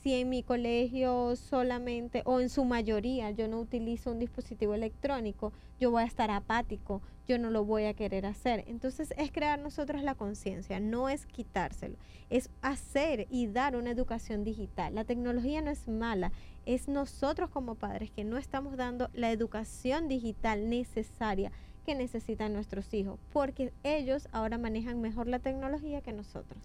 Si 0.03 0.15
en 0.15 0.31
mi 0.31 0.43
colegio 0.43 1.37
solamente 1.37 2.23
o 2.25 2.41
en 2.41 2.49
su 2.49 2.65
mayoría 2.65 3.31
yo 3.33 3.49
no 3.49 3.61
utilizo 3.61 4.13
un 4.13 4.19
dispositivo 4.19 4.73
electrónico, 4.73 5.53
yo 5.79 5.91
voy 5.91 6.03
a 6.03 6.07
estar 6.07 6.31
apático, 6.31 7.03
yo 7.29 7.39
no 7.39 7.51
lo 7.51 7.67
voy 7.67 7.85
a 7.85 7.93
querer 7.93 8.25
hacer. 8.25 8.65
Entonces 8.67 9.13
es 9.19 9.31
crear 9.31 9.59
nosotros 9.59 10.03
la 10.03 10.15
conciencia, 10.15 10.81
no 10.81 11.11
es 11.11 11.27
quitárselo, 11.27 11.99
es 12.31 12.49
hacer 12.63 13.27
y 13.29 13.49
dar 13.49 13.77
una 13.77 13.91
educación 13.91 14.43
digital. 14.43 14.95
La 14.95 15.05
tecnología 15.05 15.61
no 15.61 15.71
es 15.71 15.87
mala, 15.87 16.33
es 16.67 16.89
nosotros 16.89 17.51
como 17.51 17.75
padres 17.75 18.11
que 18.11 18.25
no 18.25 18.37
estamos 18.37 18.77
dando 18.77 19.11
la 19.13 19.31
educación 19.31 20.09
digital 20.09 20.69
necesaria 20.69 21.53
que 21.85 21.95
necesitan 21.95 22.53
nuestros 22.53 22.93
hijos, 22.95 23.19
porque 23.33 23.73
ellos 23.83 24.29
ahora 24.33 24.59
manejan 24.59 25.01
mejor 25.01 25.27
la 25.27 25.39
tecnología 25.39 26.01
que 26.03 26.13
nosotros. 26.13 26.63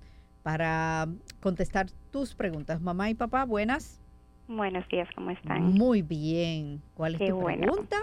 para 0.47 1.09
contestar 1.41 1.87
tus 2.09 2.33
preguntas. 2.33 2.79
Mamá 2.79 3.09
y 3.09 3.15
papá, 3.15 3.43
buenas. 3.43 4.01
Buenos 4.47 4.87
días, 4.87 5.09
¿cómo 5.13 5.31
están? 5.31 5.73
Muy 5.73 6.01
bien. 6.01 6.81
¿Cuál 6.93 7.15
es 7.15 7.19
Qué 7.19 7.27
tu 7.27 7.35
bueno. 7.35 7.63
pregunta? 7.63 7.97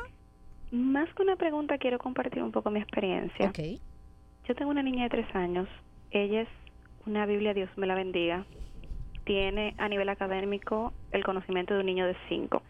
Más 0.71 1.09
que 1.15 1.23
una 1.23 1.37
pregunta, 1.37 1.79
quiero 1.79 1.99
compartir 1.99 2.43
un 2.43 2.53
poco 2.53 2.71
mi 2.71 2.81
experiencia. 2.81 3.49
Ok. 3.49 3.81
Yo 4.47 4.55
tengo 4.55 4.71
una 4.71 4.83
niña 4.83 5.05
de 5.05 5.09
tres 5.09 5.35
años. 5.35 5.67
Ella 6.11 6.43
es 6.43 6.49
una 7.07 7.25
Biblia, 7.25 7.55
Dios 7.55 7.71
me 7.79 7.87
la 7.87 7.95
bendiga. 7.95 8.45
Tiene 9.25 9.75
a 9.79 9.89
nivel 9.89 10.11
académico 10.11 10.93
el 11.13 11.25
conocimiento 11.25 11.73
de 11.73 11.81
un 11.81 11.87
niño 11.87 12.07
de 12.07 12.17
cinco. 12.29 12.61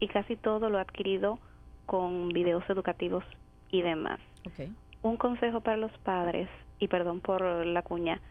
Y 0.00 0.08
casi 0.08 0.36
todo 0.36 0.70
lo 0.70 0.78
ha 0.78 0.80
adquirido 0.80 1.38
con 1.84 2.30
videos 2.30 2.64
educativos 2.70 3.24
y 3.70 3.82
demás. 3.82 4.20
Ok. 4.46 4.70
Un 5.02 5.18
consejo 5.18 5.60
para 5.60 5.76
los 5.76 5.92
padres, 5.98 6.48
y 6.78 6.88
perdón 6.88 7.20
por 7.20 7.42
la 7.66 7.82
cuña, 7.82 8.22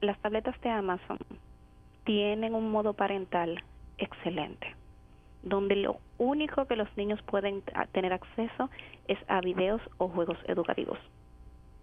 las 0.00 0.18
tabletas 0.20 0.60
de 0.60 0.70
Amazon 0.70 1.18
tienen 2.04 2.54
un 2.54 2.70
modo 2.70 2.94
parental 2.94 3.62
excelente, 3.98 4.74
donde 5.42 5.76
lo 5.76 6.00
único 6.18 6.66
que 6.66 6.76
los 6.76 6.88
niños 6.96 7.20
pueden 7.22 7.62
tener 7.92 8.12
acceso 8.12 8.70
es 9.08 9.18
a 9.28 9.40
videos 9.40 9.80
o 9.98 10.08
juegos 10.08 10.38
educativos. 10.46 10.98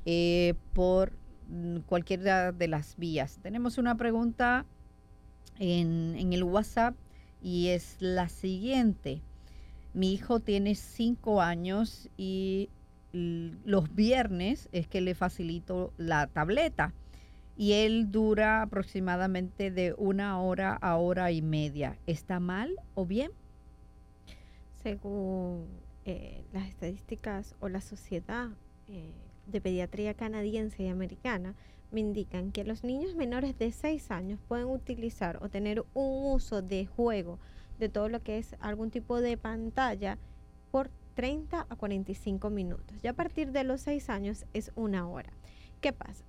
eh, 0.06 0.56
por 0.74 1.14
cualquiera 1.86 2.52
de 2.52 2.68
las 2.68 2.96
vías. 2.98 3.40
Tenemos 3.42 3.78
una 3.78 3.96
pregunta 3.96 4.66
en, 5.60 6.16
en 6.18 6.34
el 6.34 6.44
WhatsApp 6.44 6.96
y 7.42 7.68
es 7.68 7.98
la 8.00 8.30
siguiente. 8.30 9.22
Mi 9.94 10.14
hijo 10.14 10.40
tiene 10.40 10.76
cinco 10.76 11.42
años 11.42 12.10
y 12.18 12.70
los 13.14 13.94
viernes 13.94 14.70
es 14.72 14.88
que 14.88 15.02
le 15.02 15.16
facilito 15.16 15.94
la 15.98 16.28
tableta 16.28 16.94
y 17.56 17.74
él 17.74 18.12
dura 18.12 18.62
aproximadamente 18.62 19.72
de 19.72 19.94
una 19.98 20.42
hora 20.42 20.74
a 20.74 20.98
hora 20.98 21.32
y 21.32 21.42
media. 21.42 21.98
¿Está 22.08 22.40
mal 22.40 22.76
o 22.96 23.06
bien? 23.06 23.32
Según 24.82 25.68
eh, 26.06 26.44
las 26.54 26.68
estadísticas 26.68 27.56
o 27.60 27.70
la 27.70 27.82
sociedad 27.82 28.50
eh, 28.88 29.12
de 29.46 29.62
pediatría 29.62 30.14
canadiense 30.14 30.84
y 30.84 30.88
americana, 30.88 31.56
me 31.92 32.00
indican 32.00 32.52
que 32.52 32.64
los 32.64 32.84
niños 32.84 33.16
menores 33.16 33.58
de 33.58 33.72
6 33.72 34.12
años 34.12 34.40
pueden 34.48 34.68
utilizar 34.68 35.38
o 35.44 35.50
tener 35.50 35.84
un 35.94 36.34
uso 36.34 36.62
de 36.62 36.86
juego 36.86 37.38
de 37.78 37.90
todo 37.90 38.10
lo 38.10 38.22
que 38.22 38.38
es 38.38 38.56
algún 38.60 38.92
tipo 38.92 39.20
de 39.20 39.38
pantalla 39.38 40.18
por 40.72 40.90
30 41.16 41.68
a 41.70 41.76
45 41.76 42.50
minutos. 42.50 43.02
Ya 43.02 43.12
a 43.12 43.14
partir 43.16 43.52
de 43.52 43.64
los 43.64 43.82
6 43.82 44.10
años 44.10 44.46
es 44.54 44.72
una 44.76 45.08
hora. 45.08 45.34
¿Qué 45.82 45.92
pasa? 45.92 46.24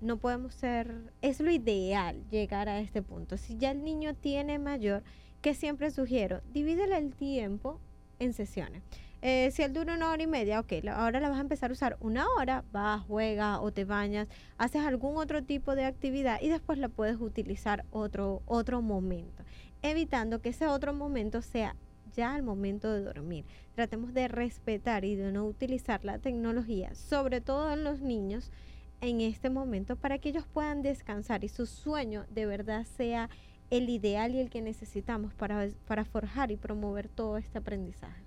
No 0.00 0.18
podemos 0.18 0.54
ser, 0.54 1.12
es 1.22 1.40
lo 1.40 1.50
ideal 1.50 2.22
llegar 2.30 2.68
a 2.68 2.80
este 2.80 3.02
punto. 3.02 3.36
Si 3.36 3.56
ya 3.56 3.72
el 3.72 3.82
niño 3.82 4.14
tiene 4.14 4.58
mayor, 4.58 5.02
que 5.40 5.54
siempre 5.54 5.90
sugiero, 5.90 6.40
divídele 6.52 6.96
el 6.96 7.14
tiempo 7.14 7.80
en 8.18 8.32
sesiones. 8.32 8.82
Eh, 9.20 9.50
si 9.50 9.62
él 9.62 9.72
dura 9.72 9.94
una 9.94 10.10
hora 10.10 10.22
y 10.22 10.28
media, 10.28 10.60
ok, 10.60 10.72
ahora 10.92 11.18
la 11.18 11.28
vas 11.28 11.38
a 11.38 11.42
empezar 11.42 11.70
a 11.70 11.72
usar 11.72 11.96
una 12.00 12.26
hora, 12.36 12.64
vas, 12.70 13.02
juegas 13.02 13.58
o 13.60 13.72
te 13.72 13.84
bañas, 13.84 14.28
haces 14.58 14.82
algún 14.82 15.16
otro 15.16 15.42
tipo 15.42 15.74
de 15.74 15.84
actividad 15.84 16.40
y 16.40 16.48
después 16.48 16.78
la 16.78 16.88
puedes 16.88 17.20
utilizar 17.20 17.84
otro, 17.90 18.42
otro 18.46 18.80
momento, 18.80 19.42
evitando 19.82 20.40
que 20.40 20.50
ese 20.50 20.68
otro 20.68 20.94
momento 20.94 21.42
sea 21.42 21.74
ya 22.14 22.34
al 22.34 22.44
momento 22.44 22.92
de 22.92 23.02
dormir. 23.02 23.44
Tratemos 23.74 24.14
de 24.14 24.28
respetar 24.28 25.04
y 25.04 25.16
de 25.16 25.32
no 25.32 25.46
utilizar 25.46 26.04
la 26.04 26.18
tecnología, 26.18 26.94
sobre 26.94 27.40
todo 27.40 27.72
en 27.72 27.82
los 27.82 28.00
niños, 28.00 28.52
en 29.00 29.20
este 29.20 29.50
momento 29.50 29.96
para 29.96 30.18
que 30.18 30.30
ellos 30.30 30.46
puedan 30.52 30.82
descansar 30.82 31.44
y 31.44 31.48
su 31.48 31.66
sueño 31.66 32.24
de 32.30 32.46
verdad 32.46 32.84
sea 32.84 33.28
el 33.70 33.88
ideal 33.90 34.34
y 34.34 34.40
el 34.40 34.50
que 34.50 34.62
necesitamos 34.62 35.34
para, 35.34 35.68
para 35.86 36.04
forjar 36.04 36.50
y 36.50 36.56
promover 36.56 37.08
todo 37.08 37.38
este 37.38 37.58
aprendizaje. 37.58 38.24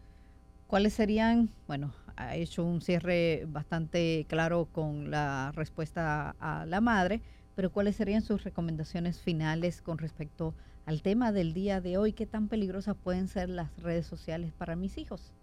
¿Cuáles 0.67 0.93
serían? 0.93 1.49
Bueno, 1.67 1.93
ha 2.15 2.35
hecho 2.35 2.63
un 2.63 2.81
cierre 2.81 3.45
bastante 3.47 4.25
claro 4.29 4.69
con 4.71 5.11
la 5.11 5.51
respuesta 5.53 6.35
a 6.39 6.65
la 6.65 6.79
madre, 6.79 7.21
pero 7.55 7.71
¿cuáles 7.71 7.95
serían 7.95 8.21
sus 8.21 8.43
recomendaciones 8.43 9.19
finales 9.19 9.81
con 9.81 9.97
respecto 9.97 10.55
al 10.85 11.01
tema 11.01 11.31
del 11.31 11.53
día 11.53 11.81
de 11.81 11.97
hoy? 11.97 12.13
¿Qué 12.13 12.25
tan 12.25 12.47
peligrosas 12.47 12.95
pueden 12.95 13.27
ser 13.27 13.49
las 13.49 13.75
redes 13.77 14.05
sociales 14.05 14.53
para 14.53 14.75
mis 14.75 14.97
hijos? 14.97 15.33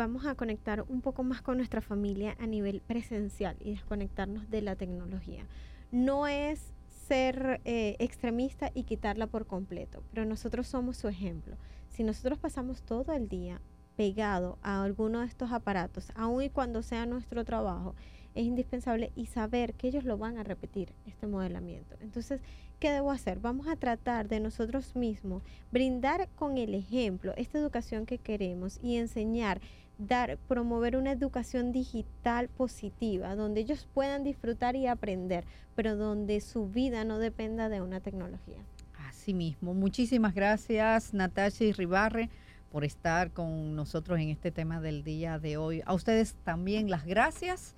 Vamos 0.00 0.24
a 0.24 0.34
conectar 0.34 0.86
un 0.88 1.02
poco 1.02 1.24
más 1.24 1.42
con 1.42 1.58
nuestra 1.58 1.82
familia 1.82 2.34
a 2.40 2.46
nivel 2.46 2.80
presencial 2.80 3.54
y 3.60 3.72
desconectarnos 3.72 4.48
de 4.48 4.62
la 4.62 4.74
tecnología. 4.74 5.46
No 5.92 6.26
es 6.26 6.72
ser 7.06 7.60
eh, 7.66 7.96
extremista 7.98 8.70
y 8.72 8.84
quitarla 8.84 9.26
por 9.26 9.46
completo, 9.46 10.02
pero 10.10 10.24
nosotros 10.24 10.66
somos 10.68 10.96
su 10.96 11.08
ejemplo. 11.08 11.58
Si 11.90 12.02
nosotros 12.02 12.38
pasamos 12.38 12.80
todo 12.80 13.12
el 13.12 13.28
día 13.28 13.60
pegado 13.96 14.58
a 14.62 14.82
alguno 14.82 15.20
de 15.20 15.26
estos 15.26 15.52
aparatos, 15.52 16.12
aun 16.14 16.44
y 16.44 16.48
cuando 16.48 16.82
sea 16.82 17.04
nuestro 17.04 17.44
trabajo, 17.44 17.94
es 18.34 18.46
indispensable 18.46 19.12
y 19.16 19.26
saber 19.26 19.74
que 19.74 19.88
ellos 19.88 20.04
lo 20.04 20.16
van 20.16 20.38
a 20.38 20.44
repetir, 20.44 20.94
este 21.04 21.26
modelamiento. 21.26 21.96
Entonces, 22.00 22.40
¿qué 22.78 22.90
debo 22.90 23.10
hacer? 23.10 23.40
Vamos 23.40 23.66
a 23.68 23.76
tratar 23.76 24.28
de 24.28 24.40
nosotros 24.40 24.96
mismos 24.96 25.42
brindar 25.70 26.28
con 26.36 26.58
el 26.58 26.74
ejemplo 26.74 27.34
esta 27.36 27.58
educación 27.58 28.06
que 28.06 28.18
queremos 28.18 28.78
y 28.82 28.96
enseñar, 28.96 29.60
dar, 30.06 30.38
promover 30.48 30.96
una 30.96 31.12
educación 31.12 31.72
digital 31.72 32.48
positiva, 32.48 33.34
donde 33.36 33.60
ellos 33.60 33.86
puedan 33.92 34.24
disfrutar 34.24 34.76
y 34.76 34.86
aprender, 34.86 35.44
pero 35.74 35.96
donde 35.96 36.40
su 36.40 36.68
vida 36.68 37.04
no 37.04 37.18
dependa 37.18 37.68
de 37.68 37.80
una 37.80 38.00
tecnología. 38.00 38.64
Así 39.08 39.34
mismo. 39.34 39.74
Muchísimas 39.74 40.34
gracias, 40.34 41.12
Natasha 41.12 41.64
y 41.64 41.72
Ribarre, 41.72 42.30
por 42.70 42.84
estar 42.84 43.32
con 43.32 43.74
nosotros 43.74 44.18
en 44.18 44.30
este 44.30 44.50
tema 44.50 44.80
del 44.80 45.02
día 45.02 45.38
de 45.38 45.56
hoy. 45.56 45.82
A 45.84 45.94
ustedes 45.94 46.34
también 46.44 46.90
las 46.90 47.04
gracias 47.04 47.74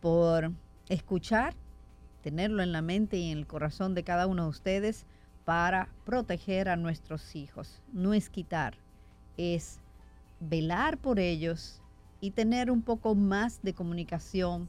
por 0.00 0.52
escuchar, 0.88 1.54
tenerlo 2.22 2.62
en 2.62 2.72
la 2.72 2.82
mente 2.82 3.18
y 3.18 3.30
en 3.30 3.38
el 3.38 3.46
corazón 3.46 3.94
de 3.94 4.04
cada 4.04 4.26
uno 4.26 4.44
de 4.44 4.50
ustedes 4.50 5.06
para 5.44 5.88
proteger 6.04 6.68
a 6.68 6.76
nuestros 6.76 7.36
hijos. 7.36 7.82
No 7.92 8.14
es 8.14 8.30
quitar, 8.30 8.78
es 9.36 9.80
velar 10.40 10.98
por 10.98 11.18
ellos 11.18 11.80
y 12.20 12.32
tener 12.32 12.70
un 12.70 12.82
poco 12.82 13.14
más 13.14 13.62
de 13.62 13.74
comunicación 13.74 14.68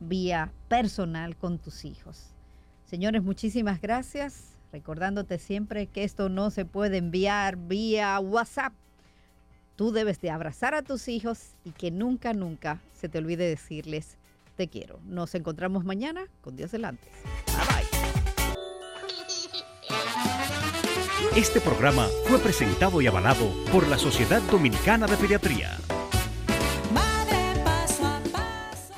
vía 0.00 0.52
personal 0.68 1.36
con 1.36 1.58
tus 1.58 1.84
hijos. 1.84 2.34
Señores, 2.84 3.22
muchísimas 3.22 3.80
gracias. 3.80 4.58
Recordándote 4.72 5.38
siempre 5.38 5.86
que 5.86 6.04
esto 6.04 6.28
no 6.28 6.50
se 6.50 6.64
puede 6.64 6.98
enviar 6.98 7.56
vía 7.56 8.18
WhatsApp. 8.20 8.72
Tú 9.74 9.92
debes 9.92 10.20
de 10.20 10.30
abrazar 10.30 10.74
a 10.74 10.82
tus 10.82 11.08
hijos 11.08 11.54
y 11.64 11.70
que 11.72 11.90
nunca, 11.90 12.32
nunca 12.32 12.80
se 12.92 13.08
te 13.08 13.18
olvide 13.18 13.48
decirles 13.48 14.18
te 14.56 14.68
quiero. 14.68 15.00
Nos 15.04 15.34
encontramos 15.34 15.84
mañana 15.84 16.26
con 16.40 16.56
Dios 16.56 16.72
delante. 16.72 17.08
Este 21.36 21.60
programa 21.60 22.08
fue 22.24 22.38
presentado 22.38 23.02
y 23.02 23.06
avalado 23.06 23.52
por 23.70 23.86
la 23.88 23.98
Sociedad 23.98 24.40
Dominicana 24.50 25.06
de 25.06 25.18
Pediatría. 25.18 25.76
Madre 26.94 27.62
paso 27.62 28.06
a 28.06 28.20
paso. 28.32 28.94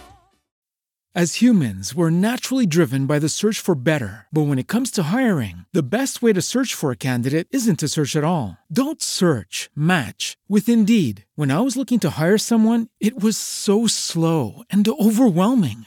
As 1.16 1.42
humans, 1.42 1.96
we're 1.96 2.10
naturally 2.10 2.64
driven 2.64 3.08
by 3.08 3.18
the 3.18 3.28
search 3.28 3.58
for 3.60 3.74
better. 3.74 4.28
But 4.30 4.46
when 4.46 4.60
it 4.60 4.68
comes 4.68 4.92
to 4.92 5.10
hiring, 5.10 5.64
the 5.72 5.82
best 5.82 6.22
way 6.22 6.32
to 6.32 6.40
search 6.40 6.74
for 6.74 6.92
a 6.92 6.96
candidate 6.96 7.48
isn't 7.50 7.80
to 7.80 7.88
search 7.88 8.14
at 8.14 8.22
all. 8.22 8.56
Don't 8.72 9.02
search, 9.02 9.68
match 9.74 10.36
with 10.48 10.68
Indeed. 10.68 11.24
When 11.34 11.50
I 11.50 11.58
was 11.58 11.76
looking 11.76 11.98
to 12.00 12.10
hire 12.10 12.38
someone, 12.38 12.86
it 13.00 13.20
was 13.20 13.36
so 13.36 13.88
slow 13.88 14.62
and 14.70 14.86
overwhelming. 14.86 15.86